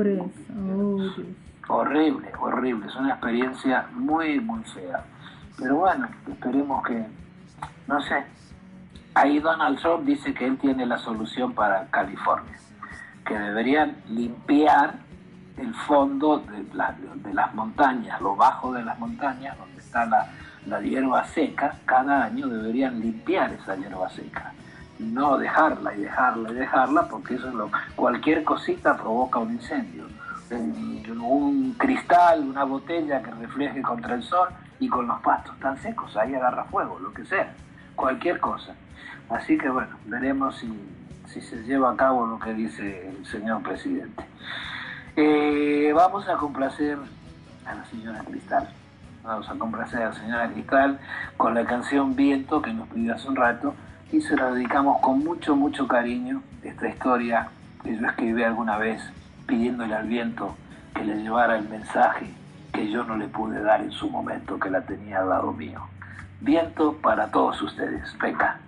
Horrible, 1.69 2.31
horrible. 2.39 2.87
Es 2.87 2.95
una 2.95 3.09
experiencia 3.09 3.87
muy, 3.93 4.39
muy 4.39 4.63
fea. 4.63 5.03
Pero 5.57 5.77
bueno, 5.77 6.07
esperemos 6.27 6.85
que, 6.85 7.05
no 7.87 8.01
sé. 8.01 8.25
Ahí 9.17 9.39
Donald 9.39 9.79
Trump 9.79 10.05
dice 10.05 10.31
que 10.31 10.45
él 10.45 10.59
tiene 10.59 10.85
la 10.85 10.99
solución 10.99 11.53
para 11.53 11.87
California, 11.87 12.55
que 13.25 13.33
deberían 13.33 13.97
limpiar 14.09 14.93
el 15.57 15.73
fondo 15.73 16.37
de, 16.37 16.61
de 16.61 17.33
las 17.33 17.55
montañas, 17.55 18.21
lo 18.21 18.35
bajo 18.35 18.71
de 18.73 18.83
las 18.83 18.99
montañas, 18.99 19.57
donde 19.57 19.81
está 19.81 20.05
la, 20.05 20.27
la 20.67 20.81
hierba 20.81 21.25
seca, 21.25 21.73
cada 21.85 22.25
año 22.25 22.47
deberían 22.47 22.99
limpiar 22.99 23.53
esa 23.53 23.75
hierba 23.75 24.07
seca. 24.11 24.53
No 24.99 25.39
dejarla 25.39 25.95
y 25.95 26.01
dejarla 26.01 26.51
y 26.51 26.53
dejarla, 26.53 27.07
porque 27.07 27.35
eso 27.35 27.47
es 27.47 27.55
lo 27.55 27.71
cualquier 27.95 28.43
cosita 28.43 28.95
provoca 28.95 29.39
un 29.39 29.53
incendio. 29.53 30.05
Un, 31.19 31.73
cristal, 31.75 32.41
una 32.41 32.65
botella 32.65 33.23
que 33.23 33.31
refleje 33.31 33.81
contra 33.81 34.13
el 34.13 34.21
sol 34.21 34.49
y 34.79 34.87
con 34.87 35.07
los 35.07 35.19
pastos 35.21 35.57
tan 35.59 35.75
secos, 35.81 36.15
ahí 36.15 36.35
agarra 36.35 36.65
fuego, 36.65 36.99
lo 36.99 37.11
que 37.11 37.25
sea, 37.25 37.51
cualquier 37.97 38.39
cosa. 38.39 38.73
Así 39.29 39.57
que 39.57 39.67
bueno, 39.67 39.97
veremos 40.05 40.55
si, 40.55 40.71
si 41.27 41.41
se 41.41 41.63
lleva 41.63 41.91
a 41.91 41.97
cabo 41.97 42.25
lo 42.25 42.39
que 42.39 42.53
dice 42.53 43.09
el 43.09 43.25
señor 43.25 43.61
presidente. 43.61 44.23
Eh, 45.17 45.91
vamos 45.93 46.29
a 46.29 46.37
complacer 46.37 46.97
a 47.65 47.75
la 47.75 47.85
señora 47.85 48.23
Cristal. 48.23 48.69
Vamos 49.23 49.49
a 49.49 49.55
complacer 49.55 50.03
a 50.03 50.09
la 50.09 50.13
señora 50.13 50.49
Cristal 50.49 50.99
con 51.35 51.53
la 51.55 51.65
canción 51.65 52.15
Viento 52.15 52.61
que 52.61 52.71
nos 52.71 52.87
pidió 52.87 53.15
hace 53.15 53.27
un 53.27 53.35
rato 53.35 53.75
y 54.13 54.21
se 54.21 54.37
la 54.37 54.51
dedicamos 54.51 55.01
con 55.01 55.19
mucho, 55.19 55.57
mucho 55.57 55.85
cariño 55.87 56.41
esta 56.63 56.87
historia 56.87 57.49
que 57.83 57.97
yo 57.97 58.07
escribí 58.07 58.43
alguna 58.43 58.77
vez 58.77 59.01
pidiéndole 59.47 59.95
al 59.95 60.07
viento 60.07 60.55
que 60.93 61.03
le 61.03 61.17
llevara 61.21 61.57
el 61.57 61.67
mensaje 61.67 62.31
que 62.71 62.89
yo 62.89 63.03
no 63.03 63.17
le 63.17 63.27
pude 63.27 63.61
dar 63.61 63.81
en 63.81 63.91
su 63.91 64.09
momento 64.09 64.59
que 64.59 64.69
la 64.69 64.81
tenía 64.81 65.19
al 65.19 65.29
lado 65.29 65.51
mío. 65.51 65.81
Viento 66.41 66.93
para 67.01 67.29
todos 67.31 67.61
ustedes. 67.61 68.15
Venga. 68.19 68.59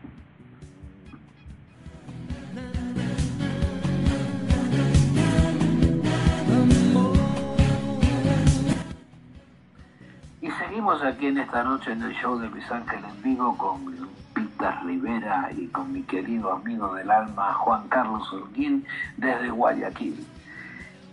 Y 10.42 10.50
seguimos 10.52 11.04
aquí 11.04 11.28
en 11.28 11.38
esta 11.38 11.64
noche 11.64 11.92
en 11.92 12.02
el 12.02 12.14
show 12.14 12.40
de 12.40 12.50
Luis 12.50 12.70
Ángel 12.72 13.00
en 13.04 13.22
vivo 13.22 13.56
con 13.58 13.86
Lupita 13.98 14.82
Rivera 14.86 15.50
y 15.56 15.68
con 15.68 15.92
mi 15.92 16.02
querido 16.04 16.54
amigo 16.54 16.94
del 16.96 17.12
alma 17.12 17.54
Juan 17.54 17.88
Carlos 17.90 18.32
Urguín 18.34 18.86
desde 19.18 19.50
Guayaquil. 19.52 20.26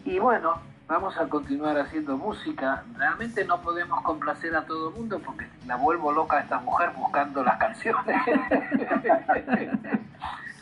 Y 0.05 0.19
bueno, 0.21 0.55
vamos 0.87 1.17
a 1.19 1.29
continuar 1.29 1.79
haciendo 1.79 2.17
música. 2.17 2.85
Realmente 2.97 3.45
no 3.45 3.61
podemos 3.61 4.01
complacer 4.03 4.55
a 4.55 4.65
todo 4.65 4.91
el 4.91 4.95
mundo 4.95 5.21
porque 5.25 5.47
la 5.67 5.77
vuelvo 5.77 6.13
loca 6.13 6.39
a 6.39 6.41
esta 6.41 6.59
mujer 6.61 6.91
buscando 6.97 7.43
las 7.43 7.59
canciones. 7.59 8.17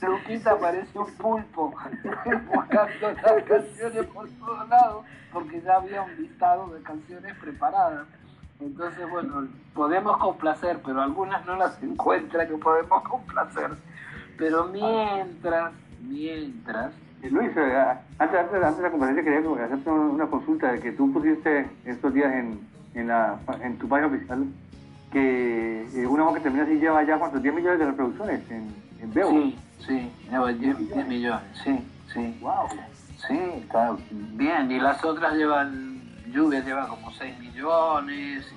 Lupita 0.03 0.59
parece 0.59 0.99
un 0.99 1.11
pulpo 1.15 1.75
buscando 2.53 3.13
las 3.23 3.43
canciones 3.45 4.07
por 4.07 4.29
todos 4.29 4.69
lados 4.69 5.05
porque 5.33 5.63
ya 5.63 5.77
había 5.77 6.03
un 6.03 6.15
listado 6.17 6.69
de 6.69 6.83
canciones 6.83 7.35
preparadas. 7.39 8.07
Entonces, 8.61 9.11
bueno, 9.11 9.49
podemos 9.75 10.17
complacer, 10.19 10.81
pero 10.85 11.03
algunas 11.03 11.45
no 11.45 11.57
las 11.57 11.83
encuentra 11.83 12.47
que 12.47 12.57
podemos 12.57 13.03
complacer. 13.03 13.73
Pero 14.39 14.65
mientras, 14.67 15.73
mientras... 16.01 16.93
Eh, 17.25 17.31
Luis, 17.31 17.51
eh, 17.57 17.85
antes, 18.19 18.39
antes, 18.39 18.63
antes, 18.63 18.77
de 18.77 18.83
la 18.83 18.91
conferencia 18.91 19.25
quería 19.25 19.65
hacerte 19.65 19.91
una 19.91 20.27
consulta 20.27 20.73
de 20.73 20.81
que 20.81 20.93
tú 20.93 21.11
pusiste 21.11 21.67
estos 21.87 22.13
días 22.13 22.31
en, 22.35 22.61
en, 22.95 23.09
la, 23.09 23.39
en 23.63 23.79
tu 23.79 23.89
página 23.89 24.09
oficial 24.09 24.45
que 25.11 25.87
eh, 25.95 26.07
una 26.07 26.25
voz 26.25 26.35
que 26.35 26.41
termina 26.41 26.65
así 26.65 26.75
lleva 26.75 27.03
ya 27.03 27.19
cuántos 27.19 27.43
10 27.43 27.55
millones 27.55 27.79
de 27.79 27.87
reproducciones 27.87 28.51
en, 28.51 28.75
en 29.01 29.15
Bebo. 29.15 29.31
Sí, 29.31 29.59
sí, 29.87 30.13
lleva 30.31 30.53
10, 30.53 31.09
millones, 31.09 31.41
sí, 31.63 31.79
sí. 32.13 32.39
Wow. 32.43 32.69
Sí, 33.27 33.39
está 33.63 33.97
bien. 34.11 34.71
Y 34.71 34.79
las 34.79 35.03
otras 35.03 35.35
llevan 35.35 36.03
Lluvia 36.31 36.61
lleva 36.61 36.89
como 36.89 37.11
6 37.11 37.39
millones. 37.39 38.53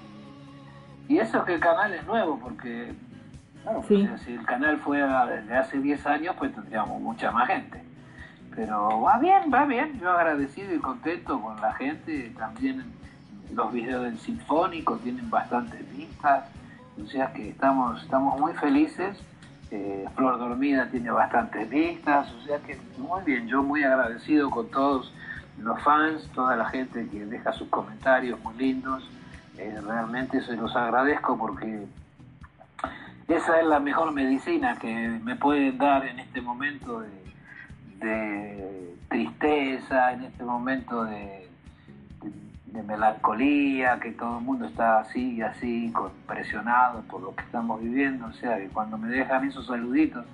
Y, 1.08 1.20
eso 1.20 1.38
es 1.38 1.44
que 1.46 1.54
el 1.54 1.60
canal 1.62 1.94
es 1.94 2.06
nuevo, 2.06 2.38
porque 2.38 2.92
si 3.88 4.34
el 4.34 4.46
canal 4.46 4.78
fuera 4.80 5.26
desde 5.26 5.56
hace 5.56 5.78
10 5.78 6.06
años, 6.06 6.36
pues 6.38 6.54
tendríamos 6.54 7.00
mucha 7.00 7.32
más 7.32 7.48
gente. 7.48 7.88
Pero 8.58 9.02
va 9.02 9.20
bien, 9.20 9.54
va 9.54 9.66
bien. 9.66 10.00
Yo 10.00 10.10
agradecido 10.10 10.74
y 10.74 10.80
contento 10.80 11.40
con 11.40 11.62
la 11.62 11.76
gente. 11.76 12.34
También 12.40 12.92
los 13.54 13.72
videos 13.72 14.02
del 14.02 14.18
Sinfónico 14.18 14.98
tienen 14.98 15.30
bastantes 15.30 15.80
vistas. 15.96 16.46
O 17.00 17.06
sea 17.06 17.32
que 17.34 17.50
estamos, 17.50 18.02
estamos 18.02 18.40
muy 18.40 18.54
felices. 18.54 19.16
Eh, 19.70 20.08
Flor 20.16 20.40
Dormida 20.40 20.90
tiene 20.90 21.12
bastantes 21.12 21.70
vistas. 21.70 22.34
O 22.34 22.42
sea 22.48 22.58
que 22.58 22.80
muy 22.98 23.22
bien. 23.22 23.48
Yo 23.48 23.62
muy 23.62 23.84
agradecido 23.84 24.50
con 24.50 24.72
todos 24.72 25.14
los 25.60 25.80
fans, 25.84 26.28
toda 26.34 26.56
la 26.56 26.66
gente 26.66 27.08
que 27.10 27.28
deja 27.28 27.54
sus 27.54 27.70
comentarios 27.70 28.40
muy 28.40 28.56
lindos. 28.56 29.08
Eh, 29.60 29.80
realmente 29.86 30.42
se 30.42 30.56
los 30.56 30.76
agradezco 30.76 31.38
porque 31.38 31.86
esa 33.28 33.60
es 33.60 33.68
la 33.68 33.80
mejor 33.80 34.14
medicina 34.14 34.80
que 34.80 35.20
me 35.24 35.36
pueden 35.36 35.78
dar 35.78 36.08
en 36.08 36.18
este 36.18 36.42
momento 36.42 37.02
de, 37.02 37.27
tristeza, 39.10 40.14
en 40.14 40.24
este 40.24 40.44
momento 40.44 41.04
de, 41.06 41.50
de, 42.66 42.84
melancolía, 42.84 44.00
que 44.00 44.12
todo 44.12 44.40
el 44.40 44.46
mundo 44.46 44.66
está 44.66 45.00
así 45.00 45.36
y 45.36 45.42
así, 45.42 45.94
presionado 46.28 47.02
por 47.04 47.22
lo 47.22 47.36
que 47.36 47.44
estamos 47.44 47.82
viviendo. 47.82 48.28
O 48.28 48.34
sea, 48.34 48.58
que 48.58 48.68
cuando 48.68 48.98
me 48.98 49.10
dejan 49.10 49.48
esos 49.48 49.68
saluditos, 49.68 50.26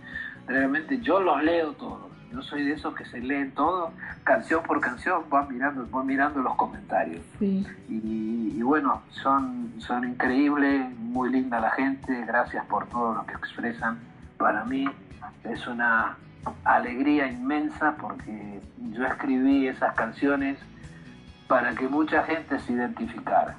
realmente 0.47 0.99
yo 0.99 1.19
los 1.19 1.43
leo 1.43 1.73
todos 1.73 2.13
yo 2.33 2.41
soy 2.41 2.63
de 2.63 2.73
esos 2.73 2.95
que 2.95 3.05
se 3.05 3.19
leen 3.19 3.51
todo, 3.51 3.91
canción 4.23 4.63
por 4.63 4.81
canción, 4.81 5.23
van 5.29 5.47
mirando, 5.53 5.87
van 5.91 6.05
mirando 6.07 6.41
los 6.41 6.55
comentarios. 6.55 7.23
Y, 7.39 8.59
bueno, 8.63 9.03
son, 9.11 9.73
son 9.77 10.07
increíbles, 10.09 10.89
muy 10.97 11.29
linda 11.29 11.59
la 11.59 11.69
gente, 11.71 12.25
gracias 12.25 12.65
por 12.65 12.87
todo 12.87 13.13
lo 13.13 13.25
que 13.27 13.33
expresan. 13.33 13.99
Para 14.37 14.65
mí 14.65 14.89
es 15.43 15.67
una 15.67 16.17
alegría 16.63 17.27
inmensa 17.27 17.95
porque 17.99 18.61
yo 18.91 19.05
escribí 19.05 19.67
esas 19.67 19.93
canciones 19.95 20.57
para 21.47 21.73
que 21.75 21.87
mucha 21.87 22.23
gente 22.23 22.59
se 22.59 22.73
identificara. 22.73 23.55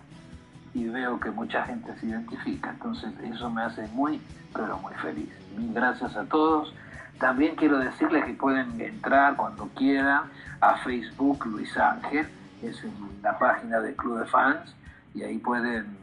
Y 0.73 0.89
veo 0.89 1.21
que 1.21 1.31
mucha 1.31 1.65
gente 1.65 1.95
se 1.99 2.07
identifica. 2.07 2.71
Entonces 2.71 3.13
eso 3.23 3.49
me 3.51 3.63
hace 3.63 3.87
muy, 3.89 4.21
pero 4.53 4.77
muy 4.79 4.95
feliz. 4.95 5.31
Mil 5.57 5.73
gracias 5.73 6.17
a 6.17 6.25
todos 6.25 6.75
también 7.19 7.55
quiero 7.55 7.79
decirles 7.79 8.25
que 8.25 8.35
pueden 8.35 8.81
entrar 8.81 9.37
cuando 9.37 9.69
quieran 9.69 10.25
a 10.61 10.77
Facebook 10.79 11.47
Luis 11.47 11.77
Ángel, 11.77 12.27
es 12.63 12.83
en 12.83 12.93
la 13.23 13.39
página 13.39 13.81
del 13.81 13.95
Club 13.95 14.19
de 14.19 14.27
Fans, 14.27 14.75
y 15.15 15.23
ahí 15.23 15.39
pueden 15.39 15.97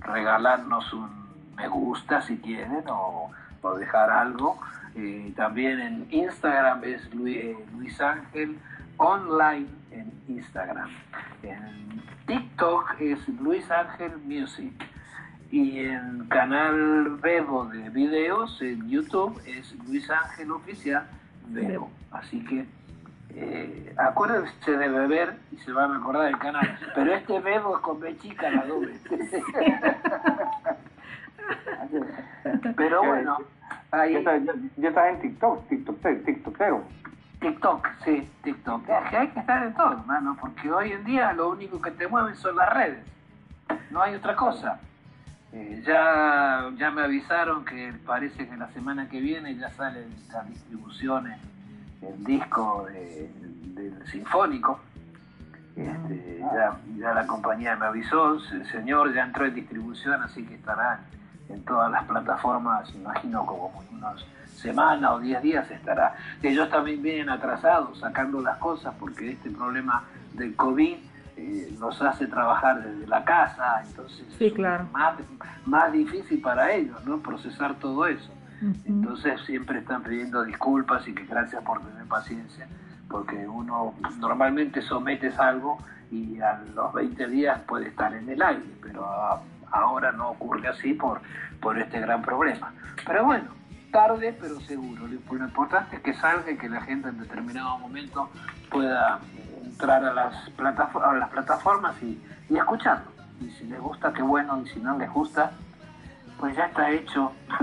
regalarnos 0.00 0.92
un 0.92 1.20
me 1.56 1.68
gusta 1.68 2.22
si 2.22 2.38
quieren 2.38 2.84
o, 2.88 3.30
dejar 3.78 4.10
algo. 4.10 4.58
Eh, 4.96 5.32
también 5.36 5.80
en 5.80 6.06
Instagram 6.10 6.82
es 6.84 7.14
Luis, 7.14 7.36
eh, 7.36 7.56
Luis 7.76 8.00
Ángel 8.00 8.58
Online 8.96 9.66
en 9.90 10.12
Instagram. 10.28 10.90
En 11.42 12.02
TikTok 12.26 13.00
es 13.00 13.28
Luis 13.28 13.70
Ángel 13.70 14.16
Music 14.18 14.72
y 15.50 15.80
en 15.80 16.26
canal 16.28 17.18
Bebo 17.20 17.66
de 17.66 17.90
videos 17.90 18.62
en 18.62 18.88
YouTube 18.88 19.40
es 19.46 19.74
Luis 19.86 20.08
Ángel 20.10 20.52
Oficial 20.52 21.06
Bebo. 21.48 21.90
Así 22.10 22.42
que 22.44 22.66
eh, 23.34 23.94
acuérdense 23.96 24.76
de 24.76 24.88
beber 24.88 25.36
y 25.52 25.58
se 25.58 25.70
van 25.72 25.92
a 25.92 25.98
acordar 25.98 26.24
del 26.26 26.38
canal. 26.38 26.78
Pero 26.94 27.14
este 27.14 27.40
Bebo 27.40 27.76
es 27.76 27.82
con 27.82 28.00
B 28.00 28.16
chica 28.18 28.50
la 28.50 28.66
doble. 28.66 28.98
Pero 32.76 33.04
bueno, 33.04 33.38
ahí. 33.90 34.12
Ya, 34.76 34.88
estás 34.88 35.06
en 35.08 35.20
TikTok, 35.20 35.68
TikTok, 35.68 36.24
TikTokero. 36.24 36.84
TikTok, 37.40 37.88
sí, 38.04 38.28
TikTok. 38.42 38.88
Es 38.88 39.10
que 39.10 39.16
hay 39.16 39.28
que 39.28 39.40
estar 39.40 39.66
en 39.66 39.74
todo, 39.74 39.92
hermano, 39.92 40.36
porque 40.40 40.70
hoy 40.70 40.92
en 40.92 41.04
día 41.04 41.32
lo 41.32 41.50
único 41.50 41.80
que 41.80 41.90
te 41.90 42.06
mueve 42.06 42.34
son 42.34 42.56
las 42.56 42.72
redes. 42.72 43.04
No 43.90 44.02
hay 44.02 44.14
otra 44.14 44.36
cosa. 44.36 44.78
Eh, 45.52 45.82
ya, 45.84 46.70
ya 46.76 46.90
me 46.90 47.02
avisaron 47.02 47.64
que 47.64 47.92
parece 48.06 48.46
que 48.46 48.56
la 48.56 48.68
semana 48.68 49.08
que 49.08 49.20
viene 49.20 49.56
ya 49.56 49.70
sale 49.70 50.06
la 50.32 50.44
distribución 50.44 51.32
el 52.02 52.24
disco 52.24 52.86
del 52.92 54.06
Sinfónico. 54.06 54.80
Este, 55.76 56.40
ya, 56.40 56.76
ya 56.98 57.14
la 57.14 57.26
compañía 57.26 57.76
me 57.76 57.86
avisó, 57.86 58.34
el 58.34 58.66
señor 58.66 59.14
ya 59.14 59.24
entró 59.24 59.46
en 59.46 59.54
distribución, 59.54 60.22
así 60.22 60.44
que 60.44 60.54
estará 60.54 61.00
en 61.52 61.64
todas 61.64 61.90
las 61.90 62.04
plataformas, 62.04 62.92
imagino 62.94 63.44
como 63.44 63.72
unos 63.92 64.26
semana 64.60 65.14
o 65.14 65.20
diez 65.20 65.42
días 65.42 65.70
estará. 65.70 66.14
Ellos 66.42 66.68
también 66.70 67.02
vienen 67.02 67.30
atrasados 67.30 67.98
sacando 67.98 68.40
las 68.40 68.58
cosas 68.58 68.94
porque 68.98 69.32
este 69.32 69.50
problema 69.50 70.04
del 70.34 70.54
COVID 70.54 70.96
eh, 71.36 71.74
nos 71.78 72.00
hace 72.02 72.26
trabajar 72.26 72.82
desde 72.82 73.06
la 73.06 73.24
casa, 73.24 73.82
entonces 73.86 74.26
sí, 74.38 74.50
claro. 74.50 74.86
más, 74.92 75.14
más 75.64 75.92
difícil 75.92 76.40
para 76.40 76.72
ellos, 76.72 77.02
¿no? 77.04 77.18
Procesar 77.18 77.74
todo 77.76 78.06
eso. 78.06 78.30
Entonces 78.84 79.40
siempre 79.46 79.78
están 79.78 80.02
pidiendo 80.02 80.44
disculpas 80.44 81.08
y 81.08 81.14
que 81.14 81.24
gracias 81.24 81.62
por 81.64 81.80
tener 81.80 82.04
paciencia, 82.04 82.68
porque 83.08 83.48
uno 83.48 83.94
normalmente 84.18 84.82
sometes 84.82 85.38
algo 85.38 85.78
y 86.10 86.38
a 86.40 86.62
los 86.74 86.92
20 86.92 87.26
días 87.28 87.58
puede 87.66 87.88
estar 87.88 88.12
en 88.12 88.28
el 88.28 88.42
aire, 88.42 88.70
pero 88.82 89.40
ahora 89.70 90.12
no 90.12 90.30
ocurre 90.30 90.68
así 90.68 90.94
por, 90.94 91.20
por 91.60 91.78
este 91.78 92.00
gran 92.00 92.22
problema. 92.22 92.72
Pero 93.06 93.24
bueno, 93.24 93.48
tarde 93.90 94.36
pero 94.40 94.60
seguro. 94.60 95.06
Lo 95.06 95.44
importante 95.44 95.96
es 95.96 96.02
que 96.02 96.14
salga 96.14 96.50
y 96.50 96.56
que 96.56 96.68
la 96.68 96.80
gente 96.82 97.08
en 97.08 97.18
determinado 97.18 97.78
momento 97.78 98.30
pueda 98.70 99.20
entrar 99.64 100.04
a 100.04 100.12
las, 100.12 100.50
plataformas, 100.50 101.10
a 101.10 101.14
las 101.14 101.30
plataformas 101.30 102.02
y, 102.02 102.22
y 102.48 102.56
escucharlo. 102.56 103.10
Y 103.40 103.50
si 103.50 103.64
les 103.64 103.80
gusta, 103.80 104.12
qué 104.12 104.22
bueno, 104.22 104.60
y 104.62 104.68
si 104.68 104.80
no 104.80 104.98
les 104.98 105.10
gusta, 105.10 105.52
pues 106.40 106.56
ya 106.56 106.66
está 106.66 106.90
hecho. 106.90 107.32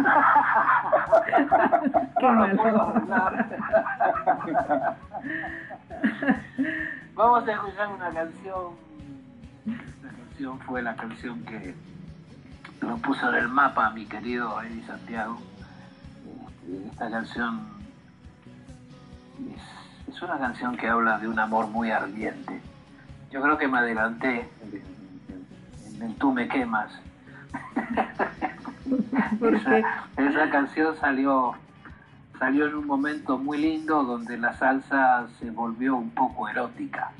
Qué 2.20 2.26
Vamos 7.16 7.48
a 7.48 7.52
escuchar 7.52 7.88
una 7.90 8.12
canción. 8.12 8.76
Esta 9.66 10.10
canción 10.10 10.60
fue 10.60 10.82
la 10.84 10.96
canción 10.96 11.44
que 11.46 11.74
lo 12.82 12.98
puso 12.98 13.30
en 13.30 13.36
el 13.36 13.48
mapa 13.48 13.90
mi 13.92 14.06
querido 14.06 14.62
Eddie 14.62 14.86
Santiago 14.86 15.40
esta 16.92 17.10
canción 17.10 17.62
es, 20.10 20.22
una 20.22 20.38
canción 20.40 20.76
que 20.76 20.88
habla 20.88 21.20
de 21.20 21.28
un 21.28 21.38
amor 21.40 21.68
muy 21.68 21.92
ardiente. 21.92 22.60
Yo 23.32 23.42
creo 23.42 23.58
que 23.58 23.68
me 23.68 23.78
adelanté 23.78 24.50
en, 24.64 26.02
el 26.02 26.16
Tú 26.16 26.34
me 26.34 26.48
quemas. 26.48 26.92
esa, 29.54 29.78
esa, 30.18 30.50
canción 30.50 30.96
salió 31.00 31.56
salió 32.40 32.68
en 32.68 32.76
un 32.76 32.86
momento 32.86 33.38
muy 33.38 33.58
lindo 33.58 34.04
donde 34.04 34.38
la 34.38 34.54
salsa 34.54 35.28
se 35.40 35.50
volvió 35.52 35.96
un 35.96 36.10
poco 36.12 36.50
erótica. 36.50 37.12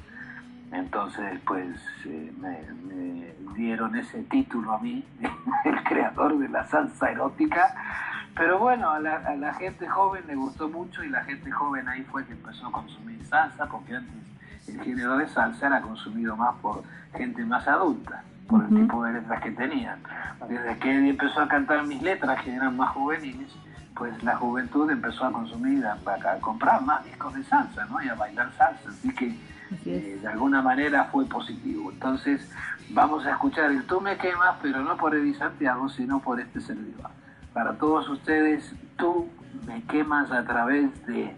Entonces, 0.72 1.40
pues 1.46 1.78
eh, 2.06 2.34
me, 2.40 2.60
me, 2.84 3.34
dieron 3.58 3.96
ese 3.96 4.24
título 4.24 4.72
a 4.72 4.80
mí, 4.80 5.04
el 5.66 5.84
creador 5.84 6.38
de 6.38 6.48
la 6.48 6.66
salsa 6.68 7.12
erótica, 7.12 7.76
pero 8.36 8.60
bueno, 8.60 8.92
a 8.92 9.00
la, 9.00 9.54
gente 9.56 9.88
joven 9.88 10.24
le 10.28 10.36
gustó 10.36 10.70
mucho 10.70 11.04
y 11.04 11.10
la 11.10 11.24
gente 11.24 11.52
joven 11.52 11.88
ahí 11.90 12.04
fue 12.04 12.24
que 12.26 12.34
empezó 12.34 12.68
a 12.68 12.72
consumir 12.72 13.26
salsa, 13.26 13.66
porque 13.66 13.96
antes 13.96 14.14
el 14.68 14.80
género 14.82 15.18
de 15.18 15.28
salsa 15.28 15.68
era 15.68 15.82
consumido 15.82 16.36
más 16.38 16.56
por 16.62 16.84
gente 17.16 17.44
más 17.44 17.68
adulta, 17.68 18.24
por 18.48 18.64
el 18.64 18.70
tipo 18.70 19.04
de 19.04 19.14
letras 19.14 19.42
que 19.42 19.52
tenían. 19.52 20.00
Desde 20.48 20.78
que 20.78 20.96
él 20.96 21.08
empezó 21.08 21.42
a 21.42 21.48
cantar 21.48 21.84
mis 21.86 22.02
letras, 22.02 22.44
que 22.44 22.54
eran 22.54 22.78
más 22.78 22.92
juveniles, 22.92 23.52
pues 23.96 24.24
la 24.24 24.36
juventud 24.36 24.90
empezó 24.92 25.26
a 25.26 25.32
consumir, 25.32 25.84
a, 25.86 25.98
comprar 26.40 26.84
más 26.84 27.04
discos 27.06 27.34
de 27.34 27.44
salsa, 27.44 27.86
¿no? 27.86 28.04
Y 28.04 28.08
a 28.08 28.14
bailar 28.14 28.52
salsa. 28.56 28.90
Así 28.90 29.12
que 29.16 29.36
eh, 29.86 30.20
de 30.22 30.28
alguna 30.28 30.62
manera 30.62 31.06
fue 31.06 31.26
positivo. 31.26 31.92
Entonces, 31.92 32.48
vamos 32.90 33.26
a 33.26 33.32
escuchar 33.32 33.72
el 33.72 33.86
Tú 33.86 34.02
me 34.02 34.18
quemas, 34.18 34.58
pero 34.62 34.82
no 34.82 34.98
por 34.98 35.16
Eddie 35.16 35.36
Santiago, 35.36 35.90
sino 35.90 36.20
por 36.20 36.40
este 36.40 36.60
servidor 36.62 37.10
para 37.58 37.74
todos 37.74 38.08
ustedes, 38.08 38.72
tú 38.98 39.28
me 39.66 39.82
quemas 39.86 40.32
a 40.32 40.46
través 40.46 40.92
de 41.08 41.32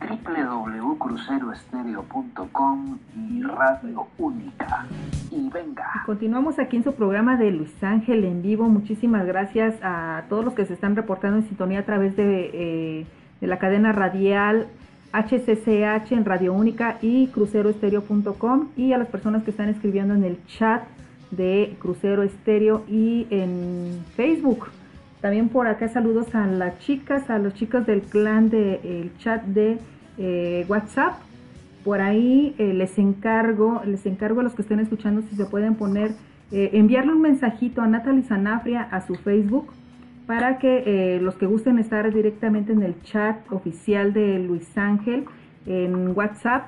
www.cruceroestereo.com 0.00 2.98
y 3.14 3.42
Radio 3.42 4.06
Única. 4.16 4.86
Y 5.30 5.50
venga. 5.50 6.04
Continuamos 6.06 6.58
aquí 6.58 6.78
en 6.78 6.84
su 6.84 6.94
programa 6.94 7.36
de 7.36 7.50
Luis 7.50 7.84
Ángel 7.84 8.24
en 8.24 8.40
vivo. 8.40 8.70
Muchísimas 8.70 9.26
gracias 9.26 9.74
a 9.82 10.24
todos 10.30 10.42
los 10.42 10.54
que 10.54 10.64
se 10.64 10.72
están 10.72 10.96
reportando 10.96 11.36
en 11.36 11.46
sintonía 11.46 11.80
a 11.80 11.84
través 11.84 12.16
de, 12.16 12.50
eh, 12.54 13.06
de 13.42 13.46
la 13.46 13.58
cadena 13.58 13.92
radial 13.92 14.68
HCCH 15.12 16.12
en 16.12 16.24
Radio 16.24 16.54
Única 16.54 16.98
y 17.02 17.26
cruceroestereo.com 17.28 18.68
y 18.76 18.92
a 18.92 18.98
las 18.98 19.08
personas 19.08 19.42
que 19.44 19.50
están 19.50 19.68
escribiendo 19.68 20.14
en 20.14 20.24
el 20.24 20.38
chat 20.46 20.84
de 21.30 21.76
Crucero 21.80 22.22
Estéreo 22.22 22.84
y 22.88 23.26
en 23.30 24.00
Facebook. 24.16 24.68
También 25.20 25.48
por 25.48 25.66
acá 25.66 25.88
saludos 25.88 26.34
a 26.34 26.46
las 26.46 26.78
chicas, 26.80 27.30
a 27.30 27.38
los 27.38 27.54
chicos 27.54 27.86
del 27.86 28.02
clan 28.02 28.50
del 28.50 29.12
chat 29.18 29.42
de 29.44 29.78
eh, 30.18 30.64
WhatsApp. 30.68 31.14
Por 31.84 32.00
ahí 32.00 32.54
eh, 32.58 32.72
les 32.74 32.98
encargo, 32.98 33.82
les 33.84 34.06
encargo 34.06 34.40
a 34.40 34.42
los 34.42 34.54
que 34.54 34.62
estén 34.62 34.80
escuchando 34.80 35.22
si 35.22 35.36
se 35.36 35.44
pueden 35.44 35.74
poner, 35.74 36.12
eh, 36.50 36.70
enviarle 36.74 37.12
un 37.12 37.20
mensajito 37.20 37.82
a 37.82 37.86
Natalie 37.86 38.22
Sanafria 38.24 38.82
a 38.82 39.06
su 39.06 39.14
Facebook 39.14 39.72
para 40.26 40.58
que 40.58 41.18
los 41.20 41.34
que 41.36 41.46
gusten 41.46 41.78
estar 41.78 42.12
directamente 42.12 42.72
en 42.72 42.82
el 42.82 43.00
chat 43.02 43.50
oficial 43.50 44.12
de 44.12 44.38
Luis 44.38 44.76
Ángel 44.76 45.24
en 45.66 46.16
WhatsApp 46.16 46.66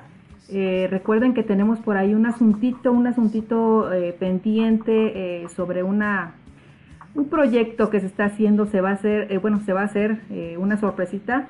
recuerden 0.49 1.33
que 1.33 1.43
tenemos 1.43 1.79
por 1.79 1.97
ahí 1.97 2.13
un 2.13 2.25
asuntito, 2.25 2.91
un 2.91 3.07
asuntito 3.07 3.89
pendiente 4.19 5.47
sobre 5.49 5.83
una 5.83 6.35
un 7.15 7.29
proyecto 7.29 7.89
que 7.89 8.01
se 8.01 8.07
está 8.07 8.25
haciendo, 8.25 8.65
se 8.65 8.81
va 8.81 8.89
a 8.89 8.93
hacer, 8.93 9.31
eh, 9.31 9.37
bueno, 9.37 9.61
se 9.65 9.73
va 9.73 9.81
a 9.81 9.85
hacer 9.85 10.21
eh, 10.29 10.57
una 10.59 10.77
sorpresita 10.77 11.47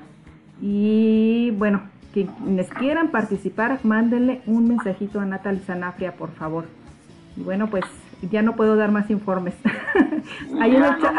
y 0.62 1.50
bueno, 1.58 1.82
quienes 2.14 2.68
quieran 2.68 3.10
participar, 3.10 3.80
mándenle 3.82 4.40
un 4.46 4.68
mensajito 4.68 5.20
a 5.20 5.26
Natalie 5.26 5.60
Sanafria, 5.60 6.12
por 6.12 6.30
favor. 6.30 6.64
Y 7.36 7.42
bueno, 7.42 7.66
pues 7.66 7.84
ya 8.22 8.42
no 8.42 8.56
puedo 8.56 8.76
dar 8.76 8.90
más 8.90 9.10
informes. 9.10 9.54
ahí, 10.60 10.76
en 10.76 10.84
el, 10.84 10.98
chat, 11.00 11.12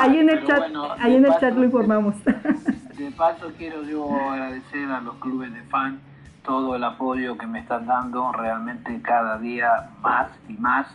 ahí 1.00 1.16
en 1.16 1.26
el 1.26 1.34
chat 1.40 1.54
lo 1.56 1.64
informamos. 1.64 2.16
de 2.98 3.12
paso 3.12 3.52
quiero 3.58 3.84
yo 3.84 4.14
agradecer 4.16 4.90
a 4.90 5.02
los 5.02 5.16
clubes 5.16 5.54
de 5.54 5.62
fans 5.64 6.00
todo 6.48 6.78
el 6.78 6.84
apoyo 6.84 7.38
que 7.38 7.46
me 7.46 7.60
están 7.60 7.86
dando 7.86 8.32
realmente 8.32 9.02
cada 9.02 9.38
día 9.38 9.90
más 10.02 10.32
y 10.48 10.54
más. 10.54 10.88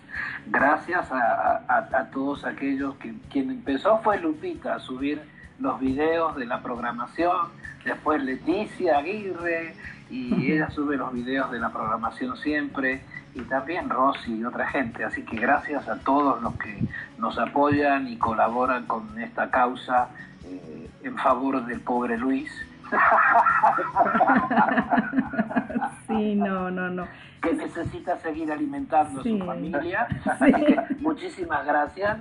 Gracias 0.46 1.12
a, 1.12 2.08
todos 2.12 2.44
aquellos 2.44 2.96
que 2.96 3.14
quien 3.30 3.50
empezó 3.50 3.98
fue 3.98 4.18
Lupita 4.18 4.74
a 4.74 4.80
subir 4.80 5.20
los 5.60 5.78
videos 5.78 6.34
de 6.36 6.46
la 6.46 6.62
programación, 6.62 7.48
después 7.84 8.22
Leticia 8.22 8.98
Aguirre 8.98 9.74
y 10.12 10.32
ella 10.52 10.70
sube 10.70 10.96
los 10.96 11.12
videos 11.12 11.50
de 11.50 11.58
la 11.58 11.70
programación 11.70 12.36
siempre 12.36 13.02
y 13.34 13.40
también 13.42 13.88
Rosy 13.88 14.34
y 14.34 14.44
otra 14.44 14.68
gente. 14.68 15.04
Así 15.04 15.24
que 15.24 15.36
gracias 15.36 15.88
a 15.88 15.98
todos 15.98 16.40
los 16.42 16.54
que 16.58 16.78
nos 17.18 17.38
apoyan 17.38 18.06
y 18.06 18.18
colaboran 18.18 18.86
con 18.86 19.18
esta 19.18 19.50
causa 19.50 20.10
eh, 20.44 20.90
en 21.02 21.16
favor 21.16 21.64
del 21.64 21.80
pobre 21.80 22.18
Luis 22.18 22.50
sí, 26.06 26.34
no, 26.34 26.70
no, 26.70 26.90
no. 26.90 27.08
Que 27.42 27.52
necesita 27.54 28.16
seguir 28.18 28.52
alimentando 28.52 29.20
a 29.20 29.22
su 29.22 29.38
familia. 29.38 30.06
Así 30.24 30.52
que 30.52 30.76
muchísimas 31.00 31.66
gracias. 31.66 32.18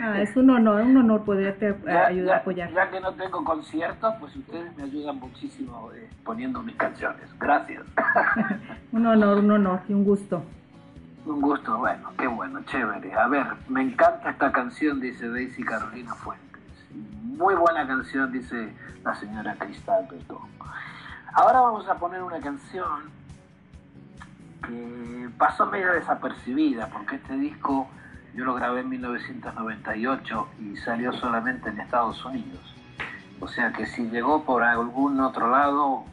Ah, 0.00 0.20
es 0.20 0.36
un 0.36 0.50
honor, 0.50 0.82
un 0.82 0.96
honor 0.96 1.24
poderte 1.24 1.74
ayudar 1.86 2.36
a 2.36 2.38
apoyar. 2.38 2.72
Ya 2.72 2.88
que 2.90 3.00
no 3.00 3.12
tengo 3.14 3.44
conciertos, 3.44 4.14
pues 4.20 4.36
ustedes 4.36 4.76
me 4.76 4.84
ayudan 4.84 5.18
muchísimo 5.18 5.90
eh, 5.92 6.08
poniendo 6.24 6.62
mis 6.62 6.76
canciones. 6.76 7.28
Gracias. 7.38 7.82
un 8.92 9.06
honor, 9.06 9.38
un 9.38 9.50
honor 9.50 9.80
y 9.88 9.94
un 9.94 10.04
gusto. 10.04 10.42
Un 11.24 11.40
gusto, 11.40 11.78
bueno, 11.78 12.10
qué 12.18 12.26
bueno, 12.26 12.60
chévere. 12.64 13.14
A 13.14 13.28
ver, 13.28 13.46
me 13.68 13.82
encanta 13.82 14.30
esta 14.30 14.50
canción, 14.50 15.00
dice 15.00 15.28
Daisy 15.28 15.62
Carolina 15.62 16.14
Fuentes. 16.14 16.62
Muy 17.22 17.54
buena 17.54 17.86
canción, 17.86 18.32
dice 18.32 18.72
la 19.04 19.14
señora 19.14 19.54
Cristal 19.58 20.06
Petón. 20.08 20.48
Ahora 21.34 21.60
vamos 21.60 21.88
a 21.88 21.94
poner 21.94 22.22
una 22.22 22.40
canción 22.40 23.10
que 24.62 25.28
pasó 25.38 25.66
medio 25.66 25.92
desapercibida, 25.92 26.88
porque 26.88 27.16
este 27.16 27.36
disco 27.36 27.88
yo 28.34 28.44
lo 28.44 28.54
grabé 28.54 28.80
en 28.80 28.88
1998 28.88 30.48
y 30.60 30.76
salió 30.76 31.12
solamente 31.12 31.68
en 31.68 31.80
Estados 31.80 32.24
Unidos. 32.24 32.60
O 33.40 33.48
sea 33.48 33.72
que 33.72 33.86
si 33.86 34.08
llegó 34.08 34.44
por 34.44 34.62
algún 34.62 35.20
otro 35.20 35.50
lado, 35.50 36.04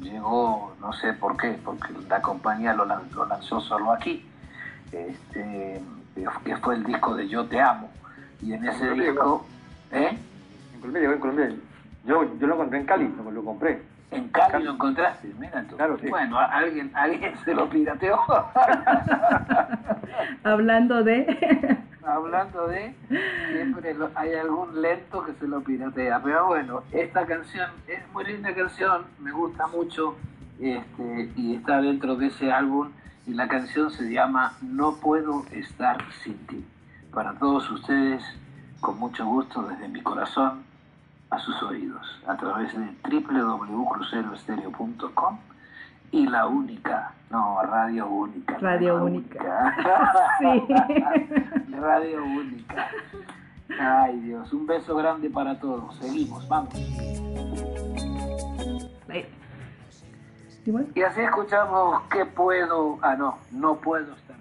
llegó, 0.00 0.74
no 0.80 0.92
sé 0.92 1.12
por 1.12 1.36
qué, 1.36 1.58
porque 1.64 1.94
la 2.08 2.20
compañía 2.20 2.74
lo, 2.74 2.84
lanzó 2.84 3.60
solo 3.60 3.92
aquí, 3.92 4.26
este, 4.92 5.80
que 6.44 6.56
fue 6.56 6.74
el 6.74 6.84
disco 6.84 7.14
de 7.14 7.28
Yo 7.28 7.46
Te 7.46 7.60
Amo. 7.60 7.90
Y 8.42 8.52
en 8.52 8.66
ese 8.66 8.90
disco... 8.90 9.46
¿Eh? 9.92 10.18
En 10.74 10.80
Colombia 10.80 11.00
llegó 11.00 11.12
en 11.14 11.20
Colombia. 11.20 11.56
Yo, 12.04 12.38
yo 12.38 12.46
lo 12.46 12.54
encontré 12.54 12.80
en 12.80 12.86
Cali, 12.86 13.14
lo 13.32 13.44
compré. 13.44 13.82
En 14.10 14.28
Cali 14.28 14.64
lo 14.64 14.72
encontraste, 14.72 15.32
mira 15.38 15.64
tú. 15.68 15.76
Claro, 15.76 15.96
Bueno, 16.08 16.38
alguien, 16.38 16.90
alguien 16.94 17.34
se 17.44 17.54
lo 17.54 17.68
pirateó. 17.68 18.18
Hablando 20.44 21.04
de... 21.04 21.78
Hablando 22.02 22.66
de, 22.66 22.94
siempre 23.52 23.94
hay 24.14 24.34
algún 24.34 24.80
lento 24.80 25.22
que 25.24 25.32
se 25.34 25.46
lo 25.46 25.60
piratea. 25.60 26.20
Pero 26.24 26.46
bueno, 26.46 26.82
esta 26.92 27.26
canción 27.26 27.68
es 27.86 28.00
muy 28.12 28.24
linda 28.24 28.54
canción, 28.54 29.04
me 29.18 29.30
gusta 29.30 29.66
mucho 29.66 30.16
este, 30.58 31.30
y 31.36 31.56
está 31.56 31.80
dentro 31.80 32.16
de 32.16 32.28
ese 32.28 32.50
álbum 32.50 32.90
y 33.26 33.34
la 33.34 33.48
canción 33.48 33.90
se 33.90 34.10
llama 34.10 34.54
No 34.62 34.96
puedo 34.96 35.44
estar 35.52 35.98
sin 36.24 36.38
ti. 36.46 36.64
Para 37.12 37.34
todos 37.34 37.70
ustedes, 37.70 38.22
con 38.80 38.98
mucho 38.98 39.26
gusto 39.26 39.62
desde 39.62 39.88
mi 39.88 40.00
corazón, 40.00 40.64
a 41.30 41.38
sus 41.38 41.62
oídos 41.62 42.20
a 42.26 42.36
través 42.36 42.76
de 42.76 42.92
www.cruceroestereo.com 43.08 45.38
y 46.12 46.26
la 46.26 46.46
única, 46.46 47.12
no, 47.30 47.62
radio 47.62 48.08
única. 48.08 48.58
Radio 48.58 49.04
única. 49.04 49.76
sí. 50.40 50.64
radio 51.80 52.24
única. 52.24 52.88
Ay 53.78 54.18
Dios, 54.20 54.52
un 54.52 54.66
beso 54.66 54.96
grande 54.96 55.30
para 55.30 55.60
todos. 55.60 55.94
Seguimos, 55.96 56.48
vamos. 56.48 56.74
¿Y, 60.94 61.02
así 61.02 61.20
escuchamos 61.20 62.02
que 62.10 62.24
puedo, 62.26 62.98
ah 63.02 63.16
no, 63.16 63.38
no 63.50 63.74
puedo 63.76 64.14
estar. 64.14 64.36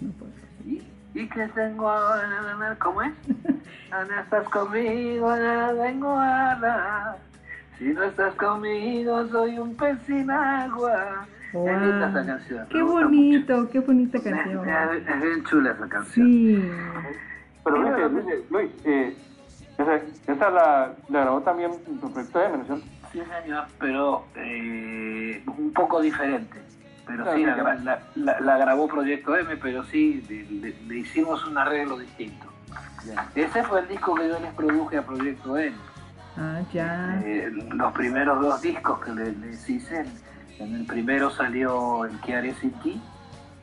No 0.00 0.12
puedo. 0.12 0.32
¿Y, 0.66 0.86
¿Y 1.14 1.28
qué 1.28 1.46
tengo 1.54 1.88
ahora? 1.88 2.76
¿Cómo 2.80 3.02
es? 3.02 3.12
no 3.28 4.20
estás 4.20 4.48
conmigo, 4.48 5.36
nada 5.36 5.84
tengo 5.84 6.16
nada. 6.16 7.16
Si 7.78 7.84
no 7.84 8.02
estás 8.02 8.34
conmigo, 8.34 9.26
soy 9.28 9.58
un 9.58 9.76
pez 9.76 9.96
sin 10.06 10.30
agua. 10.30 11.26
Wow. 11.52 11.68
Es 11.68 11.80
linda 11.80 12.08
esa 12.08 12.26
canción. 12.26 12.66
Qué 12.68 12.82
bonito, 12.82 13.68
qué 13.70 13.78
bonita 13.78 14.20
canción. 14.20 14.68
Es, 14.68 15.22
bien 15.22 15.44
chula 15.44 15.70
esa 15.70 15.88
canción. 15.88 16.26
Sí. 16.26 16.70
Pero 17.64 18.08
Luis, 18.08 18.26
Luis, 18.50 18.70
eh, 18.84 19.16
esa, 20.26 20.50
la, 20.50 20.94
la, 21.08 21.20
grabó 21.20 21.40
también 21.42 21.72
tu 22.00 22.12
proyecto 22.12 22.38
de 22.40 22.48
¿no? 22.48 22.76
Sí, 23.12 23.22
señor, 23.42 23.66
pero 23.78 24.24
eh, 24.34 25.42
un 25.46 25.72
poco 25.72 26.00
diferente. 26.00 26.58
Pero 27.06 27.34
sí, 27.34 27.44
la, 27.44 28.40
la, 28.40 28.58
grabó 28.58 28.88
Proyecto 28.88 29.36
M, 29.36 29.56
pero 29.58 29.84
sí, 29.84 30.22
le 30.86 30.96
hicimos 30.96 31.44
un 31.46 31.58
arreglo 31.58 31.98
distinto. 31.98 32.46
Ese 33.34 33.62
fue 33.64 33.80
el 33.80 33.88
disco 33.88 34.14
que 34.14 34.28
yo 34.28 34.38
les 34.40 34.52
produje 34.54 34.96
a 34.96 35.02
Proyecto 35.02 35.58
N. 35.58 35.76
Ah, 36.36 36.62
ya. 36.72 37.20
Eh, 37.24 37.50
los 37.50 37.92
primeros 37.92 38.40
dos 38.40 38.60
discos 38.62 38.98
que 39.00 39.12
les, 39.12 39.68
hice, 39.68 40.04
en 40.58 40.74
el 40.74 40.86
primero 40.86 41.30
salió 41.30 42.04
El 42.06 42.18
que 42.20 42.34
haré 42.34 42.54
sin 42.54 42.72
ti, 42.80 43.00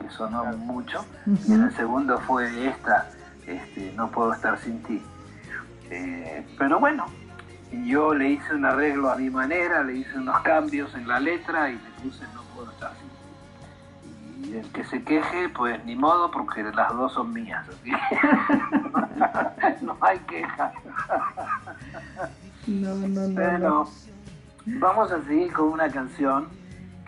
que 0.00 0.08
sonó 0.10 0.44
mucho, 0.56 1.04
y 1.26 1.52
en 1.52 1.64
el 1.64 1.72
segundo 1.74 2.18
fue 2.20 2.68
esta, 2.68 3.10
este, 3.46 3.92
No 3.96 4.08
puedo 4.10 4.32
estar 4.32 4.58
sin 4.58 4.82
ti. 4.84 5.02
Eh, 5.90 6.46
pero 6.56 6.78
bueno, 6.78 7.06
yo 7.84 8.14
le 8.14 8.30
hice 8.30 8.54
un 8.54 8.64
arreglo 8.64 9.10
a 9.10 9.16
mi 9.16 9.28
manera, 9.28 9.82
le 9.82 9.96
hice 9.96 10.16
unos 10.16 10.40
cambios 10.40 10.94
en 10.94 11.08
la 11.08 11.18
letra 11.18 11.68
y 11.68 11.74
le 11.74 11.90
puse 12.02 12.24
No 12.32 12.42
puedo 12.54 12.70
estar 12.70 12.92
sin 12.98 13.08
ti 13.08 13.11
y 14.52 14.58
el 14.58 14.70
que 14.72 14.84
se 14.84 15.02
queje, 15.02 15.48
pues 15.48 15.82
ni 15.84 15.96
modo, 15.96 16.30
porque 16.30 16.62
las 16.62 16.92
dos 16.92 17.12
son 17.14 17.32
mías. 17.32 17.66
no 19.80 19.96
hay 20.00 20.18
queja. 20.20 20.72
No, 22.66 22.94
no, 22.94 23.08
no. 23.08 23.34
Pero 23.34 23.88
vamos 24.66 25.10
a 25.10 25.22
seguir 25.22 25.52
con 25.52 25.68
una 25.68 25.88
canción 25.88 26.48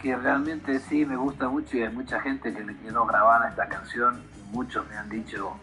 que 0.00 0.16
realmente 0.16 0.78
sí 0.80 1.04
me 1.04 1.16
gusta 1.16 1.48
mucho 1.48 1.76
y 1.76 1.82
hay 1.82 1.92
mucha 1.92 2.18
gente 2.20 2.52
que 2.54 2.64
le 2.64 2.76
quedó 2.78 3.04
grabada 3.04 3.48
esta 3.48 3.68
canción. 3.68 4.22
Muchos 4.52 4.88
me 4.88 4.96
han 4.96 5.10
dicho, 5.10 5.54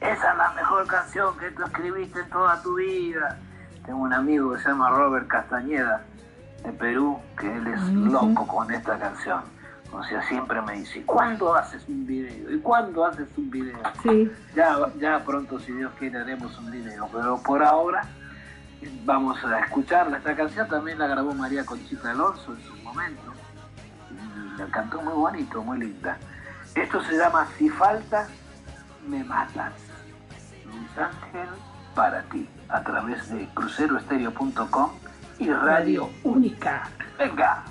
esa 0.00 0.32
es 0.32 0.36
la 0.36 0.52
mejor 0.56 0.86
canción 0.86 1.38
que 1.38 1.50
tú 1.52 1.62
escribiste 1.62 2.20
en 2.20 2.30
toda 2.30 2.60
tu 2.62 2.74
vida. 2.74 3.38
Tengo 3.86 4.00
un 4.00 4.12
amigo 4.12 4.52
que 4.52 4.60
se 4.60 4.68
llama 4.68 4.90
Robert 4.90 5.28
Castañeda 5.28 6.02
de 6.64 6.72
Perú, 6.72 7.20
que 7.38 7.54
él 7.54 7.66
es 7.68 7.82
loco 7.92 8.46
con 8.46 8.70
esta 8.72 8.98
canción 8.98 9.59
o 9.92 10.04
sea, 10.04 10.22
siempre 10.28 10.60
me 10.62 10.74
dice, 10.74 11.02
¿cuándo 11.04 11.54
haces 11.54 11.82
un 11.88 12.06
video? 12.06 12.54
¿Y 12.54 12.58
cuándo 12.60 13.04
haces 13.04 13.28
un 13.36 13.50
video? 13.50 13.78
Sí. 14.02 14.30
Ya, 14.54 14.76
ya 14.98 15.24
pronto, 15.24 15.58
si 15.58 15.72
Dios 15.72 15.92
quiere, 15.98 16.18
haremos 16.18 16.56
un 16.58 16.70
video. 16.70 17.08
Pero 17.12 17.42
por 17.42 17.62
ahora 17.62 18.02
vamos 19.04 19.42
a 19.44 19.60
escucharla. 19.60 20.18
Esta 20.18 20.36
canción 20.36 20.68
también 20.68 20.98
la 20.98 21.08
grabó 21.08 21.34
María 21.34 21.64
Conchita 21.64 22.12
Alonso 22.12 22.54
en 22.54 22.62
su 22.62 22.76
momento. 22.76 23.32
la 24.58 24.66
cantó 24.66 25.02
muy 25.02 25.14
bonito, 25.14 25.62
muy 25.62 25.78
linda. 25.78 26.16
Esto 26.74 27.02
se 27.02 27.16
llama 27.16 27.48
Si 27.58 27.68
falta, 27.68 28.28
me 29.08 29.24
matas. 29.24 29.72
Luis 30.66 30.98
Ángel 30.98 31.48
para 31.96 32.22
ti, 32.24 32.48
a 32.68 32.82
través 32.82 33.28
de 33.30 33.48
cruceroestereo.com 33.54 34.90
y 35.40 35.50
Radio 35.50 36.10
Única. 36.22 36.88
Venga. 37.18 37.64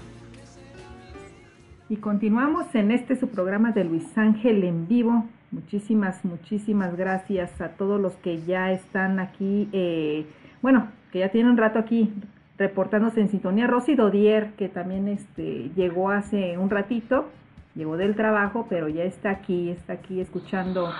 Y 1.89 1.97
continuamos 1.97 2.75
en 2.75 2.91
este 2.91 3.15
su 3.15 3.29
programa 3.29 3.71
de 3.71 3.83
Luis 3.83 4.15
Ángel 4.15 4.63
en 4.63 4.87
vivo. 4.87 5.25
Muchísimas, 5.49 6.23
muchísimas 6.23 6.95
gracias 6.95 7.59
a 7.61 7.69
todos 7.69 7.99
los 7.99 8.13
que 8.17 8.43
ya 8.43 8.71
están 8.71 9.19
aquí, 9.19 9.67
eh, 9.73 10.27
bueno, 10.61 10.87
que 11.11 11.17
ya 11.17 11.29
tienen 11.29 11.53
un 11.53 11.57
rato 11.57 11.79
aquí 11.79 12.13
reportándose 12.59 13.21
en 13.21 13.29
sintonía. 13.29 13.65
Rosy 13.65 13.95
Dodier, 13.95 14.53
que 14.53 14.69
también 14.69 15.07
este, 15.07 15.71
llegó 15.75 16.11
hace 16.11 16.59
un 16.59 16.69
ratito, 16.69 17.27
llegó 17.73 17.97
del 17.97 18.15
trabajo, 18.15 18.67
pero 18.69 18.87
ya 18.87 19.03
está 19.03 19.31
aquí, 19.31 19.71
está 19.71 19.93
aquí 19.93 20.21
escuchando. 20.21 20.93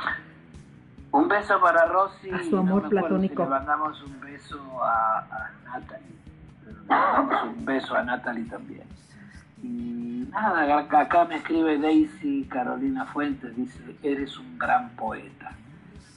Un 1.11 1.27
beso 1.27 1.61
para 1.61 1.85
Rosy. 1.85 2.31
A 2.31 2.41
su 2.41 2.57
amor 2.57 2.89
platónico. 2.89 3.43
le 3.43 3.49
mandamos 3.49 4.03
un 4.03 4.19
beso 4.21 4.59
a, 4.83 5.19
a 5.19 5.51
Natalie. 5.65 6.15
Le 6.65 6.73
mandamos 6.87 7.43
un 7.55 7.65
beso 7.65 7.95
a 7.95 8.01
Natalie 8.01 8.45
también. 8.45 8.99
Y 9.63 10.27
nada, 10.31 10.79
acá 10.79 11.25
me 11.25 11.37
escribe 11.37 11.77
Daisy 11.77 12.45
Carolina 12.45 13.05
Fuentes, 13.05 13.55
dice, 13.55 13.79
eres 14.03 14.37
un 14.37 14.57
gran 14.57 14.89
poeta. 14.91 15.51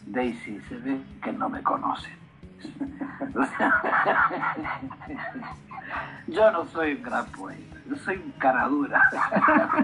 Daisy, 0.06 0.60
se 0.68 0.76
ve 0.76 1.00
que 1.22 1.32
no 1.32 1.48
me 1.48 1.62
conoce. 1.62 2.10
yo 6.28 6.50
no 6.50 6.66
soy 6.66 6.94
un 6.94 7.02
gran 7.02 7.26
poeta, 7.26 7.76
yo 7.88 7.96
soy 7.96 8.16
un 8.16 8.30
caradura. 8.32 9.02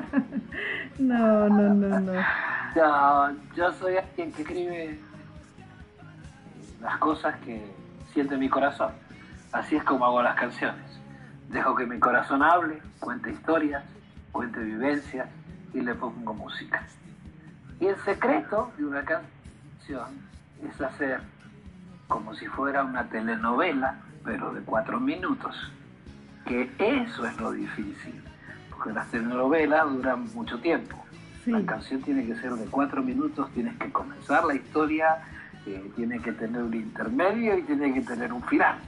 no, 0.99 1.49
no, 1.49 1.75
no, 1.75 2.01
no. 2.01 2.13
Yo, 2.75 3.31
yo 3.57 3.73
soy 3.73 3.97
alguien 3.97 4.33
que 4.33 4.43
escribe 4.43 5.01
las 6.81 6.99
cosas 6.99 7.37
que 7.41 7.65
siente 8.13 8.37
mi 8.37 8.49
corazón. 8.49 8.93
Así 9.53 9.77
es 9.77 9.85
como 9.85 10.05
hago 10.05 10.23
las 10.23 10.37
canciones. 10.37 10.98
Dejo 11.49 11.75
que 11.75 11.87
mi 11.87 11.99
corazón 11.99 12.43
hable, 12.43 12.81
cuente 13.01 13.31
historias, 13.31 13.83
cuente 14.33 14.61
vivencias 14.61 15.29
y 15.73 15.81
le 15.81 15.95
pongo 15.95 16.35
música. 16.35 16.85
Y 17.81 17.87
el 17.87 17.97
secreto 18.05 18.71
de 18.77 18.85
una 18.85 19.03
canción 19.05 20.09
es 20.63 20.81
hacer 20.81 21.21
como 22.07 22.35
si 22.35 22.47
fuera 22.47 22.85
una 22.85 23.09
telenovela, 23.09 23.99
pero 24.25 24.53
de 24.53 24.61
cuatro 24.63 25.01
minutos. 25.01 25.55
Que 26.45 26.71
eso 26.79 27.27
es 27.27 27.39
lo 27.41 27.53
difícil, 27.53 28.23
porque 28.71 28.93
las 28.93 29.11
telenovelas 29.11 29.91
duran 29.91 30.27
mucho 30.35 30.59
tiempo. 30.61 31.03
La 31.47 31.65
canción 31.65 32.03
tiene 32.03 32.27
que 32.27 32.35
ser 32.37 32.53
de 32.53 32.67
cuatro 32.67 33.03
minutos, 33.03 33.51
tienes 33.53 33.77
que 33.79 33.91
comenzar 33.91 34.45
la 34.45 34.55
historia, 34.55 35.19
tiene 35.97 36.21
que 36.21 36.33
tener 36.33 36.63
un 36.63 36.75
intermedio 36.75 37.59
y 37.59 37.63
tiene 37.63 37.95
que 37.95 38.01
tener 38.01 38.33
un 38.33 38.43
final. 38.45 38.79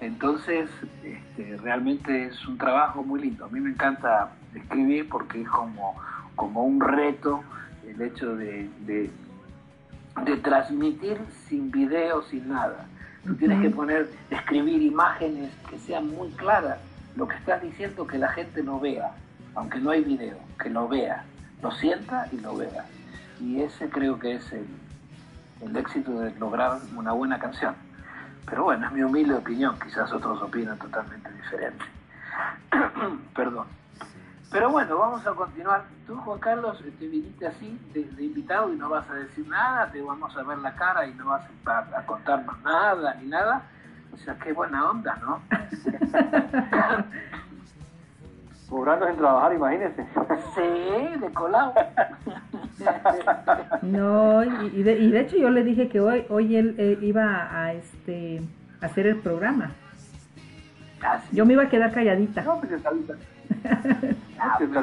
Entonces, 0.00 0.70
este, 1.04 1.56
realmente 1.58 2.26
es 2.26 2.46
un 2.46 2.56
trabajo 2.56 3.02
muy 3.02 3.20
lindo. 3.20 3.44
A 3.44 3.48
mí 3.48 3.60
me 3.60 3.70
encanta 3.70 4.32
escribir 4.54 5.08
porque 5.08 5.42
es 5.42 5.48
como, 5.48 5.94
como 6.36 6.64
un 6.64 6.80
reto 6.80 7.42
el 7.86 8.00
hecho 8.00 8.34
de, 8.36 8.68
de, 8.86 9.10
transmitir 10.42 11.18
sin 11.48 11.70
video, 11.70 12.22
sin 12.22 12.48
nada. 12.48 12.86
Tú 13.24 13.34
tienes 13.34 13.60
que 13.60 13.70
poner, 13.70 14.10
escribir 14.30 14.82
imágenes 14.82 15.50
que 15.68 15.78
sean 15.78 16.08
muy 16.08 16.30
claras. 16.30 16.78
Lo 17.16 17.28
que 17.28 17.36
estás 17.36 17.60
diciendo 17.62 18.06
que 18.06 18.18
la 18.18 18.28
gente 18.28 18.62
lo 18.62 18.80
vea, 18.80 19.12
aunque 19.54 19.78
no 19.78 19.90
hay 19.90 20.02
video, 20.02 20.38
que 20.58 20.70
lo 20.70 20.88
vea, 20.88 21.24
lo 21.62 21.70
sienta 21.72 22.28
y 22.32 22.38
lo 22.38 22.56
vea. 22.56 22.86
Y 23.40 23.60
ese 23.60 23.88
creo 23.88 24.18
que 24.18 24.34
es 24.34 24.52
el, 24.52 24.66
el 25.62 25.76
éxito 25.76 26.12
de 26.20 26.34
lograr 26.38 26.78
una 26.96 27.12
buena 27.12 27.38
canción. 27.38 27.74
Pero 28.46 28.64
bueno, 28.64 28.86
es 28.86 28.92
mi 28.92 29.02
humilde 29.02 29.34
opinión, 29.34 29.78
quizás 29.78 30.12
otros 30.12 30.40
opinan 30.42 30.78
totalmente 30.78 31.30
diferente. 31.32 31.84
Perdón. 33.34 33.66
Pero 34.50 34.70
bueno, 34.70 34.98
vamos 34.98 35.24
a 35.26 35.30
continuar. 35.32 35.84
Tú, 36.06 36.16
Juan 36.16 36.40
Carlos, 36.40 36.82
te 36.98 37.06
viniste 37.06 37.46
así 37.46 37.78
de, 37.94 38.00
invitado 38.22 38.72
y 38.72 38.76
no 38.76 38.88
vas 38.88 39.08
a 39.08 39.14
decir 39.14 39.46
nada, 39.46 39.90
te 39.92 40.02
vamos 40.02 40.36
a 40.36 40.42
ver 40.42 40.58
la 40.58 40.74
cara 40.74 41.06
y 41.06 41.14
no 41.14 41.26
vas 41.26 41.44
a, 41.66 41.78
a 41.78 42.06
contarnos 42.06 42.60
nada 42.62 43.14
ni 43.14 43.28
nada. 43.28 43.62
O 44.12 44.16
sea, 44.16 44.34
qué 44.34 44.52
buena 44.52 44.90
onda, 44.90 45.16
¿no? 45.22 45.40
Cobrando 48.68 49.06
sin 49.06 49.16
trabajar, 49.16 49.52
imagínese. 49.52 50.06
Sí, 50.54 51.18
de 51.20 51.32
colado. 51.32 51.74
No, 53.82 54.44
y 54.44 54.82
de, 54.82 54.98
y 54.98 55.10
de, 55.10 55.20
hecho 55.20 55.36
yo 55.36 55.50
le 55.50 55.64
dije 55.64 55.88
que 55.88 56.00
hoy 56.00 56.24
hoy 56.28 56.56
él 56.56 56.98
iba 57.02 57.48
a 57.50 57.72
este 57.72 58.42
hacer 58.80 59.06
el 59.06 59.16
programa. 59.16 59.72
Ah, 61.02 61.20
yo 61.32 61.46
me 61.46 61.54
iba 61.54 61.64
a 61.64 61.68
quedar 61.68 61.92
calladita. 61.92 62.42
No, 62.42 62.60
pues 62.60 62.72
está 62.72 62.90
ah, 64.38 64.56
pero 64.58 64.80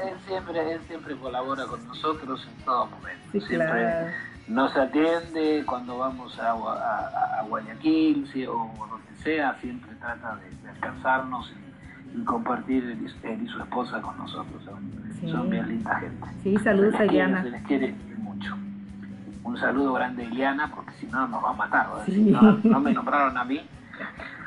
él, 0.00 0.14
siempre, 0.26 0.72
él 0.72 0.80
siempre 0.88 1.16
colabora 1.16 1.64
con 1.66 1.86
nosotros 1.86 2.48
en 2.48 2.64
todo 2.64 2.86
momento. 2.86 3.46
siempre 3.46 4.12
nos 4.48 4.76
atiende 4.76 5.62
cuando 5.66 5.98
vamos 5.98 6.38
a, 6.38 6.50
a, 6.50 7.42
Guayaquil 7.48 8.28
o 8.48 8.86
donde 8.90 9.22
sea, 9.22 9.56
siempre 9.60 9.94
trata 9.96 10.36
de, 10.36 10.68
alcanzarnos 10.68 11.50
y, 11.52 11.71
compartir 12.24 12.84
él 12.84 13.42
y, 13.42 13.48
su 13.48 13.58
esposa 13.60 14.00
con 14.00 14.16
nosotros. 14.18 14.62
Son, 15.30 15.50
bien 15.50 15.68
linda 15.68 15.94
gente. 15.96 16.26
Sí, 16.42 16.56
saludos 16.58 16.94
a 16.96 17.04
Iliana. 17.06 17.42
Se 17.42 17.50
les 17.50 17.62
quiere 17.62 17.94
mucho. 18.18 18.56
Un 19.44 19.56
saludo 19.56 19.92
grande 19.94 20.24
a 20.24 20.26
Iliana, 20.26 20.70
porque 20.74 20.92
si 21.00 21.06
no 21.06 21.26
nos 21.28 21.42
va 21.42 21.50
a 21.50 21.54
matar. 21.54 21.86
no, 22.08 22.58
no, 22.62 22.80
me 22.80 22.92
nombraron 22.92 23.36
a 23.36 23.44
mí. 23.44 23.60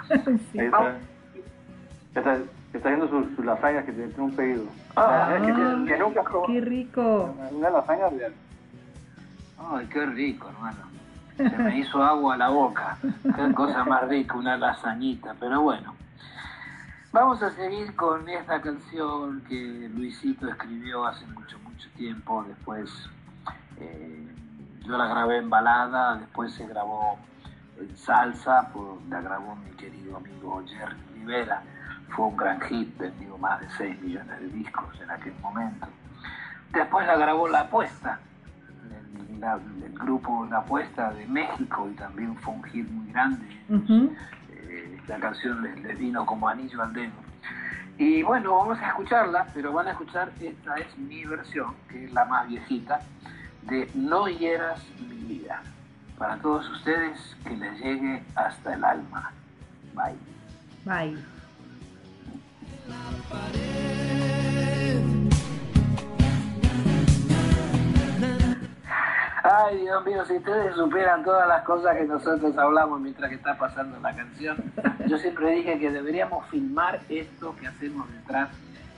sí. 0.51 0.59
está, 0.59 0.95
está, 2.13 2.37
haciendo 2.73 3.07
sus, 3.09 3.35
sus 3.35 3.45
lasañas 3.45 3.85
que 3.85 3.93
tiene 3.93 4.13
un 4.17 4.35
pedido. 4.35 4.65
Ah, 4.95 5.37
que, 5.41 5.97
nunca 5.97 6.23
Qué 6.47 6.61
rico. 6.61 7.35
Una 7.51 7.69
lasaña 7.69 8.09
real. 8.09 8.33
Ay, 9.57 9.87
qué 9.91 10.05
rico, 10.05 10.49
hermano. 10.49 10.77
Se 11.37 11.57
me 11.57 11.79
hizo 11.79 12.01
agua 12.01 12.35
a 12.35 12.37
la 12.37 12.49
boca. 12.49 12.97
Qué 13.01 13.53
cosa 13.53 13.83
más 13.83 14.07
rica, 14.07 14.35
una 14.35 14.57
lasañita. 14.57 15.35
Pero 15.39 15.61
bueno, 15.61 15.93
vamos 17.15 17.41
a 17.41 17.49
seguir 17.51 17.95
con 17.95 18.27
esta 18.27 18.61
canción 18.61 19.41
que 19.47 19.89
Luisito 19.95 20.49
escribió 20.49 21.05
hace 21.05 21.25
mucho, 21.27 21.57
mucho 21.59 21.89
tiempo. 21.95 22.43
Después 22.45 22.91
eh, 23.79 24.27
yo 24.85 24.97
la 24.97 25.07
grabé 25.07 25.37
en 25.37 25.49
balada, 25.49 26.17
después 26.17 26.53
se 26.53 26.67
grabó 26.67 27.17
en 27.79 27.95
salsa, 27.95 28.69
la 29.09 29.21
grabó 29.21 29.55
mi 29.55 29.71
querido 29.77 30.17
amigo 30.17 30.61
Jerry 30.67 30.97
Rivera. 31.13 31.63
Fue 32.09 32.25
un 32.25 32.35
gran 32.35 32.59
hit, 32.63 32.97
vendió 32.97 33.37
más 33.37 33.61
de 33.61 33.69
6 33.69 34.01
millones 34.01 34.37
de 34.41 34.49
discos 34.49 34.99
en 35.01 35.09
aquel 35.09 35.33
momento. 35.39 35.87
Después 36.73 37.07
la 37.07 37.15
grabó 37.15 37.47
La 37.47 37.61
Apuesta, 37.61 38.19
del 39.29 39.93
grupo 39.93 40.45
La 40.49 40.57
Apuesta 40.57 41.13
de 41.13 41.25
México 41.27 41.87
y 41.89 41.95
también 41.95 42.35
fue 42.35 42.55
un 42.55 42.63
hit 42.65 42.89
muy 42.89 43.09
grande. 43.13 43.47
La 45.07 45.17
canción 45.19 45.63
les, 45.63 45.97
vino 45.97 46.25
como 46.25 46.47
anillo 46.47 46.81
al 46.81 46.93
dedo. 46.93 47.13
Y 47.97 48.23
bueno, 48.23 48.57
vamos 48.57 48.79
a 48.79 48.89
escucharla, 48.89 49.47
pero 49.53 49.71
van 49.71 49.87
a 49.87 49.91
escuchar, 49.91 50.31
esta 50.41 50.75
es 50.75 50.97
mi 50.97 51.23
versión, 51.23 51.75
que 51.89 52.05
es 52.05 52.13
la 52.13 52.25
más 52.25 52.47
viejita, 52.47 53.01
de 53.63 53.89
No 53.93 54.27
hieras 54.27 54.81
mi 54.99 55.15
vida. 55.37 55.61
Para 56.17 56.37
todos 56.37 56.69
ustedes, 56.69 57.37
que 57.43 57.55
les 57.55 57.79
llegue 57.79 58.23
hasta 58.35 58.73
el 58.73 58.83
alma. 58.83 59.31
Bye. 59.93 60.15
Bye. 60.85 61.17
Ay, 69.47 69.77
Dios 69.77 70.03
mío, 70.03 70.25
si 70.25 70.37
ustedes 70.37 70.75
supieran 70.75 71.23
todas 71.23 71.47
las 71.47 71.63
cosas 71.65 71.95
que 71.95 72.05
nosotros 72.05 72.57
hablamos 72.57 72.99
mientras 72.99 73.29
que 73.29 73.35
está 73.35 73.55
pasando 73.55 73.99
la 73.99 74.15
canción, 74.15 74.57
yo 75.07 75.19
siempre 75.19 75.51
dije 75.51 75.77
que 75.77 75.91
deberíamos 75.91 76.47
filmar 76.47 76.99
esto 77.09 77.55
que 77.55 77.67
hacemos 77.67 78.11
detrás 78.11 78.49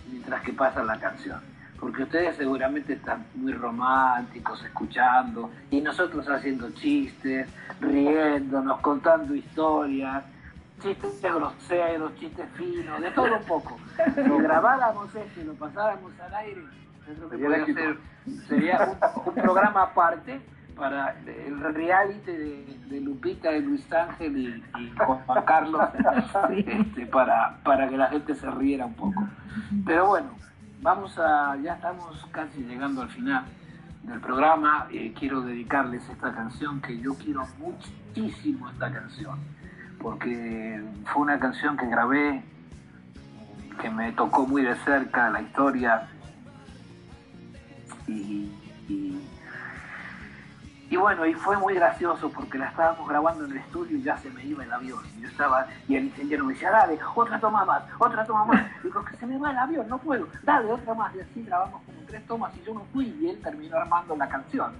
mientras 0.09 0.41
que 0.43 0.53
pasa 0.53 0.83
la 0.85 0.97
canción. 1.01 1.41
Porque 1.77 2.03
ustedes 2.03 2.37
seguramente 2.37 2.93
están 2.93 3.25
muy 3.35 3.51
románticos 3.51 4.63
escuchando 4.63 5.51
y 5.69 5.81
nosotros 5.81 6.25
haciendo 6.29 6.71
chistes, 6.71 7.49
riéndonos, 7.81 8.79
contando 8.79 9.35
historias, 9.35 10.23
chistes 10.81 11.21
groseros, 11.21 12.15
chistes 12.15 12.47
finos, 12.55 13.01
de 13.01 13.11
todo 13.11 13.35
un 13.35 13.43
poco. 13.43 13.77
Si 14.15 14.21
grabáramos 14.21 15.13
esto 15.13 15.41
y 15.41 15.43
lo 15.43 15.53
pasáramos 15.55 16.13
al 16.21 16.33
aire, 16.35 16.63
sería 18.47 18.97
un, 19.25 19.33
programa 19.33 19.83
aparte 19.83 20.41
para 20.75 21.15
el 21.25 21.59
reality 21.73 22.31
de, 22.31 23.01
Lupita, 23.01 23.51
de 23.51 23.61
Luis 23.61 23.91
Ángel 23.91 24.37
y, 24.37 24.93
Juan 24.97 25.45
Carlos, 25.45 25.81
este, 26.55 27.05
para, 27.07 27.57
para 27.63 27.89
que 27.89 27.97
la 27.97 28.07
gente 28.07 28.35
se 28.35 28.49
riera 28.51 28.85
un 28.85 28.93
poco. 28.93 29.27
Pero 29.85 30.07
bueno, 30.07 30.29
vamos 30.81 31.17
a, 31.17 31.55
ya 31.63 31.75
estamos 31.75 32.25
casi 32.31 32.59
llegando 32.61 33.01
al 33.01 33.09
final 33.09 33.45
del 34.03 34.19
programa. 34.19 34.87
Eh, 34.91 35.13
quiero 35.17 35.41
dedicarles 35.41 36.07
esta 36.09 36.33
canción 36.33 36.81
que 36.81 36.99
yo 36.99 37.15
quiero 37.15 37.43
muchísimo 37.57 38.69
esta 38.69 38.91
canción, 38.91 39.39
porque 39.99 40.83
fue 41.05 41.23
una 41.23 41.39
canción 41.39 41.75
que 41.75 41.87
grabé, 41.87 42.43
que 43.81 43.89
me 43.89 44.11
tocó 44.11 44.45
muy 44.45 44.61
de 44.63 44.75
cerca 44.77 45.29
la 45.29 45.41
historia 45.41 46.09
y, 48.07 48.51
y, 50.89 50.95
bueno, 50.95 51.25
y 51.25 51.33
fue 51.33 51.57
muy 51.57 51.75
gracioso 51.75 52.31
porque 52.31 52.57
la 52.57 52.67
estábamos 52.67 53.07
grabando 53.07 53.45
en 53.45 53.51
el 53.51 53.57
estudio 53.57 53.97
y 53.97 54.01
ya 54.01 54.17
se 54.17 54.29
me 54.29 54.43
iba 54.43 54.63
el 54.63 54.71
avión. 54.71 54.99
Y 55.17 55.21
yo 55.21 55.27
estaba, 55.27 55.67
y 55.87 55.95
el 55.95 56.05
ingeniero 56.05 56.45
me 56.45 56.53
decía, 56.53 56.71
dale, 56.71 56.97
otra 57.13 57.39
toma 57.39 57.65
más, 57.65 57.83
otra 57.99 58.25
toma 58.25 58.45
más. 58.45 58.65
Digo, 58.83 59.03
que 59.03 59.15
se 59.17 59.25
me 59.25 59.37
va 59.37 59.51
el 59.51 59.57
avión, 59.57 59.87
no 59.89 59.97
puedo, 59.97 60.27
dale, 60.43 60.71
otra 60.71 60.93
más. 60.93 61.13
Y 61.15 61.19
así 61.19 61.43
grabamos 61.43 61.81
como 61.83 61.97
tres 62.07 62.25
tomas 62.25 62.55
y 62.57 62.63
yo 62.63 62.73
no 62.73 62.85
fui 62.93 63.15
y 63.19 63.29
él 63.29 63.39
terminó 63.41 63.77
armando 63.77 64.15
la 64.15 64.27
canción. 64.27 64.73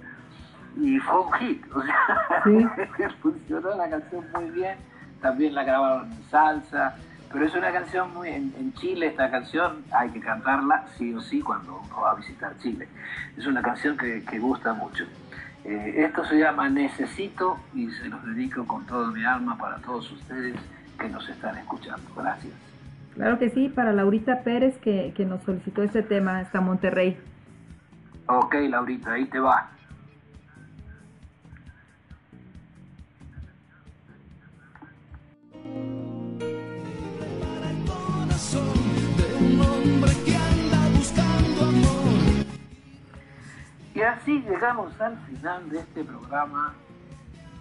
Y 0.76 0.98
fue 0.98 1.20
un 1.20 1.32
hit, 1.32 1.64
o 1.74 1.82
sea, 1.82 2.42
funcionó 3.22 3.74
la 3.76 3.90
canción 3.90 4.24
muy 4.34 4.50
bien. 4.50 4.78
También 5.20 5.54
la 5.54 5.64
grabaron 5.64 6.12
en 6.12 6.22
salsa, 6.30 6.94
pero 7.32 7.44
es 7.44 7.54
una 7.54 7.72
canción 7.72 8.12
muy. 8.14 8.28
En, 8.28 8.72
Chile, 8.74 9.08
esta 9.08 9.30
canción 9.30 9.84
hay 9.92 10.10
que 10.10 10.20
cantarla 10.20 10.86
sí 10.96 11.12
o 11.14 11.20
sí 11.20 11.40
cuando 11.40 11.82
uno 11.84 12.00
va 12.00 12.12
a 12.12 12.14
visitar 12.14 12.56
Chile. 12.58 12.88
Es 13.36 13.46
una 13.46 13.60
canción 13.62 13.96
que, 13.96 14.38
gusta 14.38 14.72
mucho. 14.72 15.04
Eh, 15.64 15.94
esto 15.96 16.24
se 16.24 16.38
llama 16.38 16.68
Necesito 16.68 17.58
y 17.74 17.90
se 17.90 18.08
los 18.08 18.24
dedico 18.24 18.66
con 18.66 18.86
todo 18.86 19.08
mi 19.08 19.24
alma 19.24 19.58
para 19.58 19.76
todos 19.78 20.10
ustedes 20.12 20.54
que 20.98 21.08
nos 21.08 21.28
están 21.28 21.56
escuchando. 21.58 22.08
Gracias. 22.16 22.54
Claro 23.14 23.38
que 23.38 23.50
sí, 23.50 23.68
para 23.68 23.92
Laurita 23.92 24.42
Pérez 24.42 24.78
que, 24.78 25.12
que 25.16 25.24
nos 25.24 25.42
solicitó 25.42 25.82
este 25.82 26.02
tema 26.02 26.38
hasta 26.38 26.60
Monterrey. 26.60 27.18
Ok, 28.26 28.54
Laurita, 28.68 29.14
ahí 29.14 29.26
te 29.26 29.40
va. 29.40 29.70
Y 43.94 44.00
así 44.00 44.44
llegamos 44.48 45.00
al 45.00 45.18
final 45.26 45.68
de 45.70 45.80
este 45.80 46.04
programa 46.04 46.72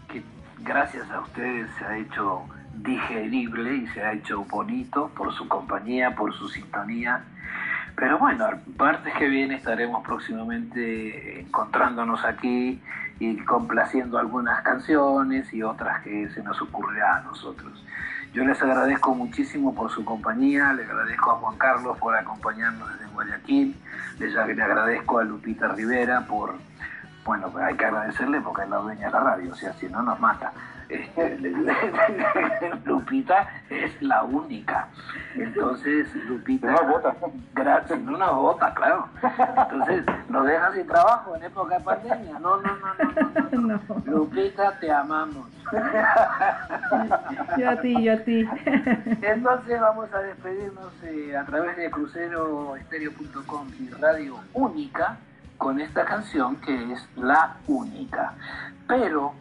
que 0.07 0.21
gracias 0.59 1.09
a 1.09 1.21
ustedes 1.21 1.67
se 1.79 1.85
ha 1.85 1.97
hecho 1.97 2.43
digerible 2.75 3.75
y 3.75 3.87
se 3.87 4.03
ha 4.03 4.13
hecho 4.13 4.43
bonito 4.43 5.09
por 5.17 5.33
su 5.33 5.47
compañía, 5.47 6.15
por 6.15 6.31
su 6.35 6.47
sintonía. 6.47 7.23
Pero 7.95 8.19
bueno, 8.19 8.45
partes 8.77 9.15
que 9.15 9.27
viene 9.27 9.55
estaremos 9.55 10.05
próximamente 10.05 11.39
encontrándonos 11.39 12.23
aquí 12.23 12.79
y 13.19 13.37
complaciendo 13.37 14.19
algunas 14.19 14.61
canciones 14.61 15.51
y 15.51 15.63
otras 15.63 16.03
que 16.03 16.29
se 16.29 16.43
nos 16.43 16.61
ocurrirá 16.61 17.17
a 17.17 17.21
nosotros. 17.21 17.83
Yo 18.37 18.45
les 18.45 18.61
agradezco 18.61 19.15
muchísimo 19.15 19.73
por 19.73 19.89
su 19.89 20.05
compañía, 20.05 20.71
le 20.71 20.83
agradezco 20.83 21.31
a 21.31 21.35
Juan 21.37 21.57
Carlos 21.57 21.97
por 21.97 22.15
acompañarnos 22.15 22.87
desde 22.91 23.11
Guayaquil, 23.11 23.75
les 24.19 24.37
agradezco 24.37 25.17
a 25.17 25.23
Lupita 25.23 25.69
Rivera 25.69 26.21
por, 26.27 26.53
Bueno, 27.25 27.51
hay 27.59 27.75
que 27.75 27.85
agradecerle 27.85 28.39
porque 28.39 28.61
es 28.61 28.69
la 28.69 28.77
dueña 28.77 29.07
de 29.07 29.11
la 29.11 29.19
radio, 29.21 29.51
o 29.53 29.55
sea, 29.55 29.73
si 29.73 29.87
no 29.89 30.03
nos 30.03 30.19
mata. 30.19 30.53
Lupita 32.85 33.49
es 33.69 34.01
la 34.01 34.23
única. 34.23 34.87
Entonces, 35.35 36.07
Lupita. 36.27 36.71
No 36.71 36.83
vota. 36.87 37.15
Gracias, 37.53 37.99
nos 37.99 38.35
vota, 38.35 38.73
claro. 38.73 39.09
Entonces, 39.21 40.03
nos 40.29 40.45
deja 40.45 40.73
sin 40.73 40.87
trabajo 40.87 41.35
en 41.35 41.43
época 41.43 41.77
de 41.77 41.83
pandemia. 41.83 42.39
No, 42.39 42.61
no, 42.61 42.75
no, 42.77 42.93
no. 43.51 43.61
no, 43.61 43.81
no. 43.87 44.03
Lupita, 44.05 44.79
te 44.79 44.91
amamos. 44.91 45.45
yo 47.57 47.69
a 47.69 47.75
ti, 47.81 48.03
yo 48.03 48.13
a 48.13 48.17
ti. 48.17 48.47
Entonces, 49.21 49.81
vamos 49.81 50.13
a 50.13 50.19
despedirnos 50.19 50.93
eh, 51.03 51.35
a 51.35 51.45
través 51.45 51.75
de 51.75 51.91
cruceroestereo.com 51.91 53.67
y 53.79 53.89
Radio 53.89 54.39
Única 54.53 55.17
con 55.57 55.79
esta 55.79 56.05
canción 56.05 56.55
que 56.57 56.93
es 56.93 57.07
La 57.15 57.57
Única. 57.67 58.33
Pero 58.87 59.33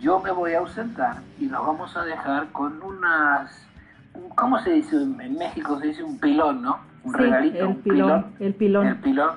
yo 0.00 0.20
me 0.20 0.30
voy 0.30 0.52
a 0.54 0.58
ausentar 0.60 1.16
y 1.38 1.46
nos 1.46 1.66
vamos 1.66 1.96
a 1.96 2.04
dejar 2.04 2.48
con 2.52 2.82
unas, 2.82 3.50
¿cómo 4.34 4.58
se 4.60 4.70
dice? 4.72 4.96
En 4.96 5.36
México 5.38 5.78
se 5.80 5.88
dice 5.88 6.02
un 6.02 6.18
pilón, 6.18 6.62
¿no? 6.62 6.78
Un 7.04 7.14
regalito, 7.14 7.58
el 7.58 7.66
un 7.66 7.76
pilón, 7.82 8.26
El 8.38 8.54
pilón. 8.54 8.86
El 8.86 8.96
pilón. 8.96 9.30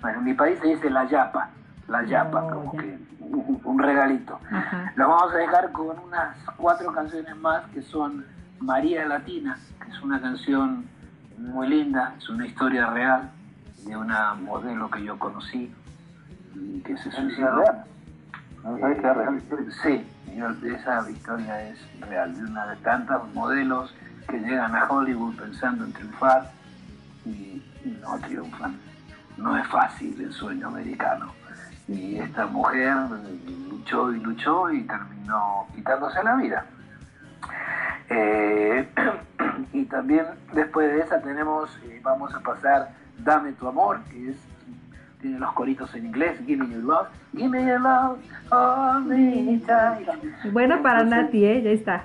Bueno, 0.00 0.18
en 0.18 0.24
mi 0.24 0.34
país 0.34 0.58
se 0.60 0.68
dice 0.68 0.90
la 0.90 1.04
yapa, 1.08 1.50
la 1.88 2.04
yapa, 2.04 2.44
Oh, 2.44 2.50
como 2.50 2.74
ya. 2.74 2.80
que 2.82 2.98
un, 3.20 3.60
un 3.64 3.78
regalito. 3.78 4.38
Ajá. 4.50 4.92
Los 4.96 5.08
vamos 5.08 5.32
a 5.32 5.36
dejar 5.36 5.72
con 5.72 5.98
unas 5.98 6.36
cuatro 6.56 6.92
canciones 6.92 7.36
más 7.36 7.64
que 7.74 7.82
son 7.82 8.24
María 8.60 9.04
Latina, 9.06 9.58
que 9.84 9.90
es 9.90 10.00
una 10.02 10.20
canción 10.20 10.84
muy 11.38 11.68
linda, 11.68 12.14
es 12.18 12.28
una 12.28 12.46
historia 12.46 12.90
real 12.90 13.30
de 13.86 13.96
una 13.96 14.34
modelo 14.34 14.90
que 14.90 15.02
yo 15.02 15.18
conocí 15.18 15.72
y 16.54 16.80
que 16.80 16.96
se 16.98 17.10
suicidó. 17.10 17.64
Real. 18.62 19.42
Sí, 19.82 20.06
esa 20.64 21.10
historia 21.10 21.68
es 21.68 21.78
real, 22.00 22.34
de 22.36 22.44
una 22.44 22.66
de 22.66 22.76
tantas 22.76 23.22
modelos 23.34 23.94
que 24.28 24.38
llegan 24.38 24.74
a 24.76 24.86
Hollywood 24.88 25.36
pensando 25.36 25.84
en 25.84 25.92
triunfar 25.92 26.50
y 27.24 27.62
no 28.02 28.18
triunfan. 28.18 28.76
No 29.36 29.56
es 29.56 29.66
fácil 29.68 30.20
el 30.20 30.32
sueño 30.32 30.68
americano. 30.68 31.32
Y 31.88 32.18
esta 32.18 32.46
mujer 32.46 32.94
luchó 33.68 34.12
y 34.12 34.20
luchó 34.20 34.70
y 34.70 34.82
terminó 34.82 35.66
quitándose 35.74 36.22
la 36.22 36.36
vida. 36.36 36.66
Eh, 38.10 38.88
y 39.72 39.84
también 39.86 40.26
después 40.52 40.92
de 40.92 41.00
esa 41.00 41.20
tenemos, 41.20 41.70
eh, 41.84 42.00
vamos 42.02 42.34
a 42.34 42.40
pasar 42.40 42.90
Dame 43.18 43.52
tu 43.52 43.68
amor, 43.68 44.00
que 44.04 44.30
es 44.30 44.36
tiene 45.20 45.38
los 45.38 45.52
coritos 45.52 45.94
en 45.94 46.06
inglés, 46.06 46.38
Give 46.46 46.62
me 46.64 46.72
your 46.72 46.82
love, 46.84 47.08
give 47.36 47.48
me 47.48 47.64
your 47.64 47.80
love, 47.80 48.18
all 48.50 49.04
the 49.08 49.60
time. 49.66 50.52
Buena 50.52 50.82
para 50.82 51.02
Entonces, 51.02 51.24
Nati, 51.24 51.44
¿eh? 51.44 51.62
Ya 51.62 51.70
está. 51.70 52.04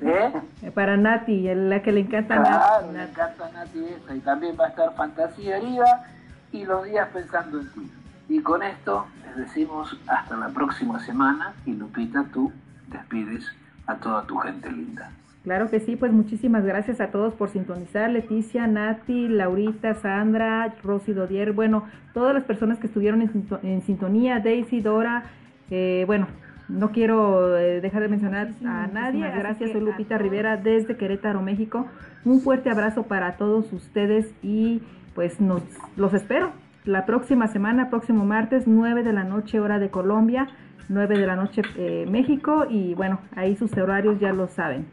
¿Eh? 0.00 0.70
Para 0.74 0.96
Nati, 0.96 1.48
la 1.54 1.82
que 1.82 1.92
le 1.92 2.00
encanta 2.00 2.36
Claro, 2.36 2.92
Nati. 2.92 3.10
encanta 3.10 3.50
Nati 3.52 3.84
esa. 3.84 4.14
Y 4.14 4.20
también 4.20 4.56
va 4.58 4.66
a 4.66 4.68
estar 4.68 4.94
Fantasía 4.94 5.56
Herida 5.58 6.04
y 6.52 6.64
los 6.64 6.84
días 6.84 7.08
pensando 7.12 7.60
en 7.60 7.70
ti. 7.72 7.92
Y 8.28 8.40
con 8.40 8.62
esto 8.62 9.06
les 9.26 9.36
decimos 9.36 9.98
hasta 10.06 10.36
la 10.36 10.48
próxima 10.48 10.98
semana 11.00 11.52
y 11.64 11.72
Lupita, 11.74 12.24
tú 12.32 12.52
despides 12.88 13.44
a 13.86 13.94
toda 13.96 14.22
tu 14.26 14.36
gente 14.38 14.70
linda. 14.70 15.10
Claro 15.46 15.70
que 15.70 15.78
sí, 15.78 15.94
pues 15.94 16.10
muchísimas 16.12 16.64
gracias 16.64 17.00
a 17.00 17.12
todos 17.12 17.32
por 17.34 17.50
sintonizar. 17.50 18.10
Leticia, 18.10 18.66
Nati, 18.66 19.28
Laurita, 19.28 19.94
Sandra, 19.94 20.74
Rosy 20.82 21.12
Dodier, 21.12 21.52
bueno, 21.52 21.84
todas 22.14 22.34
las 22.34 22.42
personas 22.42 22.80
que 22.80 22.88
estuvieron 22.88 23.22
en, 23.22 23.32
sinto- 23.32 23.60
en 23.62 23.80
sintonía, 23.82 24.40
Daisy, 24.40 24.80
Dora, 24.80 25.22
eh, 25.70 26.02
bueno, 26.08 26.26
no 26.68 26.90
quiero 26.90 27.56
eh, 27.56 27.80
dejar 27.80 28.02
de 28.02 28.08
mencionar 28.08 28.48
a 28.64 28.88
nadie. 28.92 29.20
gracias. 29.38 29.70
Soy 29.70 29.80
Lupita. 29.82 30.18
Rivera 30.18 30.56
desde 30.56 30.96
Querétaro, 30.96 31.40
México. 31.42 31.86
Un 32.24 32.40
fuerte 32.40 32.68
abrazo 32.68 33.04
para 33.04 33.36
todos 33.36 33.72
ustedes 33.72 34.34
y 34.42 34.82
pues 35.14 35.40
nos 35.40 35.62
los 35.96 36.12
espero 36.12 36.50
la 36.84 37.06
próxima 37.06 37.46
semana, 37.46 37.88
próximo 37.88 38.24
martes, 38.24 38.66
9 38.66 39.04
de 39.04 39.12
la 39.12 39.22
noche, 39.22 39.60
hora 39.60 39.78
de 39.78 39.90
Colombia, 39.90 40.48
9 40.88 41.16
de 41.16 41.26
la 41.28 41.36
noche 41.36 41.62
eh, 41.76 42.04
México 42.10 42.66
y 42.68 42.94
bueno, 42.94 43.20
ahí 43.36 43.54
sus 43.54 43.72
horarios 43.78 44.18
ya 44.18 44.32
lo 44.32 44.48
saben. 44.48 44.86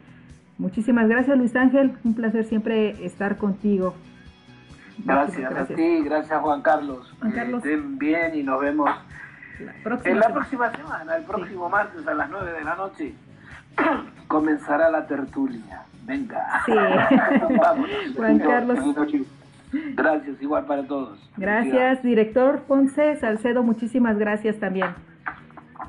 Muchísimas 0.58 1.08
gracias 1.08 1.36
Luis 1.36 1.54
Ángel, 1.56 1.96
un 2.04 2.14
placer 2.14 2.44
siempre 2.44 2.90
estar 3.04 3.36
contigo. 3.36 3.94
Gracias, 4.98 5.52
a 5.52 5.64
ti, 5.66 6.02
gracias 6.04 6.40
Juan 6.40 6.62
Carlos. 6.62 7.12
Juan 7.18 7.32
Que 7.32 7.38
Carlos. 7.38 7.64
estén 7.64 7.98
bien 7.98 8.34
y 8.36 8.42
nos 8.44 8.60
vemos 8.60 8.88
La 9.58 9.72
próxima 9.82 10.10
en 10.12 10.16
la 10.18 10.22
semana. 10.26 10.34
próxima 10.34 10.70
semana, 10.76 11.16
el 11.16 11.24
próximo 11.24 11.68
martes 11.68 12.06
a 12.06 12.14
las 12.14 12.30
9 12.30 12.52
de 12.52 12.64
la 12.64 12.76
noche. 12.76 13.14
Comenzará 14.28 14.90
la 14.90 15.06
tertulia. 15.06 15.82
Venga. 16.04 16.62
Sí. 16.66 16.72
Vámonos. 17.60 17.90
Juan 18.16 18.38
Carlos. 18.38 18.78
Gracias, 19.96 20.40
igual 20.40 20.66
para 20.66 20.84
todos. 20.84 21.18
Gracias, 21.36 22.00
director 22.04 22.60
Ponce 22.60 23.16
Salcedo, 23.16 23.64
muchísimas 23.64 24.16
gracias 24.18 24.60
también. 24.60 24.90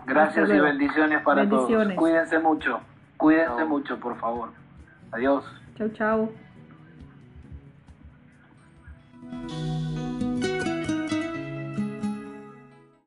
Gracias 0.07 0.49
y 0.49 0.59
bendiciones 0.59 1.22
para 1.22 1.41
Bendiciones. 1.41 1.95
todos. 1.95 1.99
Cuídense 1.99 2.39
mucho. 2.39 2.80
Cuídense 3.26 3.65
mucho, 3.65 3.97
por 3.97 4.15
favor. 4.19 4.51
Adiós. 5.11 5.43
Chau, 5.76 5.89
chau. 5.89 6.32